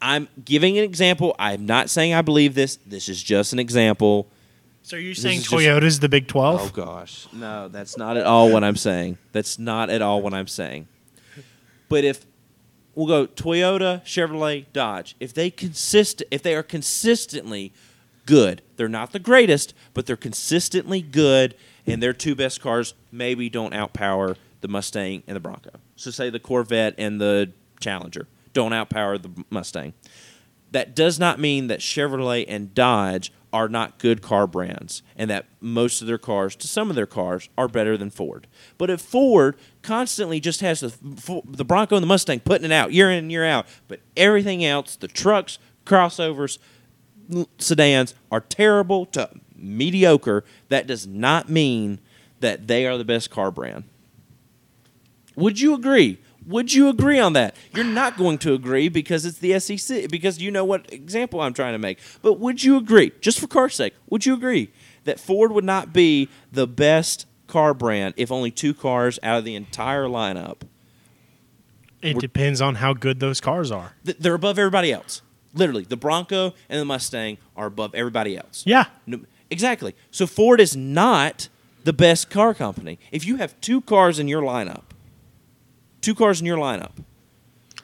I'm 0.03 0.29
giving 0.45 0.79
an 0.79 0.85
example. 0.85 1.37
I'm 1.39 1.67
not 1.67 1.91
saying 1.91 2.15
I 2.15 2.23
believe 2.23 2.55
this. 2.55 2.77
This 2.87 3.09
is 3.09 3.23
just 3.23 3.53
an 3.53 3.59
example. 3.59 4.29
So 4.83 4.97
you're 4.97 5.11
This 5.13 5.23
saying 5.23 5.39
is 5.39 5.43
just- 5.45 5.55
Toyota's 5.55 6.01
the 6.01 6.09
Big 6.09 6.27
12? 6.27 6.61
Oh 6.61 6.69
gosh, 6.75 7.27
no, 7.33 7.69
that's 7.69 7.99
not 7.99 8.17
at 8.17 8.25
all 8.27 8.51
what 8.51 8.65
I'm 8.65 8.77
saying. 8.77 9.19
That's 9.33 9.59
not 9.59 9.91
at 9.91 10.01
all 10.03 10.23
what 10.23 10.33
I'm 10.33 10.49
saying. 10.49 10.89
But 11.91 12.05
if 12.05 12.25
we'll 12.95 13.07
go 13.07 13.27
Toyota, 13.27 14.03
Chevrolet, 14.05 14.65
Dodge, 14.73 15.17
if 15.21 15.35
they 15.35 15.51
consist, 15.51 16.23
if 16.31 16.43
they 16.43 16.55
are 16.55 16.63
consistently 16.63 17.75
good, 18.25 18.63
they're 18.77 18.89
not 18.89 19.13
the 19.13 19.19
greatest, 19.19 19.75
but 19.93 20.07
they're 20.07 20.17
consistently 20.17 21.03
good, 21.03 21.55
and 21.87 22.03
their 22.03 22.15
two 22.15 22.35
best 22.35 22.63
cars 22.63 22.95
maybe 23.13 23.51
don't 23.51 23.75
outpower 23.75 24.37
the 24.61 24.69
Mustang 24.69 25.23
and 25.27 25.37
the 25.37 25.41
Bronco. 25.41 25.71
So 25.97 26.11
say 26.11 26.31
the 26.31 26.39
Corvette 26.39 26.95
and 26.97 27.21
the 27.21 27.53
Challenger 27.81 28.29
don't 28.53 28.73
outpower 28.73 29.21
the 29.21 29.45
Mustang. 29.51 29.93
That 30.71 30.95
does 30.95 31.19
not 31.19 31.41
mean 31.41 31.67
that 31.67 31.81
Chevrolet 31.81 32.45
and 32.47 32.75
Dodge 32.75 33.33
are 33.53 33.69
not 33.69 33.99
good 33.99 34.23
car 34.23 34.47
brands 34.47 35.03
and 35.17 35.29
that 35.31 35.47
most 35.61 36.01
of 36.01 36.07
their 36.07 36.19
cars, 36.19 36.55
to 36.57 36.69
some 36.69 36.89
of 36.89 36.97
their 36.97 37.07
cars, 37.07 37.49
are 37.59 37.69
better 37.69 37.97
than 37.97 38.11
Ford. 38.11 38.47
But 38.79 38.91
if 38.91 39.01
Ford 39.01 39.57
constantly 39.83 40.39
just 40.41 40.61
has 40.61 40.81
the, 40.81 41.43
the 41.45 41.65
Bronco 41.65 41.97
and 41.97 42.03
the 42.03 42.07
Mustang 42.07 42.41
putting 42.41 42.67
it 42.67 42.73
out 42.73 42.93
year 42.93 43.11
in 43.11 43.19
and 43.19 43.33
year 43.33 43.45
out, 43.45 43.67
but 43.89 44.01
everything 44.17 44.65
else, 44.65 44.97
the 44.97 45.09
trucks, 45.09 45.59
crossovers, 45.85 46.59
sedans, 47.59 48.15
are 48.31 48.41
terrible 48.41 49.07
to 49.07 49.31
mediocre, 49.57 50.45
that 50.69 50.87
does 50.87 51.07
not 51.07 51.49
mean 51.49 51.99
that 52.41 52.69
they 52.69 52.87
are 52.87 52.97
the 52.97 53.05
best 53.05 53.31
car 53.31 53.51
brand. 53.51 53.85
Would 55.37 55.61
you 55.61 55.75
agree? 55.75 56.19
Would 56.47 56.73
you 56.73 56.89
agree 56.89 57.19
on 57.19 57.35
that? 57.35 57.55
You're 57.75 57.85
not 57.85 58.17
going 58.17 58.39
to 58.39 58.55
agree 58.55 58.89
because 58.89 59.25
it's 59.27 59.39
the 59.39 59.59
SEC, 59.61 60.09
because 60.11 60.41
you 60.41 60.51
know 60.51 60.65
what 60.65 60.91
example 60.93 61.41
I'm 61.41 61.53
trying 61.53 61.73
to 61.75 61.79
make. 61.79 61.99
But 62.23 62.35
would 62.41 62.65
you 62.65 62.77
agree, 62.77 63.13
just 63.21 63.39
for 63.39 63.47
car's 63.47 63.75
sake, 63.75 63.95
would 64.09 64.25
you 64.27 64.35
agree 64.35 64.71
that 65.05 65.21
Ford 65.21 65.53
would 65.53 65.65
not 65.65 65.93
be 65.93 66.29
the 66.51 66.67
best 66.67 67.27
car 67.47 67.75
brand 67.75 68.15
if 68.17 68.31
only 68.33 68.51
two 68.51 68.73
cars 68.73 69.19
out 69.23 69.39
of 69.39 69.45
the 69.45 69.55
entire 69.55 70.05
lineup 70.05 70.63
It 72.03 72.15
We're- 72.15 72.21
depends 72.21 72.61
on 72.63 72.77
how 72.77 72.95
good 72.95 73.21
those 73.21 73.41
cars 73.43 73.71
are. 73.71 73.93
th- 74.07 74.17
they're 74.19 74.35
above 74.35 74.59
everybody 74.59 74.91
else. 74.93 75.21
Literally, 75.53 75.85
the 75.85 75.97
Bronco 75.97 76.55
and 76.69 76.81
the 76.81 76.85
Mustang 76.87 77.37
are 77.57 77.67
above 77.67 77.95
everybody 77.95 78.37
else. 78.39 78.63
Yeah. 78.65 78.87
No, 79.07 79.21
exactly. 79.51 79.95
So 80.11 80.27
Ford 80.27 80.61
is 80.61 80.75
not 80.77 81.49
the 81.85 81.93
best 81.93 82.31
car 82.31 82.55
company. 82.55 82.99
If 83.13 83.27
you 83.27 83.37
have 83.37 83.61
two 83.61 83.81
cars 83.83 84.19
in 84.19 84.29
your 84.29 84.41
lineup, 84.43 84.83
two 86.01 86.15
cars 86.15 86.41
in 86.41 86.47
your 86.47 86.59
lineup 86.59 86.93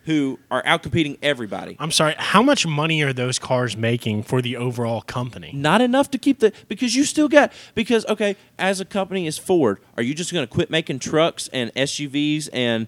who 0.04 0.38
are 0.52 0.62
outcompeting 0.62 1.18
everybody, 1.20 1.76
I'm 1.80 1.90
sorry. 1.90 2.14
How 2.16 2.42
much 2.42 2.66
money 2.66 3.02
are 3.02 3.12
those 3.12 3.38
cars 3.38 3.76
making 3.76 4.22
for 4.22 4.40
the 4.40 4.56
overall 4.56 5.02
company? 5.02 5.50
not 5.52 5.80
enough 5.80 6.10
to 6.12 6.18
keep 6.18 6.38
the 6.38 6.52
because 6.68 6.94
you 6.94 7.04
still 7.04 7.28
got 7.28 7.52
because 7.74 8.06
okay, 8.06 8.36
as 8.58 8.80
a 8.80 8.84
company 8.84 9.26
is 9.26 9.36
Ford, 9.38 9.80
are 9.96 10.02
you 10.02 10.14
just 10.14 10.32
going 10.32 10.46
to 10.46 10.52
quit 10.52 10.70
making 10.70 11.00
trucks 11.00 11.48
and 11.52 11.74
SUVs 11.74 12.48
and 12.52 12.86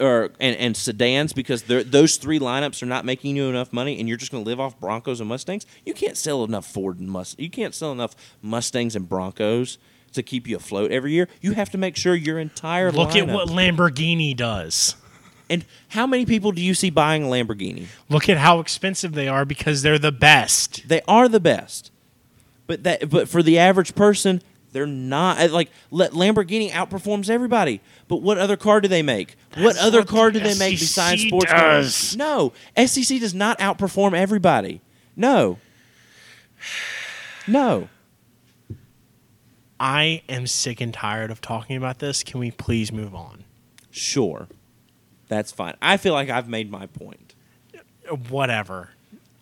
or 0.00 0.32
and, 0.40 0.56
and 0.56 0.76
sedans 0.76 1.32
because 1.32 1.62
those 1.62 2.16
three 2.16 2.38
lineups 2.38 2.82
are 2.82 2.86
not 2.86 3.04
making 3.04 3.36
you 3.36 3.48
enough 3.48 3.72
money 3.72 3.98
and 3.98 4.08
you're 4.08 4.18
just 4.18 4.32
going 4.32 4.44
to 4.44 4.48
live 4.48 4.60
off 4.60 4.78
Broncos 4.78 5.20
and 5.20 5.28
Mustangs? 5.28 5.66
You 5.86 5.94
can't 5.94 6.16
sell 6.16 6.44
enough 6.44 6.66
Ford 6.66 6.98
and 6.98 7.08
Must 7.08 7.38
you 7.38 7.50
can't 7.50 7.74
sell 7.74 7.92
enough 7.92 8.14
Mustangs 8.42 8.94
and 8.96 9.08
Broncos 9.08 9.78
to 10.14 10.22
keep 10.22 10.46
you 10.48 10.56
afloat 10.56 10.90
every 10.90 11.12
year. 11.12 11.28
You 11.40 11.52
have 11.52 11.70
to 11.70 11.78
make 11.78 11.96
sure 11.96 12.14
your 12.14 12.38
entire 12.38 12.90
Look 12.90 13.14
at 13.14 13.28
what 13.28 13.48
Lamborghini 13.48 14.36
does. 14.36 14.96
and 15.50 15.64
how 15.88 16.06
many 16.06 16.24
people 16.26 16.50
do 16.52 16.60
you 16.62 16.74
see 16.74 16.90
buying 16.90 17.24
a 17.24 17.26
Lamborghini? 17.26 17.86
Look 18.08 18.28
at 18.28 18.38
how 18.38 18.58
expensive 18.60 19.12
they 19.12 19.28
are 19.28 19.44
because 19.44 19.82
they're 19.82 19.98
the 19.98 20.12
best. 20.12 20.88
They 20.88 21.02
are 21.06 21.28
the 21.28 21.40
best, 21.40 21.90
but 22.66 22.82
that 22.84 23.10
but 23.10 23.28
for 23.28 23.42
the 23.42 23.58
average 23.58 23.94
person, 23.94 24.40
they're 24.72 24.86
not. 24.86 25.38
uh, 25.40 25.48
Like 25.52 25.70
let 25.90 26.12
Lamborghini 26.12 26.70
outperforms 26.70 27.28
everybody. 27.30 27.80
But 28.08 28.22
what 28.22 28.38
other 28.38 28.56
car 28.56 28.80
do 28.80 28.88
they 28.88 29.02
make? 29.02 29.36
what 29.56 29.76
other 29.78 30.00
what 30.00 30.08
car 30.08 30.30
do 30.30 30.40
they 30.40 30.58
make 30.58 30.78
SEC 30.78 30.80
besides 30.80 31.22
sports 31.22 31.50
does. 31.50 31.60
cars? 31.60 32.16
No, 32.16 32.52
SEC 32.86 33.20
does 33.20 33.34
not 33.34 33.58
outperform 33.60 34.14
everybody. 34.16 34.80
No, 35.16 35.58
no. 37.46 37.88
I 39.80 40.22
am 40.28 40.46
sick 40.46 40.80
and 40.80 40.92
tired 40.94 41.30
of 41.30 41.40
talking 41.40 41.76
about 41.76 41.98
this. 41.98 42.22
Can 42.22 42.40
we 42.40 42.50
please 42.50 42.92
move 42.92 43.14
on? 43.14 43.44
Sure, 43.90 44.48
that's 45.28 45.52
fine. 45.52 45.74
I 45.82 45.96
feel 45.96 46.12
like 46.14 46.30
I've 46.30 46.48
made 46.48 46.70
my 46.70 46.86
point. 46.86 47.34
Whatever. 48.28 48.90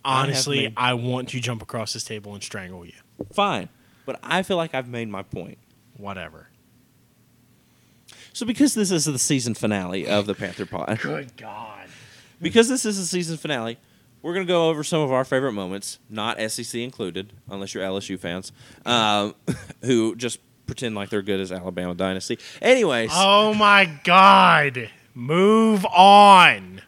I 0.05 0.21
Honestly, 0.23 0.63
made- 0.63 0.73
I 0.75 0.93
want 0.95 1.29
to 1.29 1.39
jump 1.39 1.61
across 1.61 1.93
this 1.93 2.03
table 2.03 2.33
and 2.33 2.43
strangle 2.43 2.85
you. 2.85 2.93
Fine, 3.31 3.69
but 4.05 4.19
I 4.23 4.43
feel 4.43 4.57
like 4.57 4.73
I've 4.75 4.87
made 4.87 5.07
my 5.07 5.23
point. 5.23 5.57
Whatever. 5.97 6.47
So 8.33 8.45
because 8.45 8.73
this 8.73 8.91
is 8.91 9.05
the 9.05 9.19
season 9.19 9.53
finale 9.53 10.07
of 10.07 10.25
the 10.25 10.33
Panther 10.33 10.65
Pod. 10.65 10.99
Good 11.01 11.37
God. 11.37 11.87
because 12.41 12.67
this 12.67 12.83
is 12.85 12.97
the 12.97 13.05
season 13.05 13.37
finale, 13.37 13.77
we're 14.23 14.33
going 14.33 14.47
to 14.47 14.51
go 14.51 14.69
over 14.69 14.83
some 14.83 15.01
of 15.01 15.11
our 15.11 15.23
favorite 15.23 15.51
moments, 15.51 15.99
not 16.09 16.39
SEC 16.49 16.73
included, 16.81 17.33
unless 17.49 17.75
you're 17.75 17.83
LSU 17.83 18.17
fans, 18.17 18.51
um, 18.85 19.35
who 19.83 20.15
just 20.15 20.39
pretend 20.65 20.95
like 20.95 21.09
they're 21.09 21.21
good 21.21 21.39
as 21.39 21.51
Alabama 21.51 21.93
Dynasty. 21.93 22.39
Anyways, 22.61 23.11
Oh 23.13 23.53
my 23.53 23.85
God. 24.03 24.89
Move 25.13 25.85
on. 25.85 26.81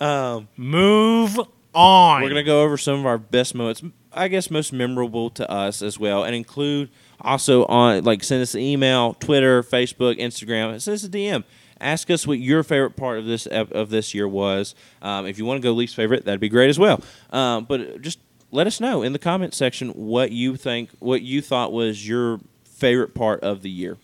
um, 0.00 0.48
Move 0.56 1.38
on. 1.74 2.22
we're 2.22 2.28
going 2.30 2.36
to 2.36 2.42
go 2.42 2.62
over 2.62 2.76
some 2.76 2.98
of 2.98 3.06
our 3.06 3.18
best 3.18 3.54
moments, 3.54 3.82
I 4.12 4.28
guess 4.28 4.50
most 4.50 4.72
memorable 4.72 5.30
to 5.30 5.48
us 5.50 5.82
as 5.82 5.98
well, 5.98 6.24
and 6.24 6.34
include 6.34 6.90
also 7.20 7.64
on 7.66 8.04
like 8.04 8.24
send 8.24 8.42
us 8.42 8.54
an 8.54 8.60
email, 8.60 9.14
Twitter, 9.14 9.62
Facebook, 9.62 10.18
Instagram, 10.18 10.80
send 10.80 10.94
us 10.96 11.04
a 11.04 11.08
DM. 11.08 11.44
Ask 11.84 12.10
us 12.10 12.26
what 12.26 12.38
your 12.38 12.62
favorite 12.62 12.96
part 12.96 13.18
of 13.18 13.26
this 13.26 13.46
of 13.46 13.90
this 13.90 14.14
year 14.14 14.26
was. 14.26 14.74
Um, 15.02 15.26
if 15.26 15.38
you 15.38 15.44
want 15.44 15.60
to 15.60 15.62
go 15.62 15.72
least 15.72 15.94
favorite, 15.94 16.24
that'd 16.24 16.40
be 16.40 16.48
great 16.48 16.70
as 16.70 16.78
well. 16.78 17.02
Um, 17.30 17.66
but 17.66 18.00
just 18.00 18.18
let 18.50 18.66
us 18.66 18.80
know 18.80 19.02
in 19.02 19.12
the 19.12 19.18
comment 19.18 19.52
section 19.52 19.90
what 19.90 20.32
you 20.32 20.56
think, 20.56 20.90
what 20.98 21.22
you 21.22 21.42
thought 21.42 21.72
was 21.72 22.08
your 22.08 22.40
favorite 22.64 23.14
part 23.14 23.40
of 23.40 23.62
the 23.62 23.70
year. 23.70 23.98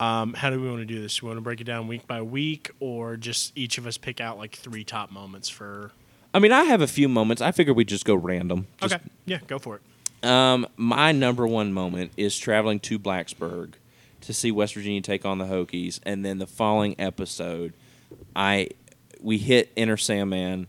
Um, 0.00 0.34
how 0.34 0.50
do 0.50 0.60
we 0.60 0.68
want 0.68 0.80
to 0.80 0.84
do 0.84 1.02
this? 1.02 1.18
Do 1.18 1.26
we 1.26 1.30
want 1.30 1.38
to 1.38 1.42
break 1.42 1.60
it 1.60 1.64
down 1.64 1.88
week 1.88 2.06
by 2.06 2.22
week, 2.22 2.70
or 2.78 3.16
just 3.16 3.52
each 3.56 3.78
of 3.78 3.86
us 3.86 3.98
pick 3.98 4.20
out 4.20 4.38
like 4.38 4.54
three 4.54 4.84
top 4.84 5.10
moments 5.10 5.48
for? 5.48 5.90
I 6.32 6.38
mean, 6.38 6.52
I 6.52 6.64
have 6.64 6.80
a 6.80 6.86
few 6.86 7.08
moments. 7.08 7.42
I 7.42 7.50
figured 7.50 7.76
we'd 7.76 7.88
just 7.88 8.04
go 8.04 8.14
random. 8.14 8.68
Just 8.80 8.94
okay, 8.94 9.02
yeah, 9.26 9.38
go 9.48 9.58
for 9.58 9.76
it. 9.76 10.28
Um, 10.28 10.66
my 10.76 11.10
number 11.12 11.46
one 11.46 11.72
moment 11.72 12.12
is 12.16 12.38
traveling 12.38 12.80
to 12.80 12.98
Blacksburg 12.98 13.72
to 14.28 14.34
see 14.34 14.52
West 14.52 14.74
Virginia 14.74 15.00
take 15.00 15.24
on 15.24 15.38
the 15.38 15.46
Hokies, 15.46 16.00
and 16.02 16.22
then 16.22 16.36
the 16.36 16.46
following 16.46 16.94
episode, 16.98 17.72
I 18.36 18.68
we 19.22 19.38
hit 19.38 19.72
Enter 19.74 19.96
Sandman, 19.96 20.66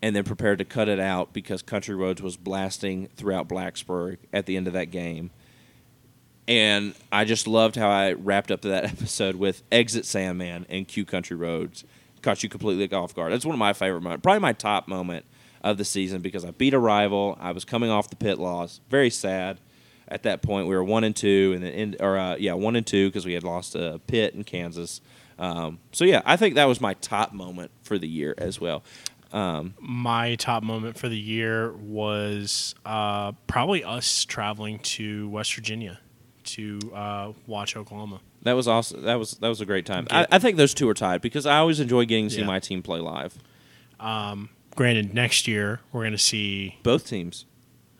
and 0.00 0.16
then 0.16 0.24
prepared 0.24 0.56
to 0.60 0.64
cut 0.64 0.88
it 0.88 0.98
out 0.98 1.34
because 1.34 1.60
Country 1.60 1.94
Roads 1.94 2.22
was 2.22 2.38
blasting 2.38 3.08
throughout 3.14 3.46
Blacksburg 3.46 4.16
at 4.32 4.46
the 4.46 4.56
end 4.56 4.66
of 4.66 4.72
that 4.72 4.86
game. 4.86 5.32
And 6.48 6.94
I 7.12 7.26
just 7.26 7.46
loved 7.46 7.76
how 7.76 7.90
I 7.90 8.14
wrapped 8.14 8.50
up 8.50 8.62
that 8.62 8.84
episode 8.92 9.36
with 9.36 9.62
Exit 9.70 10.06
Sandman 10.06 10.64
and 10.70 10.88
Q 10.88 11.04
Country 11.04 11.36
Roads. 11.36 11.84
Caught 12.22 12.42
you 12.42 12.48
completely 12.48 12.90
off 12.96 13.14
guard. 13.14 13.34
That's 13.34 13.44
one 13.44 13.54
of 13.54 13.58
my 13.58 13.74
favorite 13.74 14.00
moments. 14.00 14.22
Probably 14.22 14.40
my 14.40 14.54
top 14.54 14.88
moment 14.88 15.26
of 15.60 15.76
the 15.76 15.84
season 15.84 16.22
because 16.22 16.42
I 16.42 16.52
beat 16.52 16.72
a 16.72 16.78
rival. 16.78 17.36
I 17.38 17.52
was 17.52 17.66
coming 17.66 17.90
off 17.90 18.08
the 18.08 18.16
Pitt 18.16 18.38
loss. 18.38 18.80
Very 18.88 19.10
sad. 19.10 19.60
At 20.08 20.22
that 20.24 20.42
point, 20.42 20.66
we 20.68 20.74
were 20.74 20.84
one 20.84 21.02
and 21.04 21.16
two, 21.16 21.52
and 21.54 21.62
then 21.64 21.72
in, 21.72 21.96
or 22.00 22.18
uh, 22.18 22.36
yeah, 22.36 22.52
one 22.52 22.76
and 22.76 22.86
two 22.86 23.08
because 23.08 23.24
we 23.24 23.32
had 23.32 23.42
lost 23.44 23.74
a 23.74 24.00
Pitt 24.06 24.34
in 24.34 24.44
Kansas. 24.44 25.00
Um, 25.38 25.78
so 25.92 26.04
yeah, 26.04 26.20
I 26.24 26.36
think 26.36 26.54
that 26.56 26.66
was 26.66 26.80
my 26.80 26.94
top 26.94 27.32
moment 27.32 27.70
for 27.82 27.98
the 27.98 28.06
year 28.08 28.34
as 28.38 28.60
well. 28.60 28.84
Um, 29.32 29.74
My 29.80 30.36
top 30.36 30.62
moment 30.62 30.96
for 30.96 31.08
the 31.08 31.18
year 31.18 31.72
was 31.72 32.74
uh, 32.86 33.32
probably 33.48 33.82
us 33.82 34.24
traveling 34.24 34.78
to 34.80 35.28
West 35.28 35.54
Virginia 35.56 35.98
to 36.44 36.78
uh, 36.94 37.32
watch 37.48 37.74
Oklahoma. 37.76 38.20
that 38.42 38.52
was 38.52 38.68
awesome. 38.68 39.02
That 39.02 39.18
was 39.18 39.32
that 39.38 39.48
was 39.48 39.60
a 39.60 39.66
great 39.66 39.86
time. 39.86 40.06
I, 40.10 40.26
I 40.30 40.38
think 40.38 40.56
those 40.58 40.72
two 40.74 40.88
are 40.88 40.94
tied 40.94 41.20
because 41.22 41.46
I 41.46 41.56
always 41.56 41.80
enjoy 41.80 42.04
getting 42.04 42.28
to 42.28 42.34
see 42.34 42.40
Yeah. 42.42 42.46
my 42.46 42.60
team 42.60 42.82
play 42.82 43.00
live. 43.00 43.36
Granted, 44.76 45.14
next 45.14 45.46
year 45.48 45.80
we're 45.92 46.02
going 46.02 46.12
to 46.12 46.18
see 46.18 46.78
Both 46.82 47.08
teams, 47.08 47.46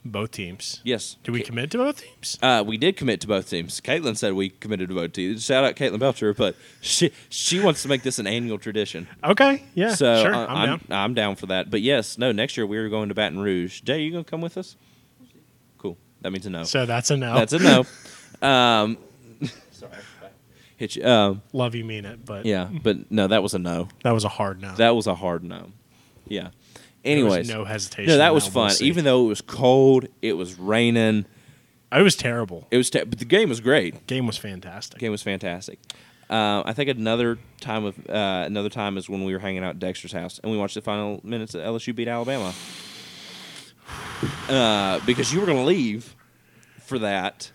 both 0.05 0.33
teams. 0.33 0.81
yes. 0.85 1.17
Do 1.25 1.33
we 1.33 1.43
commit 1.43 1.71
to 1.71 1.79
both 1.79 2.03
teams? 2.03 2.39
Uh, 2.43 2.63
we 2.67 2.77
did 2.77 2.97
commit 2.97 3.21
to 3.23 3.27
both 3.27 3.49
teams. 3.49 3.81
Caitlin 3.81 4.17
said 4.17 4.35
we 4.35 4.51
committed 4.51 4.89
to 4.91 4.95
both 4.95 5.13
teams. 5.13 5.45
Shout 5.45 5.65
out 5.65 5.77
Caitlin 5.77 5.99
Belcher, 5.99 6.35
but 6.35 6.57
she 6.81 7.11
she 7.29 7.61
wants 7.61 7.83
to 7.83 7.89
make 7.89 8.03
this 8.03 8.19
an 8.19 8.27
annual 8.27 8.59
tradition. 8.59 9.09
Okay, 9.23 9.65
yeah, 9.75 9.95
so 9.95 10.23
sure, 10.23 10.35
uh, 10.35 10.47
I'm, 10.47 10.69
down. 10.69 10.81
I'm 10.91 11.15
down 11.15 11.37
for 11.37 11.47
that. 11.47 11.71
But 11.71 11.81
yes, 11.81 12.19
no, 12.19 12.33
next 12.33 12.57
year 12.57 12.67
we 12.67 12.77
are 12.77 12.89
going 12.89 13.09
to 13.09 13.15
Baton 13.15 13.41
Rouge. 13.41 13.81
Jay, 13.81 14.03
you 14.03 14.13
gonna 14.13 14.25
come 14.25 14.41
with 14.41 14.59
us? 14.59 14.77
Cool. 15.79 15.97
That 16.21 16.33
means 16.33 16.47
a 16.47 16.51
no. 16.51 16.65
So 16.65 16.85
that's 16.85 17.11
a 17.11 17.17
no. 17.17 17.35
That's 17.35 17.53
a 17.55 17.59
no. 17.59 17.81
um, 18.47 18.99
sorry, 19.71 19.93
hit 20.77 20.97
you. 20.97 21.05
Um, 21.05 21.43
Love 21.53 21.75
you, 21.75 21.85
mean 21.85 22.05
it, 22.05 22.25
but 22.25 22.45
yeah, 22.45 22.69
but 22.83 23.11
no, 23.11 23.27
that 23.27 23.43
was 23.43 23.55
a 23.55 23.59
no. 23.59 23.89
that 24.03 24.13
was 24.13 24.25
a 24.25 24.29
hard 24.29 24.61
no. 24.61 24.75
That 24.75 24.95
was 24.95 25.07
a 25.07 25.15
hard 25.15 25.43
no. 25.45 25.71
Yeah. 26.27 26.51
Anyways, 27.05 27.49
no 27.49 27.65
hesitation. 27.65 28.07
no, 28.07 28.19
that 28.19 28.35
was 28.35 28.47
fun. 28.47 28.73
Even 28.81 29.05
though 29.05 29.25
it 29.25 29.29
was 29.29 29.41
cold, 29.41 30.07
it 30.23 30.35
was 30.35 30.59
raining. 30.59 31.27
it 31.93 32.03
was 32.03 32.17
terrible. 32.17 32.67
It 32.71 32.77
was, 32.79 32.91
te- 32.91 33.05
but 33.05 33.19
the 33.19 33.25
game 33.25 33.49
was 33.49 33.61
great. 33.61 34.07
Game 34.07 34.27
was 34.27 34.39
fantastic. 34.39 34.99
game 34.99 35.11
was 35.13 35.23
fantastic. 35.23 35.79
Uh, 36.31 36.63
I 36.65 36.73
think 36.73 36.89
another 36.89 37.39
time 37.61 37.85
of 37.85 37.99
uh, 38.09 38.45
another 38.47 38.71
time 38.71 38.97
is 38.97 39.09
when 39.09 39.25
we 39.25 39.35
were 39.35 39.39
hanging 39.39 39.63
out 39.63 39.71
at 39.71 39.79
Dexter's 39.79 40.13
house 40.13 40.41
and 40.43 40.51
we 40.51 40.57
watched 40.57 40.75
the 40.75 40.81
final 40.81 41.21
minutes 41.23 41.53
that 41.53 41.65
LSU 41.65 41.95
beat 41.95 42.09
Alabama. 42.09 42.53
Uh, 44.49 45.01
because 45.05 45.33
you 45.35 45.41
were 45.41 45.45
going 45.45 45.59
to 45.59 45.65
leave 45.65 46.15
for 46.81 46.99
that, 46.99 47.51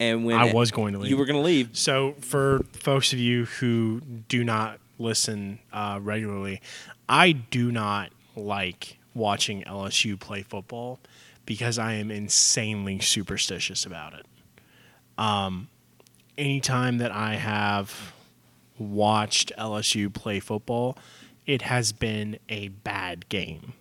and 0.00 0.24
when 0.24 0.36
I 0.36 0.52
was 0.52 0.70
going 0.70 0.94
to 0.94 0.98
leave. 0.98 1.10
you 1.10 1.16
were 1.18 1.26
going 1.26 1.38
to 1.38 1.44
leave. 1.44 1.70
So, 1.76 2.14
for 2.20 2.64
folks 2.72 3.12
of 3.12 3.18
you 3.18 3.44
who 3.44 4.00
do 4.00 4.42
not 4.44 4.78
listen 4.98 5.58
uh, 5.72 5.98
regularly, 6.00 6.62
I 7.08 7.32
do 7.32 7.70
not 7.70 8.10
like 8.36 8.98
watching 9.14 9.62
LSU 9.64 10.18
play 10.18 10.42
football 10.42 10.98
because 11.44 11.78
I 11.78 11.94
am 11.94 12.10
insanely 12.10 12.98
superstitious 13.00 13.84
about 13.84 14.14
it. 14.14 14.26
Um, 15.18 15.68
anytime 16.38 16.98
that 16.98 17.12
I 17.12 17.34
have 17.34 18.12
watched 18.78 19.52
LSU 19.58 20.12
play 20.12 20.40
football, 20.40 20.96
it 21.46 21.62
has 21.62 21.92
been 21.92 22.38
a 22.48 22.68
bad 22.68 23.28
game. 23.28 23.74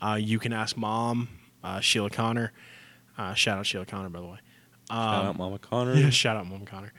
Uh, 0.00 0.18
you 0.20 0.38
can 0.38 0.52
ask 0.52 0.76
mom, 0.76 1.28
uh, 1.62 1.80
Sheila 1.80 2.10
Connor. 2.10 2.52
Uh, 3.16 3.34
shout 3.34 3.58
out 3.58 3.66
Sheila 3.66 3.84
Connor, 3.86 4.08
by 4.08 4.20
the 4.20 4.26
way. 4.26 4.38
Shout 4.90 5.24
out 5.26 5.38
Mama 5.38 5.58
Connor. 5.58 5.94
Yeah, 5.96 6.10
shout 6.10 6.36
out 6.36 6.46
Mom 6.46 6.64
Connor. 6.64 6.92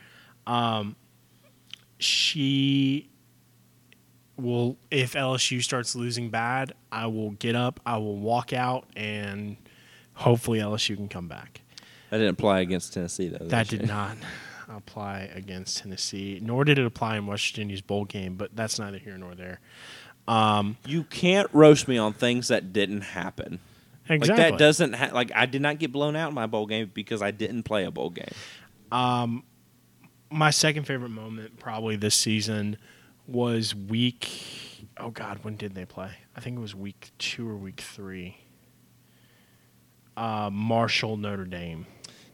Um, 0.46 0.96
she 1.98 3.10
will, 4.42 4.78
if 4.92 5.14
LSU 5.14 5.64
starts 5.64 5.96
losing 5.96 6.30
bad, 6.30 6.74
I 6.92 7.08
will 7.08 7.32
get 7.32 7.56
up, 7.56 7.80
I 7.86 7.98
will 7.98 8.18
walk 8.18 8.54
out, 8.54 8.86
and 8.96 9.58
hopefully 10.14 10.60
LSU 10.60 10.96
can 10.96 11.08
come 11.10 11.28
back. 11.28 11.62
That 12.10 12.18
didn't 12.18 12.32
apply 12.32 12.62
against 12.62 12.94
Tennessee 12.94 13.28
though. 13.30 13.46
That 13.46 13.68
did 13.68 13.88
not. 13.88 14.18
apply 14.70 15.30
against 15.34 15.80
Tennessee, 15.80 16.40
nor 16.44 16.64
did 16.64 16.78
it 16.78 16.86
apply 16.86 17.18
in 17.18 17.26
West 17.26 17.48
Virginia's 17.50 17.82
bowl 17.82 18.06
game, 18.06 18.36
but 18.36 18.56
that's 18.56 18.78
neither 18.78 19.00
here 19.00 19.18
nor 19.18 19.34
there. 19.34 19.60
Um, 20.28 20.78
You 20.86 21.04
can't 21.04 21.50
roast 21.54 21.88
me 21.88 21.98
on 21.98 22.14
things 22.14 22.50
that 22.50 22.72
didn't 22.72 23.02
happen. 23.02 23.60
exactly. 24.08 24.44
Like 24.44 24.52
that 24.52 24.60
doesn't 24.60 24.94
ha- 24.94 25.10
like 25.14 25.32
I 25.36 25.48
did 25.48 25.62
not 25.64 25.80
get 25.80 25.92
blown 25.92 26.16
out 26.16 26.30
in 26.30 26.36
my 26.36 26.46
bowl 26.46 26.68
game 26.68 26.92
because 26.94 27.22
I 27.24 27.32
didn't 27.32 27.64
play 27.64 27.84
a 27.86 27.92
bowl 27.92 28.12
game. 28.12 29.44
my 30.32 30.52
second 30.52 30.84
favorite 30.86 31.10
moment 31.10 31.58
probably 31.60 31.96
this 31.96 32.16
season 32.16 32.78
was 33.30 33.74
week 33.76 34.28
oh 34.98 35.10
god 35.12 35.40
when 35.44 35.56
did 35.56 35.74
they 35.76 35.86
play 35.86 36.12
i 36.36 36.40
think 36.40 36.58
it 36.58 36.60
was 36.62 36.76
week 36.76 37.12
two 37.18 37.48
or 37.48 37.56
week 37.56 37.80
three 37.82 38.38
uh, 40.18 40.50
marshall 40.52 41.16
notre 41.18 41.46
dame 41.46 41.86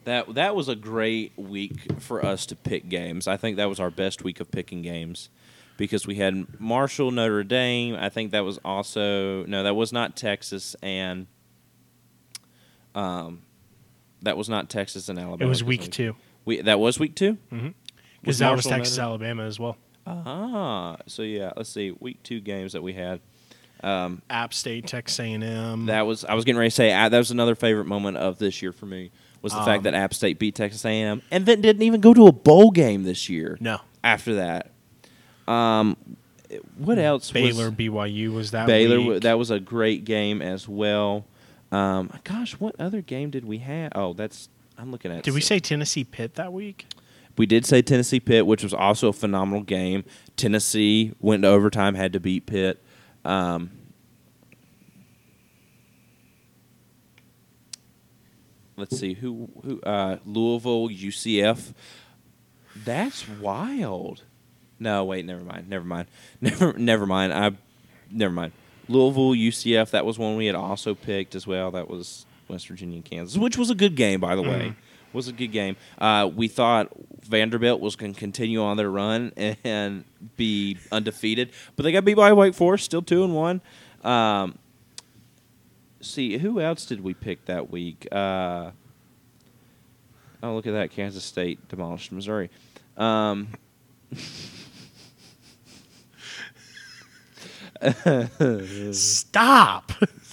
That 0.06 0.34
that 0.36 0.56
was 0.56 0.68
a 0.70 0.76
great 0.76 1.34
week 1.38 2.00
for 2.00 2.24
us 2.26 2.46
to 2.48 2.56
pick 2.56 2.90
games. 2.90 3.28
I 3.28 3.38
think 3.38 3.58
that 3.58 3.70
was 3.70 3.80
our 3.80 3.90
best 3.92 4.24
week 4.24 4.40
of 4.40 4.50
picking 4.52 4.82
games 4.84 5.30
because 5.78 6.06
we 6.08 6.16
had 6.16 6.60
Marshall, 6.60 7.12
Notre 7.12 7.44
Dame. 7.44 7.96
I 7.96 8.10
think 8.10 8.32
that 8.32 8.46
was 8.46 8.58
also 8.64 9.46
no, 9.46 9.64
that 9.64 9.76
was 9.76 9.92
not 9.92 10.16
Texas 10.16 10.76
and 10.84 11.26
um, 12.94 13.42
that 14.22 14.38
was 14.38 14.48
not 14.48 14.70
Texas 14.70 15.10
and 15.10 15.18
Alabama. 15.20 15.46
it 15.48 15.50
was 15.50 15.64
week 15.64 15.82
we- 15.82 15.88
two 15.88 16.16
We 16.46 16.62
that 16.62 16.80
was 16.80 17.00
week 17.00 17.16
two. 17.16 17.38
because 17.50 17.74
Was 18.26 18.40
that 18.40 18.56
was 18.56 18.66
texas 18.66 18.98
Notre- 18.98 19.08
alabama 19.10 19.44
as 19.44 19.60
well 19.60 19.78
Ah, 20.08 20.98
so 21.08 21.22
yeah. 21.24 21.52
Let's 21.56 21.70
see, 21.70 21.92
week 22.00 22.22
two 22.24 22.40
games 22.40 22.74
that 22.74 22.82
we 22.84 22.94
had. 22.94 23.20
Um, 23.84 24.22
app 24.30 24.54
state 24.54 24.88
texas 24.88 25.20
a&m 25.20 25.88
That 25.88 26.08
was 26.08 26.24
I 26.24 26.34
was 26.34 26.46
getting 26.46 26.58
ready 26.58 26.70
to 26.70 26.76
say 26.76 26.94
uh, 26.94 27.10
that 27.10 27.18
was 27.18 27.30
another 27.30 27.56
favorite 27.56 27.86
moment 27.86 28.18
of 28.18 28.40
this 28.40 28.62
year 28.62 28.72
for 28.72 28.86
me 28.86 29.12
was 29.42 29.52
the 29.52 29.60
Um, 29.60 29.66
fact 29.66 29.84
that 29.84 29.94
App 29.94 30.14
State 30.14 30.40
beat 30.40 30.56
Texas 30.56 30.84
A&M 30.86 31.22
and 31.30 31.46
then 31.46 31.62
didn't 31.62 31.84
even 31.84 32.00
go 32.02 32.14
to 32.14 32.26
a 32.26 32.32
bowl 32.32 32.72
game 32.72 33.04
this 33.04 33.30
year. 33.30 33.58
no 33.60 33.82
After 34.04 34.36
that, 34.36 34.72
um, 35.48 35.98
what 36.78 36.98
else? 36.98 37.30
baylor 37.32 37.66
was, 37.70 37.74
byu 37.76 38.34
was 38.34 38.52
that 38.52 38.66
Baylor. 38.66 39.00
week. 39.02 39.22
That 39.24 39.38
was 39.38 39.52
a 39.52 39.60
great 39.60 40.06
game 40.06 40.42
as 40.42 40.68
well. 40.68 41.26
Um, 41.72 42.12
gosh, 42.24 42.54
what 42.54 42.80
other 42.80 43.02
game 43.02 43.30
did 43.30 43.46
we 43.46 43.58
have? 43.60 43.92
Oh, 43.94 44.14
that's 44.14 44.50
I'm 44.78 44.92
looking 44.92 45.12
at. 45.12 45.24
did 45.24 45.34
we 45.34 45.42
say 45.42 45.60
tennessee 45.60 46.06
pitt 46.06 46.36
that 46.36 46.54
week 46.54 46.88
We 47.38 47.46
did 47.46 47.66
say 47.66 47.82
Tennessee 47.82 48.20
Pitt, 48.20 48.46
which 48.46 48.64
was 48.64 48.74
also 48.74 49.10
a 49.10 49.14
phenomenal 49.14 49.64
game. 49.64 50.06
Tennessee 50.38 51.14
went 51.20 51.44
to 51.44 51.50
overtime, 51.50 51.96
had 51.96 52.14
to 52.14 52.20
beat 52.20 52.46
Pitt. 52.46 52.82
Um, 53.26 53.72
let's 58.78 58.98
see 58.98 59.14
who 59.16 59.50
who 59.64 59.82
uh, 59.82 60.18
Louisville 60.26 60.90
UCF. 60.90 61.74
That's 62.76 63.28
wild. 63.28 64.24
No, 64.80 65.06
wait, 65.06 65.26
never 65.26 65.44
mind. 65.44 65.70
Never 65.70 65.86
mind. 65.86 66.08
Never 66.42 66.74
never 66.74 67.06
mind. 67.06 67.34
I 67.34 67.52
never 68.12 68.34
mind. 68.34 68.52
Louisville 68.88 69.32
UCF. 69.32 69.92
That 69.92 70.06
was 70.06 70.20
one 70.20 70.36
we 70.36 70.46
had 70.46 70.56
also 70.56 70.94
picked 70.94 71.34
as 71.34 71.48
well. 71.48 71.72
That 71.72 71.90
was 71.90 72.26
West 72.48 72.68
Virginia 72.68 73.02
Kansas, 73.02 73.38
which 73.38 73.58
was 73.58 73.70
a 73.70 73.76
good 73.76 73.96
game 73.96 74.20
by 74.20 74.36
the 74.36 74.42
way. 74.42 74.76
Was 75.16 75.30
a 75.30 75.32
good 75.32 75.54
game. 75.54 75.78
Uh, 75.98 76.30
we 76.36 76.50
thought 76.50 76.90
Vanderbilt 77.22 77.80
was 77.80 77.96
going 77.96 78.14
to 78.14 78.20
continue 78.20 78.62
on 78.62 78.76
their 78.76 78.92
run 78.92 79.32
and 79.64 80.04
be 80.36 80.78
undefeated, 80.92 81.52
but 81.78 81.84
they 81.84 81.94
got 81.94 82.04
beat 82.04 82.18
by 82.18 82.34
Wake 82.34 82.54
Forest, 82.54 82.84
still 82.84 83.02
two 83.02 83.24
and 83.24 83.34
one. 83.34 83.62
Um, 84.04 84.58
see, 86.02 86.38
who 86.38 86.60
else 86.60 86.86
did 86.86 87.02
we 87.02 87.14
pick 87.14 87.46
that 87.46 87.72
week? 87.72 88.06
Uh, 88.12 88.72
oh, 90.44 90.54
look 90.54 90.68
at 90.68 90.74
that! 90.74 90.92
Kansas 90.92 91.24
State 91.24 91.66
demolished 91.70 92.12
Missouri. 92.12 92.50
Um, 92.98 93.48
stop 98.92 99.94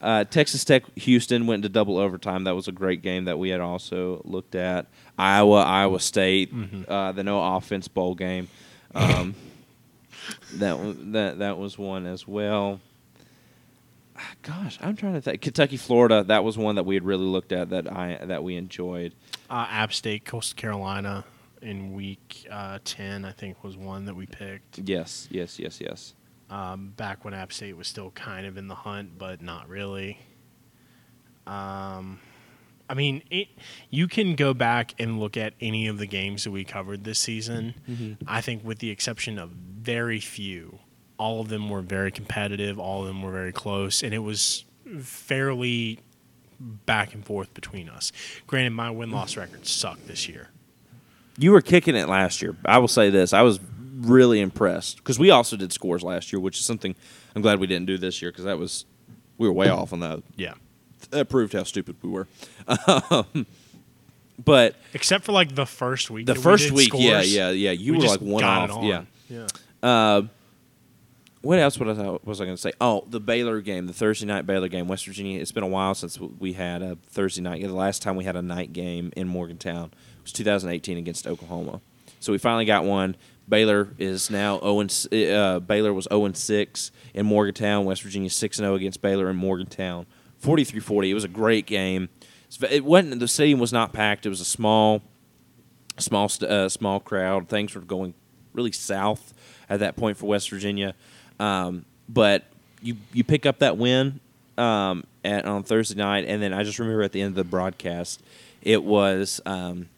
uh, 0.00 0.24
Texas 0.24 0.64
Tech 0.64 0.84
Houston 0.96 1.46
went 1.46 1.62
to 1.64 1.68
double 1.68 1.98
overtime. 1.98 2.44
That 2.44 2.54
was 2.54 2.68
a 2.68 2.72
great 2.72 3.02
game 3.02 3.24
that 3.26 3.38
we 3.38 3.48
had 3.50 3.60
also 3.60 4.22
looked 4.24 4.54
at. 4.54 4.86
Iowa 5.18 5.62
Iowa 5.62 6.00
State, 6.00 6.52
uh, 6.88 7.12
the 7.12 7.22
no 7.24 7.56
offense 7.56 7.88
bowl 7.88 8.14
game. 8.14 8.48
Um, 8.94 9.34
that 10.54 10.78
that 11.12 11.38
that 11.38 11.58
was 11.58 11.78
one 11.78 12.06
as 12.06 12.26
well. 12.28 12.80
Gosh, 14.42 14.78
I'm 14.82 14.96
trying 14.96 15.14
to 15.14 15.20
think. 15.20 15.42
Kentucky 15.42 15.76
Florida. 15.76 16.24
That 16.24 16.42
was 16.42 16.58
one 16.58 16.74
that 16.74 16.84
we 16.84 16.94
had 16.96 17.04
really 17.04 17.24
looked 17.24 17.52
at 17.52 17.70
that 17.70 17.90
I 17.90 18.18
that 18.24 18.42
we 18.42 18.56
enjoyed. 18.56 19.14
uh, 19.48 19.66
app 19.70 19.92
state 19.92 20.24
coastal 20.24 20.56
carolina 20.56 21.24
in 21.62 21.92
week 21.92 22.46
uh, 22.52 22.78
10 22.84 23.24
i 23.24 23.32
think 23.32 23.64
was 23.64 23.76
one 23.76 24.04
that 24.04 24.14
we 24.14 24.26
picked 24.26 24.78
Yes, 24.78 25.26
yes, 25.30 25.58
yes, 25.58 25.80
yes. 25.80 26.14
Um, 26.50 26.92
back 26.96 27.24
when 27.24 27.34
App 27.34 27.52
State 27.52 27.76
was 27.76 27.88
still 27.88 28.10
kind 28.12 28.46
of 28.46 28.56
in 28.56 28.68
the 28.68 28.74
hunt, 28.74 29.18
but 29.18 29.42
not 29.42 29.68
really. 29.68 30.18
Um, 31.46 32.20
I 32.88 32.94
mean, 32.94 33.22
it, 33.30 33.48
you 33.90 34.08
can 34.08 34.34
go 34.34 34.54
back 34.54 34.94
and 34.98 35.20
look 35.20 35.36
at 35.36 35.52
any 35.60 35.88
of 35.88 35.98
the 35.98 36.06
games 36.06 36.44
that 36.44 36.50
we 36.50 36.64
covered 36.64 37.04
this 37.04 37.18
season. 37.18 37.74
I 38.26 38.40
think, 38.40 38.64
with 38.64 38.78
the 38.78 38.90
exception 38.90 39.38
of 39.38 39.50
very 39.50 40.20
few, 40.20 40.78
all 41.18 41.40
of 41.40 41.48
them 41.48 41.68
were 41.68 41.82
very 41.82 42.10
competitive. 42.10 42.78
All 42.78 43.02
of 43.02 43.08
them 43.08 43.22
were 43.22 43.32
very 43.32 43.52
close, 43.52 44.02
and 44.02 44.14
it 44.14 44.20
was 44.20 44.64
fairly 45.00 46.00
back 46.60 47.14
and 47.14 47.24
forth 47.24 47.52
between 47.54 47.88
us. 47.88 48.10
Granted, 48.46 48.70
my 48.70 48.90
win 48.90 49.10
loss 49.10 49.36
record 49.36 49.66
sucked 49.66 50.06
this 50.06 50.28
year. 50.28 50.48
You 51.36 51.52
were 51.52 51.60
kicking 51.60 51.94
it 51.94 52.08
last 52.08 52.40
year. 52.42 52.56
I 52.64 52.78
will 52.78 52.88
say 52.88 53.10
this: 53.10 53.32
I 53.32 53.42
was 53.42 53.60
really 53.98 54.40
impressed 54.40 54.98
because 54.98 55.18
we 55.18 55.30
also 55.30 55.56
did 55.56 55.72
scores 55.72 56.02
last 56.02 56.32
year, 56.32 56.40
which 56.40 56.58
is 56.58 56.64
something 56.64 56.94
I'm 57.34 57.42
glad 57.42 57.58
we 57.60 57.66
didn't 57.66 57.86
do 57.86 57.98
this 57.98 58.22
year 58.22 58.30
because 58.30 58.44
that 58.44 58.58
was 58.58 58.84
we 59.36 59.46
were 59.46 59.52
way 59.52 59.68
off 59.68 59.92
on 59.92 60.00
that. 60.00 60.22
Yeah. 60.36 60.54
That 61.10 61.28
proved 61.28 61.52
how 61.52 61.62
stupid 61.64 61.96
we 62.02 62.10
were. 62.10 62.26
Um, 62.86 63.46
but 64.44 64.76
Except 64.94 65.24
for 65.24 65.32
like 65.32 65.54
the 65.54 65.66
first 65.66 66.10
week. 66.10 66.26
the 66.26 66.34
we 66.34 66.40
first 66.40 66.64
did 66.64 66.72
week, 66.72 66.92
yeah, 66.94 67.18
scores, 67.20 67.34
yeah, 67.34 67.50
yeah, 67.50 67.70
you 67.72 67.92
we 67.92 67.98
were 67.98 68.06
like 68.06 68.20
one 68.20 68.44
off. 68.44 68.70
on. 68.70 68.84
Yeah. 68.84 69.02
Yeah. 69.28 69.46
Uh, 69.82 70.22
what 71.40 71.58
else 71.58 71.78
was 71.78 71.98
I, 71.98 72.18
was 72.24 72.40
I 72.40 72.44
going 72.44 72.56
to 72.56 72.60
say? 72.60 72.72
Oh, 72.80 73.04
the 73.08 73.20
Baylor 73.20 73.60
game, 73.60 73.86
the 73.86 73.92
Thursday 73.92 74.26
night 74.26 74.46
Baylor 74.46 74.68
game, 74.68 74.88
West 74.88 75.06
Virginia. 75.06 75.40
It's 75.40 75.52
been 75.52 75.62
a 75.62 75.68
while 75.68 75.94
since 75.94 76.18
we 76.18 76.52
had 76.54 76.82
a 76.82 76.96
Thursday 77.10 77.42
night. 77.42 77.62
The 77.62 77.72
last 77.72 78.02
time 78.02 78.16
we 78.16 78.24
had 78.24 78.36
a 78.36 78.42
night 78.42 78.72
game 78.72 79.12
in 79.16 79.28
Morgantown 79.28 79.92
was 80.22 80.32
2018 80.32 80.98
against 80.98 81.26
Oklahoma. 81.26 81.80
So 82.20 82.32
we 82.32 82.38
finally 82.38 82.64
got 82.64 82.84
one. 82.84 83.16
Baylor 83.48 83.94
is 83.98 84.30
now 84.30 84.58
0 84.60 84.80
uh, 84.80 85.60
Baylor 85.60 85.92
was 85.92 86.06
0 86.10 86.26
and 86.26 86.36
6 86.36 86.90
in 87.14 87.26
Morgantown. 87.26 87.84
West 87.84 88.02
Virginia 88.02 88.30
6 88.30 88.58
and 88.58 88.64
0 88.64 88.74
against 88.74 89.00
Baylor 89.00 89.30
in 89.30 89.36
Morgantown. 89.36 90.06
43-40. 90.42 91.08
It 91.08 91.14
was 91.14 91.24
a 91.24 91.28
great 91.28 91.66
game. 91.66 92.08
It 92.70 92.84
wasn't 92.84 93.20
the 93.20 93.28
stadium 93.28 93.58
was 93.58 93.72
not 93.72 93.92
packed. 93.92 94.26
It 94.26 94.30
was 94.30 94.40
a 94.40 94.44
small 94.44 95.02
small 95.98 96.30
uh, 96.42 96.68
small 96.68 97.00
crowd. 97.00 97.48
Things 97.48 97.74
were 97.74 97.80
going 97.80 98.14
really 98.52 98.72
south 98.72 99.34
at 99.68 99.80
that 99.80 99.96
point 99.96 100.16
for 100.16 100.26
West 100.26 100.48
Virginia, 100.50 100.94
um, 101.38 101.84
but 102.08 102.44
you 102.80 102.96
you 103.12 103.22
pick 103.22 103.44
up 103.44 103.58
that 103.58 103.76
win 103.76 104.20
um, 104.56 105.04
at 105.24 105.44
on 105.44 105.62
Thursday 105.62 105.96
night, 105.96 106.24
and 106.26 106.42
then 106.42 106.54
I 106.54 106.62
just 106.62 106.78
remember 106.78 107.02
at 107.02 107.12
the 107.12 107.20
end 107.20 107.30
of 107.30 107.36
the 107.36 107.44
broadcast, 107.44 108.22
it 108.62 108.82
was. 108.82 109.40
Um, 109.44 109.88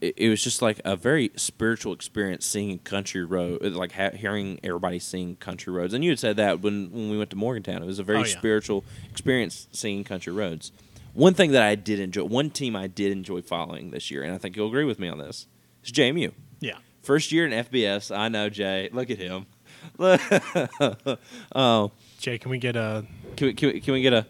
it, 0.00 0.14
it 0.16 0.28
was 0.28 0.42
just 0.42 0.62
like 0.62 0.80
a 0.84 0.96
very 0.96 1.30
spiritual 1.36 1.92
experience 1.92 2.46
singing 2.46 2.78
country 2.80 3.24
road, 3.24 3.62
like 3.62 3.92
ha- 3.92 4.10
hearing 4.14 4.60
everybody 4.62 4.98
sing 4.98 5.36
country 5.36 5.72
roads. 5.72 5.94
And 5.94 6.04
you 6.04 6.10
had 6.10 6.18
said 6.18 6.36
that 6.36 6.60
when, 6.60 6.90
when 6.92 7.10
we 7.10 7.18
went 7.18 7.30
to 7.30 7.36
Morgantown, 7.36 7.82
it 7.82 7.86
was 7.86 7.98
a 7.98 8.02
very 8.04 8.18
Oh, 8.20 8.24
yeah. 8.24 8.38
spiritual 8.38 8.84
experience 9.10 9.66
singing 9.72 10.04
country 10.04 10.32
roads. 10.32 10.72
One 11.14 11.34
thing 11.34 11.50
that 11.52 11.62
I 11.62 11.74
did 11.74 11.98
enjoy, 12.00 12.24
one 12.24 12.50
team 12.50 12.76
I 12.76 12.86
did 12.86 13.10
enjoy 13.12 13.42
following 13.42 13.90
this 13.90 14.10
year, 14.10 14.22
and 14.22 14.32
I 14.34 14.38
think 14.38 14.56
you'll 14.56 14.68
agree 14.68 14.84
with 14.84 14.98
me 15.00 15.08
on 15.08 15.18
this, 15.18 15.46
is 15.82 15.90
JMU. 15.90 16.32
Yeah. 16.60 16.76
First 17.02 17.32
year 17.32 17.46
in 17.46 17.52
FBS. 17.52 18.14
I 18.16 18.28
know 18.28 18.48
Jay. 18.50 18.88
Look 18.92 19.10
at 19.10 19.18
him. 19.18 19.46
oh, 21.54 21.92
Jay, 22.18 22.38
can 22.38 22.50
we 22.50 22.58
get 22.58 22.76
a 22.76 23.04
can 23.36 23.46
we, 23.48 23.54
can 23.54 23.68
we 23.72 23.80
can 23.80 23.94
we 23.94 24.02
get 24.02 24.12
a? 24.12 24.26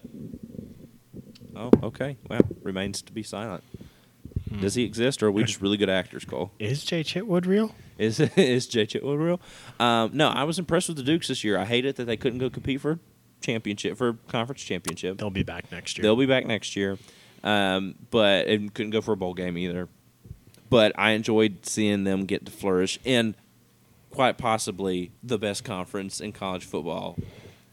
Oh, 1.57 1.71
okay. 1.83 2.17
Well, 2.29 2.41
remains 2.63 3.03
to 3.03 3.13
be 3.13 3.23
silent. 3.23 3.65
Does 4.61 4.75
he 4.75 4.85
exist, 4.85 5.23
or 5.23 5.27
are 5.27 5.31
we 5.31 5.45
just 5.45 5.61
really 5.61 5.77
good 5.77 5.91
actors, 5.91 6.25
Cole? 6.25 6.53
is 6.59 6.85
Jay 6.85 7.03
Chitwood 7.03 7.47
real? 7.47 7.75
Is 7.99 8.21
is 8.37 8.67
Jay 8.67 8.87
Chitwood 8.87 9.19
real? 9.19 9.41
Um, 9.79 10.11
no, 10.15 10.29
I 10.29 10.45
was 10.45 10.59
impressed 10.59 10.89
with 10.89 10.97
the 10.97 11.03
Dukes 11.03 11.29
this 11.29 11.45
year. 11.45 11.59
I 11.59 11.65
hate 11.65 11.85
it 11.85 11.97
that 11.97 12.05
they 12.05 12.17
couldn't 12.17 12.39
go 12.39 12.51
compete 12.51 12.81
for 12.81 12.99
championship 13.41 13.97
for 13.97 14.15
conference 14.29 14.63
championship. 14.63 15.19
They'll 15.19 15.31
be 15.31 15.43
back 15.43 15.71
next 15.71 15.99
year. 15.99 16.03
They'll 16.03 16.17
be 16.17 16.27
back 16.27 16.47
next 16.47 16.77
year, 16.77 16.99
um, 17.45 17.95
but 18.11 18.47
and 18.47 18.73
couldn't 18.73 18.91
go 18.91 19.01
for 19.01 19.13
a 19.13 19.17
bowl 19.17 19.35
game 19.35 19.57
either. 19.59 19.89
But 20.71 20.93
I 20.99 21.13
enjoyed 21.13 21.65
seeing 21.65 22.05
them 22.05 22.27
get 22.27 22.45
to 22.47 22.53
flourish 22.53 22.99
in 23.05 23.35
quite 24.11 24.39
possibly 24.39 25.13
the 25.23 25.39
best 25.39 25.65
conference 25.65 26.21
in 26.21 26.33
college 26.33 26.65
football, 26.65 27.17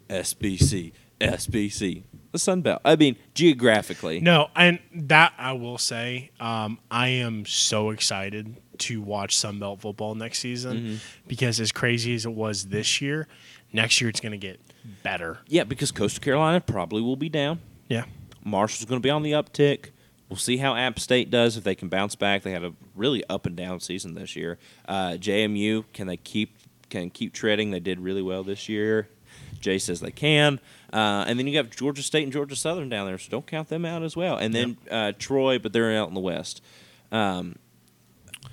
SBC. 0.10 0.94
SBC. 1.20 2.04
The 2.36 2.40
Sun 2.40 2.62
Belt. 2.62 2.82
I 2.86 2.96
mean, 2.96 3.16
geographically. 3.34 4.20
No, 4.20 4.50
and 4.56 4.80
that 4.94 5.34
I 5.38 5.54
will 5.54 5.78
say, 5.78 6.32
um, 6.40 6.80
I 6.92 7.08
am 7.10 7.46
so 7.46 7.90
excited 7.92 8.58
to 8.80 9.02
watch 9.02 9.38
Sun 9.38 9.60
Belt 9.60 9.82
football 9.82 10.16
next 10.16 10.40
season 10.40 10.78
Mm-hmm. 10.78 10.96
because 11.28 11.60
as 11.60 11.72
crazy 11.72 12.14
as 12.16 12.26
it 12.26 12.34
was 12.34 12.66
this 12.66 13.02
year, 13.02 13.28
next 13.72 14.02
year 14.02 14.10
it's 14.10 14.20
going 14.20 14.34
to 14.34 14.38
get 14.38 14.60
better. 15.04 15.40
Yeah, 15.48 15.64
because 15.64 15.92
Coastal 15.92 16.22
Carolina 16.22 16.60
probably 16.62 17.02
will 17.02 17.16
be 17.16 17.30
down. 17.30 17.60
Yeah. 17.88 18.06
Marshall's 18.44 18.86
going 18.86 19.02
to 19.02 19.04
be 19.04 19.10
on 19.10 19.24
the 19.24 19.32
uptick. 19.32 19.92
We'll 20.30 20.38
see 20.38 20.58
how 20.58 20.76
App 20.76 21.00
State 21.00 21.30
does 21.30 21.56
if 21.56 21.64
they 21.64 21.76
can 21.76 21.88
bounce 21.88 22.16
back. 22.16 22.42
They 22.44 22.52
had 22.52 22.64
a 22.64 22.74
really 22.96 23.24
up 23.30 23.46
and 23.46 23.56
down 23.56 23.80
season 23.80 24.14
this 24.16 24.36
year. 24.36 24.58
Uh, 24.88 25.12
JMU 25.12 25.86
can 25.94 26.08
they 26.08 26.18
keep 26.18 26.58
can 26.90 27.10
keep 27.10 27.34
treading? 27.34 27.72
They 27.72 27.80
did 27.80 28.00
really 28.00 28.22
well 28.22 28.44
this 28.44 28.68
year. 28.68 29.08
Jay 29.60 29.78
says 29.80 30.02
they 30.02 30.12
can. 30.12 30.60
Uh, 30.94 31.26
and 31.28 31.38
then 31.38 31.48
you 31.48 31.62
got 31.62 31.72
Georgia 31.72 32.04
State 32.04 32.24
and 32.24 32.32
Georgia 32.32 32.56
Southern 32.56 32.90
down 32.90 33.08
there, 33.08 33.18
so 33.18 33.30
don't 33.30 33.48
count 33.48 33.70
them 33.70 33.86
out 33.86 34.04
as 34.04 34.16
well. 34.16 34.38
And 34.38 34.54
then 34.54 34.78
uh, 34.90 35.14
Troy, 35.18 35.60
but 35.60 35.74
they're 35.74 35.98
out 35.98 36.08
in 36.08 36.14
the 36.14 36.20
West. 36.20 36.62
Um, 37.12 37.56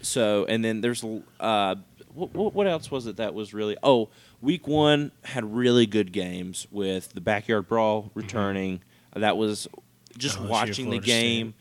so 0.01 0.45
and 0.49 0.65
then 0.65 0.81
there's 0.81 1.05
uh, 1.41 1.77
what, 2.15 2.55
what 2.55 2.67
else 2.67 2.91
was 2.91 3.07
it 3.07 3.17
that 3.17 3.35
was 3.35 3.55
really? 3.55 3.77
Oh, 3.83 4.09
week 4.41 4.67
one 4.67 5.13
had 5.23 5.55
really 5.55 5.87
good 5.87 6.13
games 6.13 6.67
with 6.71 7.13
the 7.13 7.21
backyard 7.21 7.69
brawl 7.69 8.11
returning. 8.15 8.83
That 9.15 9.37
was 9.37 9.69
just 10.17 10.39
LSU, 10.39 10.49
watching 10.49 10.91
the 10.91 10.99
game 10.99 11.55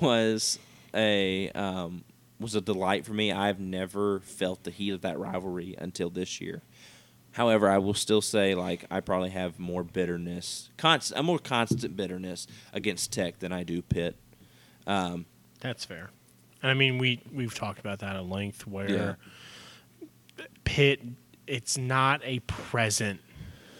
was 0.00 0.58
a 0.94 1.50
um, 1.50 2.04
was 2.38 2.54
a 2.54 2.60
delight 2.60 3.04
for 3.04 3.12
me. 3.12 3.32
I've 3.32 3.60
never 3.60 4.20
felt 4.20 4.64
the 4.64 4.70
heat 4.70 4.90
of 4.90 5.02
that 5.02 5.18
rivalry 5.18 5.74
until 5.78 6.10
this 6.10 6.40
year. 6.40 6.62
However, 7.36 7.68
I 7.68 7.76
will 7.76 7.92
still 7.92 8.22
say 8.22 8.54
like 8.54 8.86
I 8.90 9.00
probably 9.00 9.28
have 9.28 9.58
more 9.58 9.84
bitterness, 9.84 10.70
constant, 10.78 11.20
a 11.20 11.22
more 11.22 11.38
constant 11.38 11.94
bitterness 11.94 12.46
against 12.72 13.12
Tech 13.12 13.40
than 13.40 13.52
I 13.52 13.62
do 13.62 13.82
Pitt. 13.82 14.16
Um, 14.86 15.26
That's 15.60 15.84
fair. 15.84 16.08
And 16.62 16.70
I 16.70 16.74
mean, 16.74 16.96
we 16.96 17.20
we've 17.30 17.54
talked 17.54 17.78
about 17.78 17.98
that 17.98 18.16
at 18.16 18.24
length. 18.24 18.66
Where 18.66 18.90
Yeah. 18.90 19.14
Pitt, 20.64 21.02
it's 21.46 21.76
not 21.76 22.22
a 22.24 22.38
present 22.40 23.20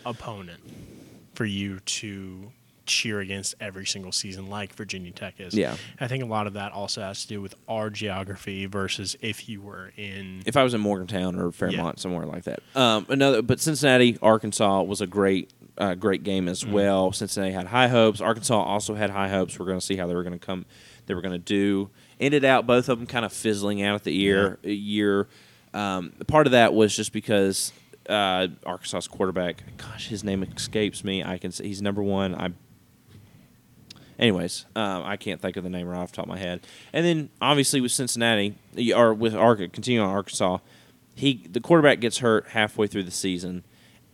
opponent 0.04 0.60
for 1.34 1.46
you 1.46 1.80
to 1.80 2.52
cheer 2.86 3.20
against 3.20 3.54
every 3.60 3.86
single 3.86 4.12
season 4.12 4.48
like 4.48 4.74
Virginia 4.74 5.12
Tech 5.12 5.34
is. 5.38 5.54
Yeah. 5.54 5.76
I 6.00 6.08
think 6.08 6.22
a 6.22 6.26
lot 6.26 6.46
of 6.46 6.54
that 6.54 6.72
also 6.72 7.02
has 7.02 7.22
to 7.22 7.28
do 7.28 7.40
with 7.42 7.54
our 7.68 7.90
geography 7.90 8.66
versus 8.66 9.16
if 9.20 9.48
you 9.48 9.60
were 9.60 9.92
in. 9.96 10.42
if 10.46 10.56
I 10.56 10.62
was 10.62 10.74
in 10.74 10.80
Morgantown 10.80 11.38
or 11.38 11.52
Fairmont, 11.52 12.00
somewhere 12.00 12.26
like 12.26 12.44
that. 12.44 12.60
Um, 12.74 13.06
another, 13.08 13.42
but 13.42 13.60
Cincinnati, 13.60 14.18
Arkansas 14.22 14.82
was 14.82 15.00
a 15.00 15.06
great, 15.06 15.52
uh, 15.78 15.94
great 15.94 16.22
game 16.22 16.48
as 16.48 16.64
well. 16.64 17.12
Cincinnati 17.12 17.52
had 17.52 17.66
high 17.66 17.88
hopes. 17.88 18.20
Arkansas 18.20 18.62
also 18.62 18.94
had 18.94 19.10
high 19.10 19.28
hopes. 19.28 19.58
We're 19.58 19.66
going 19.66 19.80
to 19.80 19.84
see 19.84 19.96
how 19.96 20.06
they 20.06 20.14
were 20.14 20.22
going 20.22 20.38
to 20.38 20.44
come. 20.44 20.64
They 21.06 21.14
were 21.14 21.22
going 21.22 21.32
to 21.32 21.38
do. 21.38 21.90
Ended 22.18 22.44
out 22.44 22.66
both 22.66 22.88
of 22.88 22.98
them 22.98 23.06
kind 23.06 23.24
of 23.24 23.32
fizzling 23.32 23.82
out 23.82 23.94
at 23.94 24.04
the 24.04 24.12
year. 24.12 24.58
Year. 24.62 25.28
Um, 25.74 26.12
part 26.26 26.46
of 26.46 26.52
that 26.52 26.72
was 26.72 26.96
just 26.96 27.12
because 27.12 27.72
uh, 28.08 28.48
Arkansas's 28.64 29.08
quarterback. 29.08 29.62
Gosh, 29.76 30.08
his 30.08 30.24
name 30.24 30.42
escapes 30.42 31.04
me. 31.04 31.22
I 31.22 31.38
can 31.38 31.52
say 31.52 31.66
he's 31.66 31.82
number 31.82 32.02
one. 32.02 32.34
I 32.34 32.52
Anyways, 34.18 34.64
um, 34.74 35.02
I 35.04 35.16
can't 35.16 35.40
think 35.40 35.56
of 35.56 35.64
the 35.64 35.70
name 35.70 35.86
right 35.86 35.98
off 35.98 36.10
the 36.10 36.16
top 36.16 36.24
of 36.24 36.30
my 36.30 36.38
head. 36.38 36.66
And 36.92 37.04
then 37.04 37.28
obviously 37.40 37.80
with 37.80 37.92
Cincinnati 37.92 38.54
or 38.94 39.12
with 39.12 39.34
Arca, 39.34 39.68
continuing 39.68 40.08
on 40.08 40.14
Arkansas, 40.14 40.58
he 41.14 41.46
the 41.50 41.60
quarterback 41.60 42.00
gets 42.00 42.18
hurt 42.18 42.48
halfway 42.48 42.86
through 42.86 43.04
the 43.04 43.10
season, 43.10 43.64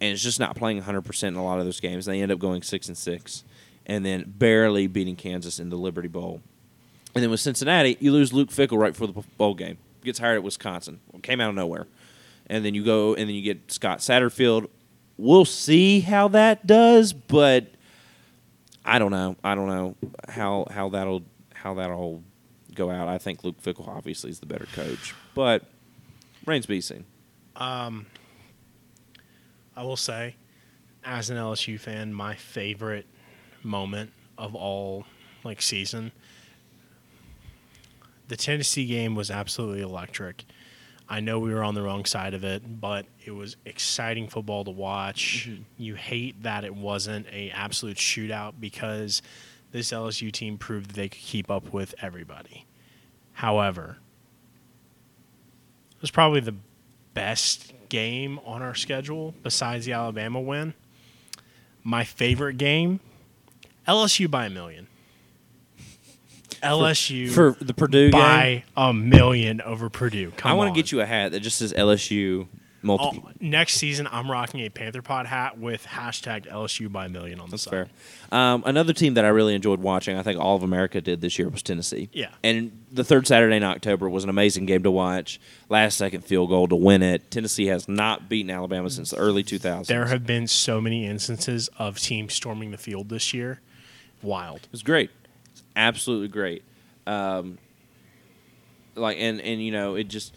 and 0.00 0.12
is 0.12 0.22
just 0.22 0.40
not 0.40 0.56
playing 0.56 0.78
100 0.78 1.02
percent 1.02 1.36
in 1.36 1.40
a 1.40 1.44
lot 1.44 1.58
of 1.58 1.64
those 1.64 1.80
games. 1.80 2.06
They 2.06 2.20
end 2.20 2.32
up 2.32 2.38
going 2.38 2.62
six 2.62 2.88
and 2.88 2.96
six, 2.96 3.44
and 3.86 4.04
then 4.04 4.32
barely 4.38 4.86
beating 4.86 5.16
Kansas 5.16 5.58
in 5.58 5.70
the 5.70 5.76
Liberty 5.76 6.08
Bowl. 6.08 6.40
And 7.14 7.22
then 7.22 7.30
with 7.30 7.40
Cincinnati, 7.40 7.96
you 8.00 8.12
lose 8.12 8.32
Luke 8.32 8.48
Fickell 8.50 8.78
right 8.78 8.92
before 8.92 9.08
the 9.08 9.22
bowl 9.36 9.54
game. 9.54 9.78
Gets 10.02 10.18
hired 10.18 10.36
at 10.36 10.42
Wisconsin. 10.42 11.00
Came 11.22 11.40
out 11.40 11.50
of 11.50 11.54
nowhere. 11.54 11.86
And 12.46 12.64
then 12.64 12.74
you 12.74 12.84
go 12.84 13.14
and 13.14 13.28
then 13.28 13.36
you 13.36 13.42
get 13.42 13.70
Scott 13.70 13.98
Satterfield. 13.98 14.68
We'll 15.16 15.44
see 15.44 16.00
how 16.00 16.28
that 16.28 16.66
does, 16.66 17.12
but 17.12 17.71
I 18.84 18.98
don't 18.98 19.10
know. 19.10 19.36
I 19.44 19.54
don't 19.54 19.68
know 19.68 19.96
how 20.28 20.66
how 20.70 20.88
that'll 20.90 21.22
how 21.54 21.74
that'll 21.74 22.22
go 22.74 22.90
out. 22.90 23.08
I 23.08 23.18
think 23.18 23.44
Luke 23.44 23.62
Fickell 23.62 23.88
obviously 23.88 24.30
is 24.30 24.40
the 24.40 24.46
better 24.46 24.66
coach, 24.74 25.14
but 25.34 25.64
reigns 26.46 26.66
be 26.66 26.80
seen. 26.80 27.04
Um, 27.56 28.06
I 29.76 29.82
will 29.82 29.96
say, 29.96 30.36
as 31.04 31.30
an 31.30 31.36
LSU 31.36 31.78
fan, 31.78 32.12
my 32.12 32.34
favorite 32.34 33.06
moment 33.62 34.12
of 34.38 34.54
all 34.54 35.04
like 35.44 35.62
season. 35.62 36.12
The 38.28 38.36
Tennessee 38.36 38.86
game 38.86 39.14
was 39.14 39.30
absolutely 39.30 39.82
electric. 39.82 40.44
I 41.08 41.20
know 41.20 41.38
we 41.38 41.52
were 41.52 41.62
on 41.62 41.74
the 41.74 41.82
wrong 41.82 42.04
side 42.04 42.34
of 42.34 42.44
it, 42.44 42.80
but 42.80 43.06
it 43.24 43.32
was 43.32 43.56
exciting 43.64 44.28
football 44.28 44.64
to 44.64 44.70
watch. 44.70 45.48
Mm-hmm. 45.48 45.62
You 45.76 45.94
hate 45.94 46.42
that 46.42 46.64
it 46.64 46.74
wasn't 46.74 47.26
a 47.26 47.50
absolute 47.50 47.96
shootout 47.96 48.54
because 48.60 49.22
this 49.72 49.90
LSU 49.90 50.30
team 50.30 50.58
proved 50.58 50.90
that 50.90 50.96
they 50.96 51.08
could 51.08 51.20
keep 51.20 51.50
up 51.50 51.72
with 51.72 51.94
everybody. 52.00 52.66
However, 53.32 53.98
it 55.92 56.00
was 56.00 56.10
probably 56.10 56.40
the 56.40 56.56
best 57.14 57.72
game 57.88 58.38
on 58.44 58.62
our 58.62 58.74
schedule 58.74 59.34
besides 59.42 59.84
the 59.86 59.92
Alabama 59.92 60.40
win. 60.40 60.74
My 61.82 62.04
favorite 62.04 62.58
game, 62.58 63.00
LSU 63.86 64.30
by 64.30 64.46
a 64.46 64.50
million. 64.50 64.86
LSU 66.62 67.30
For 67.30 67.56
the 67.60 67.74
Purdue 67.74 68.10
game, 68.10 68.20
by 68.20 68.64
a 68.76 68.92
million 68.92 69.60
over 69.60 69.88
Purdue. 69.90 70.30
Come 70.36 70.50
I 70.50 70.54
want 70.54 70.74
to 70.74 70.78
get 70.80 70.92
you 70.92 71.00
a 71.00 71.06
hat 71.06 71.32
that 71.32 71.40
just 71.40 71.58
says 71.58 71.72
LSU 71.72 72.46
multiple. 72.82 73.22
Oh, 73.28 73.32
next 73.40 73.74
season, 73.74 74.08
I'm 74.10 74.30
rocking 74.30 74.60
a 74.60 74.68
Panther 74.68 75.02
Pod 75.02 75.26
hat 75.26 75.58
with 75.58 75.86
hashtag 75.86 76.50
LSU 76.50 76.90
by 76.90 77.06
a 77.06 77.08
million 77.08 77.40
on 77.40 77.46
the 77.46 77.52
That's 77.52 77.62
side. 77.64 77.70
fair. 77.70 77.88
Um, 78.38 78.62
another 78.66 78.92
team 78.92 79.14
that 79.14 79.24
I 79.24 79.28
really 79.28 79.54
enjoyed 79.54 79.80
watching, 79.80 80.16
I 80.16 80.22
think 80.22 80.40
all 80.40 80.56
of 80.56 80.62
America 80.62 81.00
did 81.00 81.20
this 81.20 81.38
year, 81.38 81.48
was 81.48 81.62
Tennessee. 81.62 82.08
Yeah. 82.12 82.30
And 82.42 82.84
the 82.90 83.04
third 83.04 83.26
Saturday 83.26 83.56
in 83.56 83.62
October 83.64 84.08
was 84.08 84.24
an 84.24 84.30
amazing 84.30 84.66
game 84.66 84.82
to 84.82 84.90
watch. 84.90 85.40
Last 85.68 85.96
second 85.96 86.22
field 86.24 86.48
goal 86.50 86.68
to 86.68 86.76
win 86.76 87.02
it. 87.02 87.30
Tennessee 87.30 87.66
has 87.66 87.88
not 87.88 88.28
beaten 88.28 88.50
Alabama 88.50 88.90
since 88.90 89.10
the 89.10 89.16
early 89.16 89.44
2000s. 89.44 89.86
There 89.86 90.06
have 90.06 90.26
been 90.26 90.46
so 90.46 90.80
many 90.80 91.06
instances 91.06 91.68
of 91.78 91.98
teams 91.98 92.34
storming 92.34 92.70
the 92.70 92.78
field 92.78 93.08
this 93.08 93.32
year. 93.32 93.60
Wild. 94.22 94.60
It 94.64 94.72
was 94.72 94.82
great. 94.82 95.10
Absolutely 95.76 96.28
great. 96.28 96.62
Um, 97.06 97.58
like 98.94 99.16
and 99.18 99.40
and 99.40 99.62
you 99.62 99.72
know 99.72 99.94
it 99.94 100.04
just 100.04 100.34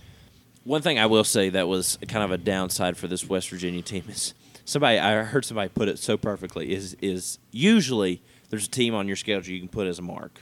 one 0.63 0.81
thing 0.81 0.97
I 0.97 1.05
will 1.05 1.23
say 1.23 1.49
that 1.49 1.67
was 1.67 1.97
kind 2.07 2.23
of 2.23 2.31
a 2.31 2.37
downside 2.37 2.97
for 2.97 3.07
this 3.07 3.27
West 3.27 3.49
Virginia 3.49 3.81
team 3.81 4.05
is 4.09 4.33
somebody 4.65 4.97
I 4.97 5.23
heard 5.23 5.45
somebody 5.45 5.69
put 5.69 5.87
it 5.87 5.99
so 5.99 6.17
perfectly 6.17 6.73
is 6.73 6.95
is 7.01 7.39
usually 7.51 8.21
there's 8.49 8.67
a 8.67 8.71
team 8.71 8.95
on 8.95 9.07
your 9.07 9.15
schedule 9.15 9.53
you 9.53 9.59
can 9.59 9.69
put 9.69 9.87
as 9.87 9.99
a 9.99 10.01
mark, 10.01 10.39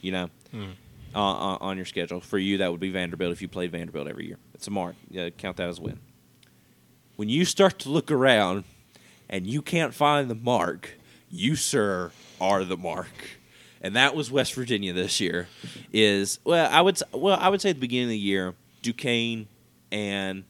you 0.00 0.12
know, 0.12 0.30
uh, 1.14 1.18
on, 1.18 1.58
on 1.60 1.76
your 1.76 1.86
schedule. 1.86 2.20
For 2.20 2.38
you, 2.38 2.58
that 2.58 2.70
would 2.70 2.80
be 2.80 2.90
Vanderbilt 2.90 3.32
if 3.32 3.42
you 3.42 3.48
played 3.48 3.70
Vanderbilt 3.72 4.08
every 4.08 4.26
year. 4.26 4.38
It's 4.54 4.66
a 4.66 4.70
mark. 4.70 4.96
Yeah, 5.10 5.30
count 5.30 5.56
that 5.58 5.68
as 5.68 5.78
a 5.78 5.82
win. 5.82 6.00
When 7.16 7.28
you 7.28 7.44
start 7.44 7.78
to 7.80 7.90
look 7.90 8.10
around 8.10 8.64
and 9.28 9.46
you 9.46 9.62
can't 9.62 9.94
find 9.94 10.28
the 10.28 10.34
mark, 10.34 10.94
you 11.30 11.54
sir 11.54 12.12
are 12.40 12.64
the 12.64 12.76
mark. 12.76 13.38
And 13.84 13.94
that 13.96 14.16
was 14.16 14.30
West 14.30 14.54
Virginia 14.54 14.92
this 14.94 15.20
year. 15.20 15.46
Is 15.92 16.38
well, 16.42 16.68
I 16.72 16.80
would 16.80 16.98
well, 17.12 17.38
I 17.38 17.50
would 17.50 17.60
say 17.60 17.68
at 17.70 17.76
the 17.76 17.80
beginning 17.80 18.06
of 18.06 18.10
the 18.10 18.18
year, 18.18 18.54
Duquesne 18.82 19.46
and 19.92 20.44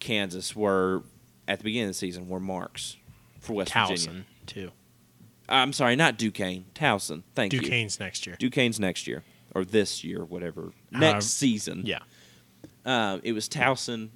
Kansas 0.00 0.54
were 0.54 1.02
at 1.46 1.58
the 1.58 1.64
beginning 1.64 1.86
of 1.88 1.90
the 1.90 1.98
season 1.98 2.28
were 2.28 2.40
marks 2.40 2.96
for 3.40 3.52
West 3.54 3.72
Virginia. 3.72 3.96
Towson, 3.96 4.24
too. 4.46 4.70
I'm 5.48 5.72
sorry, 5.72 5.96
not 5.96 6.18
Duquesne, 6.18 6.66
Towson. 6.74 7.22
Thank 7.34 7.52
you. 7.52 7.60
Duquesne's 7.60 7.98
next 8.00 8.26
year. 8.26 8.36
Duquesne's 8.38 8.80
next 8.80 9.06
year 9.06 9.22
or 9.54 9.64
this 9.64 10.02
year, 10.04 10.24
whatever. 10.24 10.72
However- 10.92 11.12
Next 11.14 11.26
season. 11.26 11.82
Yeah. 11.86 12.00
Uh, 12.84 13.18
it 13.22 13.32
was 13.32 13.48
Towson 13.48 14.08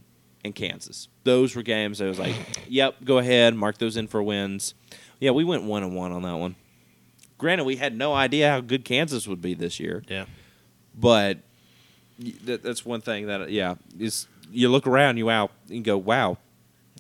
and 0.45 0.55
Kansas. 0.55 1.09
Those 1.25 1.55
were 1.55 1.63
games 1.63 2.03
I 2.03 2.07
was 2.07 2.19
like, 2.19 2.35
yep, 2.69 2.97
go 3.05 3.19
ahead, 3.19 3.55
mark 3.55 3.79
those 3.79 3.97
in 3.97 4.09
for 4.09 4.23
wins. 4.23 4.75
Yeah, 5.21 5.31
we 5.31 5.45
went 5.45 5.63
one 5.63 5.83
and 5.85 5.95
one 5.95 6.11
on 6.13 6.23
that 6.23 6.35
one. 6.37 6.57
Granted, 7.43 7.65
we 7.65 7.75
had 7.75 7.97
no 7.97 8.15
idea 8.15 8.49
how 8.49 8.61
good 8.61 8.85
Kansas 8.85 9.27
would 9.27 9.43
be 9.43 9.53
this 9.55 9.81
year, 9.81 10.05
Yeah. 10.09 10.27
but 10.95 11.39
that, 12.45 12.63
that's 12.63 12.87
one 12.87 13.01
thing 13.01 13.27
that 13.27 13.51
yeah 13.51 13.75
is 13.99 14.29
you 14.53 14.69
look 14.69 14.87
around, 14.87 15.17
you 15.17 15.29
out 15.29 15.51
and 15.69 15.83
go, 15.83 15.99
wow, 15.99 16.39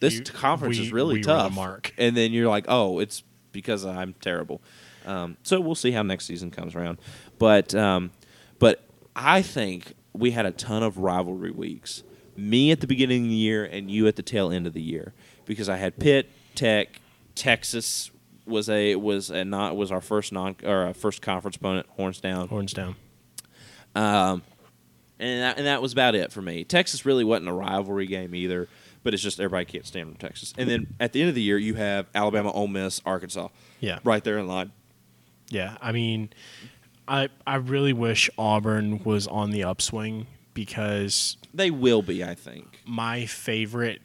this 0.00 0.14
You- 0.14 0.24
conference 0.24 0.78
we- 0.78 0.86
is 0.86 0.92
really 0.92 1.14
we 1.16 1.22
tough. 1.22 1.54
mark. 1.54 1.94
And 1.96 2.16
then 2.16 2.32
you're 2.32 2.48
like, 2.48 2.64
oh, 2.66 2.98
it's 2.98 3.22
because 3.52 3.84
I'm 3.86 4.14
terrible. 4.20 4.60
Um, 5.06 5.36
so 5.44 5.60
we'll 5.60 5.76
see 5.76 5.92
how 5.92 6.02
next 6.02 6.24
season 6.24 6.50
comes 6.50 6.74
around. 6.74 6.98
But 7.38 7.72
um, 7.76 8.10
but 8.58 8.82
I 9.14 9.42
think 9.42 9.94
we 10.12 10.32
had 10.32 10.44
a 10.44 10.50
ton 10.50 10.82
of 10.82 10.98
rivalry 10.98 11.52
weeks. 11.52 12.02
Me 12.36 12.72
at 12.72 12.80
the 12.80 12.88
beginning 12.88 13.22
of 13.24 13.28
the 13.28 13.36
year 13.36 13.64
and 13.64 13.92
you 13.92 14.08
at 14.08 14.16
the 14.16 14.22
tail 14.22 14.50
end 14.50 14.66
of 14.66 14.72
the 14.72 14.82
year 14.82 15.12
because 15.44 15.68
I 15.68 15.76
had 15.76 15.98
Pitt, 16.00 16.30
Tech, 16.56 17.00
Texas 17.36 18.10
was 18.46 18.68
a 18.68 18.96
was 18.96 19.30
a 19.30 19.44
not 19.44 19.76
was 19.76 19.90
our 19.92 20.00
first 20.00 20.32
non 20.32 20.56
or 20.64 20.86
uh, 20.86 20.92
first 20.92 21.22
conference 21.22 21.56
opponent. 21.56 21.86
Horns 21.96 22.20
down. 22.20 22.48
Horns 22.48 22.72
down. 22.72 22.96
Um, 23.94 24.42
and 25.18 25.42
that, 25.42 25.58
and 25.58 25.66
that 25.66 25.80
was 25.82 25.92
about 25.92 26.14
it 26.14 26.32
for 26.32 26.42
me. 26.42 26.64
Texas 26.64 27.04
really 27.06 27.24
wasn't 27.24 27.48
a 27.48 27.52
rivalry 27.52 28.06
game 28.06 28.34
either, 28.34 28.68
but 29.04 29.14
it's 29.14 29.22
just 29.22 29.38
everybody 29.38 29.66
can't 29.66 29.86
stand 29.86 30.08
from 30.08 30.16
Texas. 30.16 30.52
And 30.58 30.68
then 30.68 30.94
at 30.98 31.12
the 31.12 31.20
end 31.20 31.28
of 31.28 31.34
the 31.34 31.42
year, 31.42 31.58
you 31.58 31.74
have 31.74 32.06
Alabama, 32.14 32.50
Ole 32.50 32.68
Miss, 32.68 33.00
Arkansas, 33.04 33.48
Yeah. 33.80 33.98
right 34.04 34.24
there 34.24 34.38
in 34.38 34.48
line. 34.48 34.72
Yeah. 35.50 35.76
I 35.80 35.92
mean, 35.92 36.30
I 37.06 37.28
I 37.46 37.56
really 37.56 37.92
wish 37.92 38.30
Auburn 38.38 39.04
was 39.04 39.26
on 39.28 39.50
the 39.50 39.62
upswing 39.64 40.26
because 40.54 41.36
They 41.54 41.70
will 41.70 42.02
be, 42.02 42.24
I 42.24 42.34
think. 42.34 42.80
my 42.86 43.26
favorite 43.26 44.00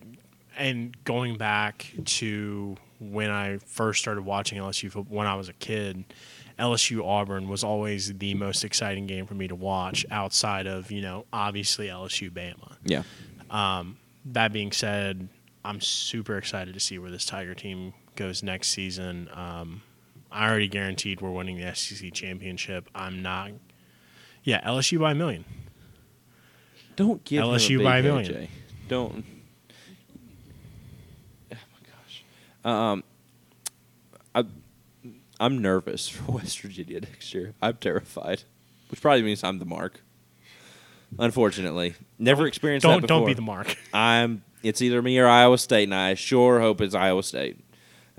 and 0.58 0.96
going 1.06 1.38
back 1.38 1.94
to 2.06 2.76
when 3.00 3.30
I 3.30 3.58
first 3.60 4.00
started 4.02 4.26
watching 4.26 4.58
LSU 4.60 4.92
fo- 4.92 5.04
when 5.04 5.28
I 5.28 5.36
was 5.36 5.50
a 5.50 5.54
kid, 5.54 6.04
LSU 6.58 7.06
Auburn 7.06 7.48
was 7.48 7.64
always 7.64 8.14
the 8.18 8.34
most 8.34 8.64
exciting 8.64 9.06
game 9.08 9.26
for 9.28 9.36
me 9.36 9.48
to 9.48 9.56
watch 9.56 10.06
outside 10.10 10.66
of, 10.68 10.92
you 10.92 11.02
know, 11.02 11.26
obviously 11.32 11.88
LSU 11.88 12.32
Bama. 12.32 12.76
Yeah. 12.84 13.04
That 14.26 14.52
being 14.52 14.72
said, 14.72 15.30
I'm 15.64 15.80
super 15.80 16.38
excited 16.38 16.74
to 16.74 16.80
see 16.80 16.98
where 17.00 17.12
this 17.12 17.26
Tiger 17.26 17.54
team 17.54 17.94
goes 18.16 18.44
next 18.44 18.70
season. 18.70 19.30
Um, 19.34 19.82
I 20.32 20.50
already 20.50 20.68
guaranteed 20.68 21.22
we're 21.22 21.32
winning 21.32 21.58
the 21.58 21.74
SEC 21.76 22.12
championship. 22.14 22.90
I'm 22.94 23.22
not. 23.22 23.52
Yeah, 24.44 24.62
LSU 24.68 25.00
by 25.00 25.12
a 25.12 25.16
million. 25.16 25.46
Don't 26.96 27.24
give 27.24 27.44
LSU 27.44 27.70
him 27.70 27.76
a 27.76 27.78
big 27.80 27.86
by 27.86 27.98
a 28.00 28.04
million. 28.04 28.34
Jay. 28.34 28.50
Don't. 28.88 29.24
Oh 31.52 31.56
my 31.74 31.88
gosh. 31.88 32.24
Um, 32.68 33.04
I, 34.36 34.44
I'm 35.40 35.62
nervous 35.62 36.08
for 36.10 36.34
West 36.34 36.60
Virginia 36.62 37.00
next 37.00 37.34
year. 37.34 37.54
I'm 37.62 37.76
terrified, 37.78 38.44
which 38.92 39.02
probably 39.02 39.24
means 39.24 39.44
I'm 39.44 39.60
the 39.60 39.66
mark. 39.66 40.02
Unfortunately, 41.18 41.96
never 42.20 42.46
experienced 42.46 42.84
Don't 42.84 43.02
that 43.02 43.08
don't 43.08 43.22
before. 43.22 43.28
be 43.28 43.34
the 43.34 43.42
mark. 43.42 43.78
I'm. 43.94 44.44
It's 44.64 44.82
either 44.82 45.02
me 45.02 45.18
or 45.20 45.28
Iowa 45.28 45.58
State, 45.58 45.84
and 45.84 45.96
I 45.96 46.16
sure 46.16 46.60
hope 46.60 46.82
it's 46.82 46.94
Iowa 46.94 47.24
State. 47.24 47.64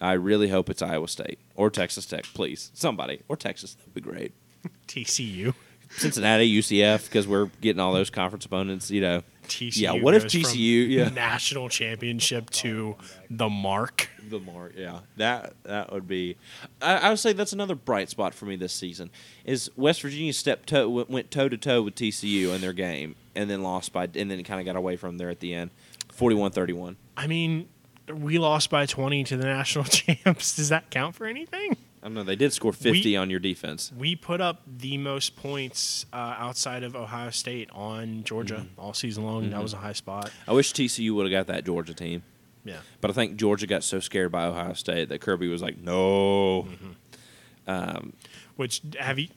I 0.00 0.12
really 0.12 0.48
hope 0.48 0.70
it's 0.70 0.80
Iowa 0.80 1.08
State 1.08 1.38
or 1.54 1.68
Texas 1.68 2.06
Tech, 2.06 2.24
please. 2.32 2.70
Somebody 2.72 3.20
or 3.28 3.36
Texas, 3.36 3.74
that'd 3.74 3.92
be 3.92 4.00
great. 4.00 4.32
TCU. 4.86 5.52
Cincinnati, 5.90 6.50
UCF, 6.60 7.04
because 7.06 7.26
we're 7.26 7.46
getting 7.60 7.80
all 7.80 7.92
those 7.92 8.08
conference 8.08 8.46
opponents. 8.46 8.90
You 8.90 9.00
know, 9.02 9.22
TCU. 9.48 9.80
Yeah, 9.80 9.92
what 9.92 10.14
if 10.14 10.24
TCU 10.24 10.88
yeah. 10.88 11.08
national 11.08 11.68
championship 11.68 12.44
oh, 12.48 12.56
to 12.58 12.96
the 13.30 13.48
mark? 13.48 14.10
the 14.28 14.38
mark. 14.38 14.74
Yeah, 14.76 15.00
that 15.16 15.54
that 15.64 15.92
would 15.92 16.06
be. 16.06 16.36
I, 16.80 16.96
I 16.98 17.08
would 17.10 17.18
say 17.18 17.32
that's 17.32 17.52
another 17.52 17.74
bright 17.74 18.10
spot 18.10 18.34
for 18.34 18.46
me 18.46 18.56
this 18.56 18.72
season. 18.72 19.10
Is 19.44 19.70
West 19.76 20.02
Virginia 20.02 20.32
stepped 20.32 20.68
toe 20.68 20.88
went 20.88 21.30
toe 21.30 21.48
to 21.48 21.56
toe 21.56 21.82
with 21.82 21.94
TCU 21.94 22.54
in 22.54 22.60
their 22.60 22.72
game, 22.72 23.16
and 23.34 23.50
then 23.50 23.62
lost 23.62 23.92
by, 23.92 24.08
and 24.14 24.30
then 24.30 24.42
kind 24.44 24.60
of 24.60 24.66
got 24.66 24.76
away 24.76 24.96
from 24.96 25.18
there 25.18 25.30
at 25.30 25.40
the 25.40 25.54
end, 25.54 25.70
41-31. 26.16 26.96
I 27.16 27.26
mean, 27.26 27.68
we 28.12 28.38
lost 28.38 28.70
by 28.70 28.86
20 28.86 29.24
to 29.24 29.36
the 29.36 29.44
national 29.44 29.84
champs. 29.86 30.56
Does 30.56 30.68
that 30.68 30.90
count 30.90 31.14
for 31.14 31.26
anything? 31.26 31.76
I 32.02 32.06
don't 32.06 32.14
know. 32.14 32.22
They 32.24 32.36
did 32.36 32.52
score 32.52 32.72
fifty 32.72 33.10
We- 33.10 33.16
on 33.16 33.28
your 33.30 33.40
defense. 33.40 33.92
We 33.96 34.14
put 34.14 34.40
up 34.40 34.62
the 34.66 34.96
most 34.98 35.34
points 35.36 36.06
uh, 36.12 36.16
outside 36.38 36.82
of 36.84 36.94
Ohio 36.94 37.30
State 37.30 37.70
on 37.72 38.22
Georgia 38.24 38.56
Mm-hmm. 38.68 38.80
all 38.80 38.94
season 38.94 39.24
long. 39.24 39.50
That 39.50 39.62
was 39.62 39.72
a 39.72 39.78
high 39.78 39.92
spot. 39.94 40.30
I 40.46 40.52
wish 40.52 40.72
TCU 40.72 41.12
would 41.14 41.30
have 41.30 41.46
got 41.46 41.52
that 41.52 41.64
Georgia 41.64 41.94
team, 41.94 42.22
Yeah. 42.64 42.78
but 43.00 43.10
I 43.10 43.14
think 43.14 43.36
Georgia 43.36 43.66
got 43.66 43.82
so 43.82 43.98
scared 44.00 44.30
by 44.30 44.44
Ohio 44.46 44.74
State 44.74 45.08
that 45.08 45.20
Kirby 45.20 45.48
was 45.48 45.60
like, 45.62 45.78
"No." 45.78 46.68
Um, 47.66 48.12
Which 48.56 48.80
have 48.98 49.18
you? 49.18 49.28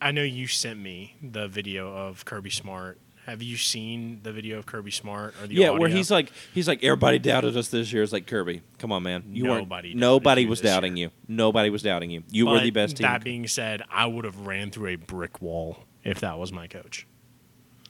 I 0.00 0.10
know 0.12 0.22
you 0.22 0.46
sent 0.48 0.78
me 0.80 1.16
the 1.22 1.48
video 1.48 1.92
of 1.94 2.24
Kirby 2.24 2.50
Smart. 2.50 2.98
Have 3.26 3.40
you 3.40 3.56
seen 3.56 4.18
the 4.24 4.32
video 4.32 4.58
of 4.58 4.66
Kirby 4.66 4.90
Smart 4.90 5.34
or 5.40 5.46
the 5.46 5.54
yeah, 5.54 5.70
where 5.70 5.88
he's 5.88 6.10
like, 6.10 6.32
he's 6.52 6.66
like, 6.66 6.82
everybody 6.82 7.20
doubted 7.20 7.56
us 7.56 7.68
this 7.68 7.92
year. 7.92 8.02
It's 8.02 8.12
like 8.12 8.26
Kirby, 8.26 8.62
come 8.78 8.90
on, 8.90 9.04
man. 9.04 9.22
You 9.30 9.44
Nobody 9.44 9.90
doubted 9.90 9.96
Nobody 10.00 10.42
you 10.42 10.48
was 10.48 10.60
this 10.60 10.70
doubting 10.72 10.96
you. 10.96 11.10
Nobody 11.28 11.70
was 11.70 11.82
doubting 11.82 12.10
you. 12.10 12.24
You 12.30 12.46
were 12.46 12.56
But 12.56 12.64
the 12.64 12.70
best 12.72 12.96
team, 12.96 13.04
That 13.04 13.22
being 13.22 13.46
said, 13.46 13.82
I 13.90 14.06
would 14.06 14.24
have 14.24 14.40
ran 14.46 14.70
through 14.72 14.88
a 14.88 14.96
brick 14.96 15.40
wall 15.40 15.84
if 16.02 16.18
that 16.20 16.36
was 16.36 16.50
my 16.52 16.66
coach. 16.66 17.06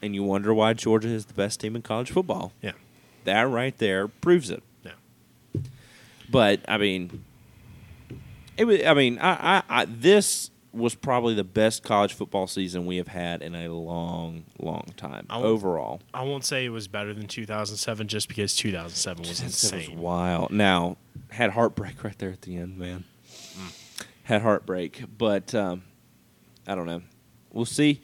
and 0.02 0.14
you 0.14 0.22
wonder 0.22 0.52
why 0.52 0.74
Georgia 0.74 1.08
is 1.08 1.24
the 1.24 1.34
best 1.34 1.60
team 1.60 1.76
in 1.76 1.82
college 1.82 2.10
football. 2.10 2.52
Yeah. 2.60 2.72
That 3.24 3.42
right 3.48 3.76
there 3.78 4.08
proves 4.08 4.50
it. 4.50 4.62
Yeah. 4.84 5.60
But 6.30 6.60
I 6.68 6.76
mean, 6.76 7.24
it 8.56 8.64
was. 8.66 8.82
I 8.84 8.92
mean, 8.94 9.18
I, 9.18 9.58
I, 9.58 9.62
I 9.68 9.84
this 9.86 10.50
was 10.72 10.94
probably 10.94 11.34
the 11.34 11.44
best 11.44 11.82
college 11.82 12.14
football 12.14 12.46
season 12.46 12.86
we 12.86 12.96
have 12.96 13.08
had 13.08 13.42
in 13.42 13.54
a 13.54 13.68
long, 13.68 14.44
long 14.58 14.86
time 14.96 15.26
I 15.28 15.40
overall. 15.40 16.00
I 16.14 16.22
won't 16.22 16.44
say 16.44 16.64
it 16.64 16.70
was 16.70 16.88
better 16.88 17.12
than 17.12 17.26
2007 17.26 18.08
just 18.08 18.28
because 18.28 18.56
2007 18.56 19.22
was 19.28 19.38
That 19.38 19.44
was 19.44 19.62
insane. 19.64 19.98
wild. 19.98 20.50
Now 20.50 20.96
had 21.30 21.50
heartbreak 21.50 22.02
right 22.04 22.18
there 22.18 22.30
at 22.30 22.42
the 22.42 22.56
end, 22.56 22.78
man. 22.78 23.04
Had 24.24 24.42
heartbreak, 24.42 25.02
but 25.18 25.54
um, 25.54 25.82
I 26.66 26.74
don't 26.74 26.86
know. 26.86 27.02
We'll 27.52 27.64
see. 27.66 28.00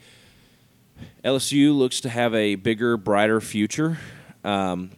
LSU 1.23 1.75
looks 1.75 2.01
to 2.01 2.09
have 2.09 2.35
a 2.35 2.55
bigger, 2.55 2.97
brighter 2.97 3.39
future. 3.41 3.97
Um, 4.43 4.91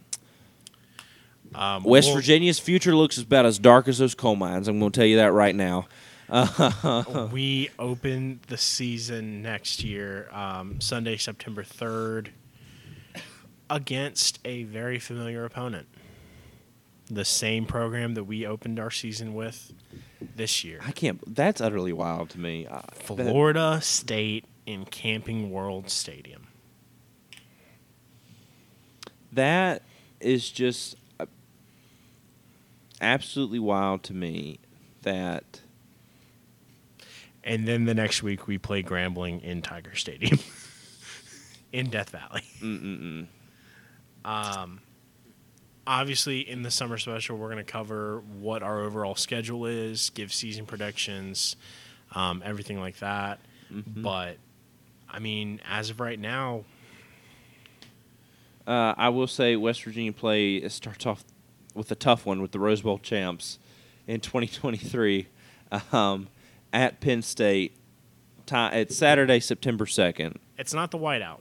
Um, 1.54 1.84
West 1.84 2.08
we'll- 2.08 2.16
Virginia's 2.16 2.58
future 2.58 2.94
looks 2.96 3.18
about 3.18 3.46
as 3.46 3.58
dark 3.58 3.86
as 3.88 3.98
those 3.98 4.14
coal 4.14 4.36
mines. 4.36 4.68
I'm 4.68 4.78
going 4.80 4.90
to 4.90 4.98
tell 5.00 5.06
you 5.06 5.16
that 5.16 5.32
right 5.32 5.54
now. 5.54 5.86
we 7.32 7.70
open 7.78 8.40
the 8.48 8.56
season 8.56 9.42
next 9.42 9.82
year, 9.84 10.28
um, 10.32 10.80
Sunday, 10.80 11.16
September 11.16 11.62
3rd, 11.62 12.28
against 13.68 14.38
a 14.44 14.64
very 14.64 14.98
familiar 14.98 15.44
opponent. 15.44 15.86
The 17.10 17.24
same 17.24 17.66
program 17.66 18.14
that 18.14 18.24
we 18.24 18.46
opened 18.46 18.78
our 18.80 18.90
season 18.90 19.34
with 19.34 19.72
this 20.36 20.64
year. 20.64 20.80
I 20.86 20.92
can't. 20.92 21.20
That's 21.34 21.60
utterly 21.60 21.92
wild 21.92 22.30
to 22.30 22.38
me. 22.40 22.66
Uh, 22.66 22.80
that- 22.80 23.04
Florida 23.04 23.80
State 23.82 24.44
in 24.66 24.84
Camping 24.86 25.50
World 25.50 25.90
Stadium. 25.90 26.46
that 29.32 29.82
is 30.20 30.50
just 30.50 30.94
uh, 31.18 31.26
absolutely 33.00 33.58
wild 33.58 34.02
to 34.04 34.14
me. 34.14 34.58
That 35.02 35.60
And 37.44 37.66
then 37.66 37.84
the 37.86 37.94
next 37.94 38.22
week 38.22 38.46
we 38.46 38.58
play 38.58 38.82
Grambling 38.82 39.42
in 39.42 39.62
Tiger 39.62 39.94
Stadium 39.96 40.38
in 41.72 41.90
Death 41.90 42.10
Valley. 42.10 42.42
mm-mm-mm. 42.60 43.26
Um, 44.24 44.80
obviously, 45.86 46.48
in 46.48 46.62
the 46.62 46.70
summer 46.70 46.98
special, 46.98 47.36
we're 47.36 47.50
going 47.50 47.64
to 47.64 47.70
cover 47.70 48.22
what 48.38 48.62
our 48.62 48.80
overall 48.82 49.16
schedule 49.16 49.66
is, 49.66 50.10
give 50.10 50.32
season 50.32 50.66
predictions, 50.66 51.56
um, 52.14 52.42
everything 52.44 52.78
like 52.78 52.98
that. 52.98 53.40
But, 53.86 54.36
I 55.08 55.18
mean, 55.18 55.60
as 55.68 55.90
of 55.90 55.98
right 55.98 56.18
now, 56.20 56.64
Uh, 58.66 58.94
I 58.96 59.08
will 59.08 59.26
say 59.26 59.56
West 59.56 59.82
Virginia 59.82 60.12
play 60.12 60.68
starts 60.68 61.04
off 61.06 61.24
with 61.74 61.90
a 61.90 61.94
tough 61.96 62.24
one 62.26 62.40
with 62.42 62.52
the 62.52 62.60
Rose 62.60 62.82
Bowl 62.82 62.98
champs 62.98 63.58
in 64.06 64.20
2023 64.20 65.26
um, 65.92 66.28
at 66.72 67.00
Penn 67.00 67.22
State. 67.22 67.76
Ti 68.46 68.56
it's 68.72 68.96
Saturday, 68.96 69.40
September 69.40 69.84
2nd. 69.84 70.36
it's 70.58 70.74
not 70.74 70.90
the 70.90 70.98
whiteout. 70.98 71.40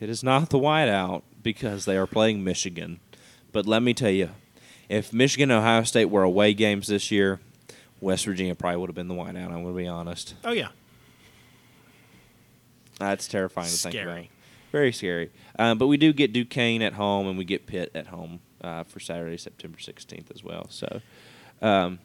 It 0.00 0.08
is 0.08 0.22
not 0.22 0.48
the 0.48 0.58
whiteout 0.58 1.22
because 1.42 1.84
they 1.84 1.96
are 1.96 2.06
playing 2.06 2.42
Michigan. 2.42 3.00
But 3.52 3.66
let 3.66 3.82
me 3.82 3.92
tell 3.92 4.10
you, 4.10 4.30
if 4.88 5.12
Michigan 5.12 5.50
and 5.50 5.60
Ohio 5.60 5.82
State 5.82 6.06
were 6.06 6.22
away 6.22 6.54
games 6.54 6.86
this 6.86 7.10
year, 7.10 7.38
West 8.00 8.24
Virginia 8.24 8.54
probably 8.54 8.78
would 8.78 8.88
have 8.88 8.94
been 8.94 9.08
the 9.08 9.14
whiteout. 9.14 9.46
I'm 9.46 9.62
going 9.62 9.66
to 9.66 9.72
be 9.74 9.86
honest. 9.86 10.34
Oh, 10.42 10.52
yeah. 10.52 10.68
That's 12.98 13.28
terrifying 13.28 13.68
to 13.68 13.76
think 13.76 13.94
about. 13.94 14.02
Scary. 14.04 14.30
Very 14.72 14.92
scary. 14.92 15.30
Um, 15.58 15.78
but 15.78 15.88
we 15.88 15.96
do 15.96 16.12
get 16.12 16.32
Duquesne 16.32 16.82
at 16.82 16.94
home, 16.94 17.26
and 17.26 17.36
we 17.36 17.44
get 17.44 17.66
Pitt 17.66 17.90
at 17.94 18.06
home 18.06 18.40
uh, 18.62 18.84
for 18.84 19.00
Saturday, 19.00 19.36
September 19.36 19.78
16th 19.78 20.30
as 20.32 20.44
well. 20.44 20.66
So, 20.70 21.00
um, 21.60 21.98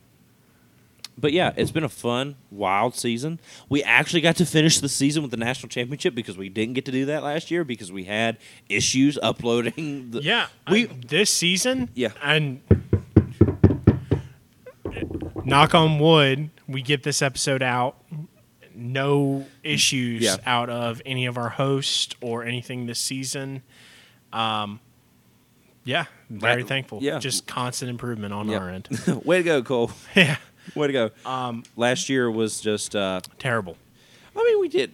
but 1.17 1.31
yeah, 1.33 1.53
it's 1.55 1.71
been 1.71 1.83
a 1.83 1.89
fun, 1.89 2.35
wild 2.51 2.95
season. 2.95 3.39
We 3.69 3.81
actually 3.83 4.21
got 4.21 4.35
to 4.37 4.45
finish 4.45 4.79
the 4.79 4.89
season 4.89 5.21
with 5.21 5.31
the 5.31 5.37
national 5.37 5.69
championship 5.69 6.13
because 6.15 6.37
we 6.37 6.49
didn't 6.49 6.73
get 6.73 6.85
to 6.85 6.91
do 6.91 7.05
that 7.05 7.23
last 7.23 7.49
year 7.51 7.63
because 7.63 7.91
we 7.91 8.03
had 8.05 8.37
issues 8.69 9.17
uploading. 9.23 10.11
The, 10.11 10.21
Yeah. 10.21 10.47
we 10.69 10.87
I- 10.87 10.99
this 11.07 11.29
season, 11.29 11.89
Yeah. 11.95 12.09
and 12.21 12.61
knock 15.43 15.73
on 15.75 15.99
wood, 15.99 16.49
we 16.67 16.81
get 16.81 17.03
this 17.03 17.21
episode 17.21 17.61
out. 17.63 17.97
No 18.73 19.45
issues 19.63 20.23
Yeah. 20.23 20.35
out 20.45 20.69
of 20.69 21.01
any 21.05 21.25
of 21.27 21.37
our 21.37 21.49
hosts 21.49 22.15
or 22.21 22.43
anything 22.43 22.87
this 22.87 22.99
season. 22.99 23.61
Um, 24.33 24.79
yeah, 25.85 26.05
very 26.29 26.63
Right. 26.63 26.67
thankful. 26.67 26.99
Yeah. 27.01 27.19
just 27.19 27.47
constant 27.47 27.89
improvement 27.89 28.33
on 28.33 28.49
Yeah. 28.49 28.57
our 28.57 28.69
end. 28.69 28.89
way 29.23 29.37
to 29.37 29.43
go, 29.43 29.63
Cole. 29.63 29.91
yeah. 30.15 30.37
Way 30.73 30.87
to 30.87 30.93
go. 30.93 31.09
Um, 31.25 31.63
Last 31.75 32.09
year 32.09 32.29
was 32.29 32.59
just. 32.61 32.95
Uh, 32.95 33.21
terrible. 33.39 33.77
I 34.35 34.43
mean, 34.43 34.59
we 34.59 34.67
did. 34.67 34.93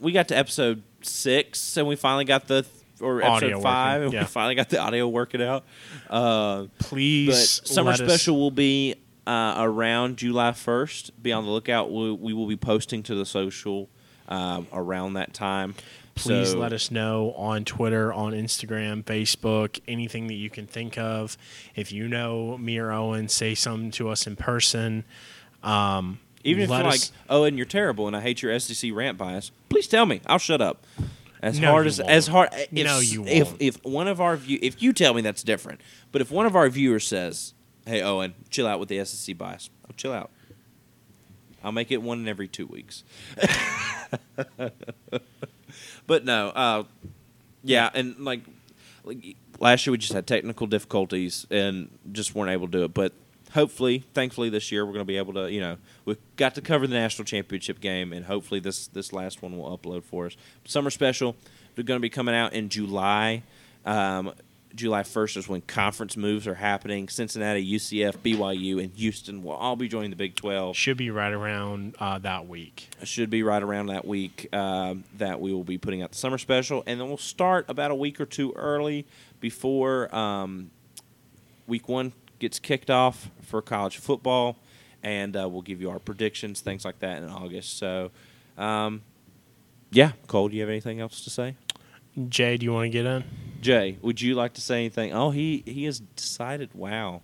We 0.00 0.12
got 0.12 0.28
to 0.28 0.36
episode 0.36 0.82
six, 1.02 1.76
and 1.76 1.86
we 1.86 1.96
finally 1.96 2.24
got 2.24 2.48
the 2.48 2.66
or 3.00 3.22
episode 3.22 3.34
Audio 3.44 3.60
five, 3.60 4.00
working, 4.00 4.04
and 4.04 4.12
yeah. 4.14 4.20
we 4.20 4.26
finally 4.26 4.54
got 4.54 4.68
the 4.68 4.78
audio 4.78 5.08
working 5.08 5.42
out. 5.42 5.64
Uh, 6.08 6.62
but 6.62 6.78
Please, 6.78 7.60
summer 7.64 7.90
let 7.92 8.00
us- 8.00 8.08
special 8.08 8.38
will 8.38 8.50
be 8.50 8.96
uh, 9.26 9.54
around 9.58 10.16
July 10.18 10.52
first. 10.52 11.22
Be 11.22 11.32
on 11.32 11.44
the 11.44 11.50
lookout. 11.50 11.92
We, 11.92 12.12
we 12.12 12.32
will 12.34 12.46
be 12.46 12.56
posting 12.56 13.02
to 13.04 13.14
the 13.14 13.24
social 13.26 13.88
um, 14.28 14.66
around 14.72 15.14
that 15.14 15.32
time. 15.34 15.74
Please 16.20 16.50
So- 16.52 16.58
let 16.58 16.72
us 16.72 16.90
know 16.90 17.32
on 17.36 17.64
Twitter, 17.64 18.12
on 18.12 18.32
Instagram, 18.32 19.02
Facebook, 19.04 19.80
anything 19.88 20.26
that 20.28 20.34
you 20.34 20.50
can 20.50 20.66
think 20.66 20.98
of. 20.98 21.36
If 21.74 21.92
you 21.92 22.08
know 22.08 22.56
me 22.58 22.78
or 22.78 22.92
Owen, 22.92 23.28
say 23.28 23.54
something 23.54 23.90
to 23.92 24.08
us 24.10 24.26
in 24.26 24.36
person. 24.36 25.04
Um, 25.62 26.20
Even 26.44 26.62
if 26.62 26.70
you're 26.70 26.82
like, 26.82 27.00
oh, 27.28 27.44
you're 27.44 27.66
terrible, 27.66 28.06
and 28.06 28.16
I 28.16 28.20
hate 28.20 28.42
your 28.42 28.58
SEC 28.58 28.90
rant 28.92 29.18
bias, 29.18 29.50
please 29.68 29.86
tell 29.86 30.06
me. 30.06 30.20
I'll 30.26 30.38
shut 30.38 30.60
up. 30.60 30.86
As 31.42 31.58
No, 31.58 31.70
hard 31.70 31.86
as 31.86 31.98
won't. 31.98 32.10
as 32.10 32.26
hard. 32.26 32.50
If, 32.52 32.72
No, 32.84 32.98
you 32.98 33.22
won't. 33.22 33.56
if 33.60 33.82
one 33.84 34.08
of 34.08 34.20
our 34.20 34.36
view, 34.36 34.58
if 34.60 34.82
you 34.82 34.92
tell 34.92 35.14
me 35.14 35.22
that's 35.22 35.42
different, 35.42 35.80
but 36.12 36.20
if 36.20 36.30
one 36.30 36.44
of 36.44 36.54
our 36.54 36.68
viewers 36.68 37.06
says, 37.06 37.54
"Hey, 37.86 38.02
Owen, 38.02 38.34
chill 38.50 38.66
out 38.66 38.78
with 38.78 38.90
the 38.90 38.98
SEC 38.98 39.32
bias," 39.38 39.70
I'll 39.86 39.94
chill 39.96 40.12
out. 40.12 40.30
I'll 41.64 41.72
make 41.72 41.90
it 41.90 42.02
one 42.02 42.20
in 42.20 42.28
every 42.28 42.46
two 42.48 42.66
weeks. 42.66 43.04
but 46.06 46.24
no, 46.24 46.48
uh, 46.48 46.84
yeah, 47.62 47.90
and 47.94 48.18
like, 48.18 48.40
like 49.04 49.36
last 49.58 49.86
year 49.86 49.92
we 49.92 49.98
just 49.98 50.12
had 50.12 50.26
technical 50.26 50.66
difficulties 50.66 51.46
and 51.50 51.90
just 52.12 52.34
weren't 52.34 52.50
able 52.50 52.66
to 52.66 52.72
do 52.72 52.84
it. 52.84 52.94
But 52.94 53.12
hopefully, 53.52 54.04
thankfully, 54.14 54.48
this 54.48 54.72
year 54.72 54.84
we're 54.84 54.92
going 54.92 55.04
to 55.04 55.08
be 55.08 55.16
able 55.16 55.34
to. 55.34 55.50
You 55.50 55.60
know, 55.60 55.76
we 56.04 56.16
got 56.36 56.54
to 56.56 56.62
cover 56.62 56.86
the 56.86 56.94
national 56.94 57.24
championship 57.24 57.80
game, 57.80 58.12
and 58.12 58.24
hopefully 58.24 58.60
this 58.60 58.86
this 58.88 59.12
last 59.12 59.42
one 59.42 59.56
will 59.56 59.76
upload 59.76 60.04
for 60.04 60.26
us. 60.26 60.36
Summer 60.64 60.90
special, 60.90 61.36
they're 61.74 61.84
going 61.84 61.98
to 61.98 62.02
be 62.02 62.10
coming 62.10 62.34
out 62.34 62.52
in 62.52 62.68
July. 62.68 63.42
Um, 63.84 64.32
July 64.74 65.02
1st 65.02 65.36
is 65.36 65.48
when 65.48 65.60
conference 65.62 66.16
moves 66.16 66.46
are 66.46 66.54
happening. 66.54 67.08
Cincinnati, 67.08 67.64
UCF, 67.74 68.18
BYU, 68.18 68.82
and 68.82 68.92
Houston 68.94 69.42
will 69.42 69.52
all 69.52 69.76
be 69.76 69.88
joining 69.88 70.10
the 70.10 70.16
Big 70.16 70.36
12 70.36 70.76
should 70.76 70.96
be 70.96 71.10
right 71.10 71.32
around 71.32 71.96
uh, 71.98 72.18
that 72.18 72.46
week. 72.46 72.88
should 73.02 73.30
be 73.30 73.42
right 73.42 73.62
around 73.62 73.86
that 73.86 74.06
week 74.06 74.48
um, 74.54 75.04
that 75.18 75.40
we 75.40 75.52
will 75.52 75.64
be 75.64 75.78
putting 75.78 76.02
out 76.02 76.12
the 76.12 76.18
summer 76.18 76.38
special, 76.38 76.82
and 76.86 77.00
then 77.00 77.08
we'll 77.08 77.16
start 77.16 77.64
about 77.68 77.90
a 77.90 77.94
week 77.94 78.20
or 78.20 78.26
two 78.26 78.52
early 78.54 79.06
before 79.40 80.14
um, 80.14 80.70
week 81.66 81.88
one 81.88 82.12
gets 82.38 82.58
kicked 82.58 82.90
off 82.90 83.30
for 83.42 83.62
college 83.62 83.98
football, 83.98 84.56
and 85.02 85.36
uh, 85.36 85.48
we'll 85.48 85.62
give 85.62 85.80
you 85.80 85.90
our 85.90 85.98
predictions, 85.98 86.60
things 86.60 86.84
like 86.84 86.98
that 87.00 87.22
in 87.22 87.28
August. 87.28 87.78
So, 87.78 88.10
um, 88.56 89.02
yeah, 89.90 90.12
Cole, 90.26 90.48
do 90.48 90.54
you 90.56 90.62
have 90.62 90.70
anything 90.70 91.00
else 91.00 91.22
to 91.24 91.30
say? 91.30 91.56
Jay, 92.28 92.56
do 92.56 92.64
you 92.64 92.72
want 92.72 92.84
to 92.86 92.90
get 92.90 93.06
in? 93.06 93.24
Jay, 93.60 93.98
would 94.02 94.20
you 94.20 94.34
like 94.34 94.54
to 94.54 94.60
say 94.60 94.76
anything? 94.76 95.12
Oh, 95.12 95.30
he 95.30 95.62
he 95.66 95.84
has 95.84 96.00
decided. 96.00 96.70
Wow, 96.74 97.20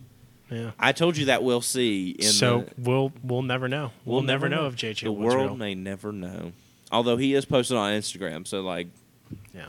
Yeah. 0.50 0.72
I 0.78 0.92
told 0.92 1.16
you 1.16 1.26
that 1.26 1.42
we'll 1.42 1.60
see. 1.62 2.10
In 2.10 2.26
so 2.26 2.66
the, 2.76 2.82
we'll 2.90 3.12
we'll 3.22 3.42
never 3.42 3.68
know. 3.68 3.92
We'll, 4.04 4.22
never 4.22 4.48
know, 4.48 4.66
if 4.66 4.76
JJ 4.76 5.04
the 5.04 5.12
was 5.12 5.34
world 5.34 5.46
real. 5.50 5.56
may 5.56 5.74
never 5.74 6.12
know. 6.12 6.52
Although 6.92 7.16
he 7.16 7.34
is 7.34 7.44
posted 7.44 7.76
on 7.76 7.92
Instagram, 7.92 8.46
so 8.46 8.60
like, 8.60 8.88
Yeah. 9.54 9.66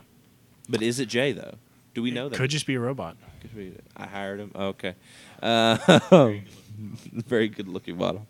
but 0.70 0.82
is 0.82 1.00
it 1.00 1.08
Jay 1.08 1.32
though? 1.32 1.56
Do 1.94 2.02
we 2.04 2.12
know 2.12 2.30
that? 2.30 2.36
Could 2.38 2.50
just 2.52 2.68
be 2.68 2.76
a 2.76 2.80
robot. 2.80 3.18
Could 3.42 3.56
be- 3.56 3.74
I 3.96 4.06
hired 4.06 4.40
him. 4.40 4.52
Okay, 4.56 4.94
uh, 5.42 5.78
very 6.78 7.48
good 7.48 7.68
looking 7.68 7.98
model. 7.98 8.28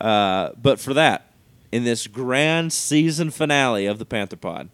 Uh, 0.00 0.50
but 0.60 0.80
for 0.80 0.94
that, 0.94 1.32
in 1.70 1.84
this 1.84 2.06
grand 2.06 2.72
season 2.72 3.30
finale 3.30 3.86
of 3.86 3.98
the 3.98 4.04
Panther 4.06 4.36
Pod, 4.36 4.68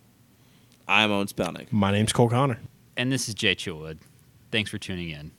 I'm 0.88 1.12
Owen 1.12 1.26
Spelnick. 1.26 1.70
My 1.70 1.92
name's 1.92 2.14
Cole 2.14 2.30
Connor. 2.30 2.58
And 2.96 3.12
this 3.12 3.28
is 3.28 3.34
Jay 3.34 3.54
Chilwood. 3.54 3.98
Thanks 4.50 4.70
for 4.70 4.78
tuning 4.78 5.10
in. 5.10 5.32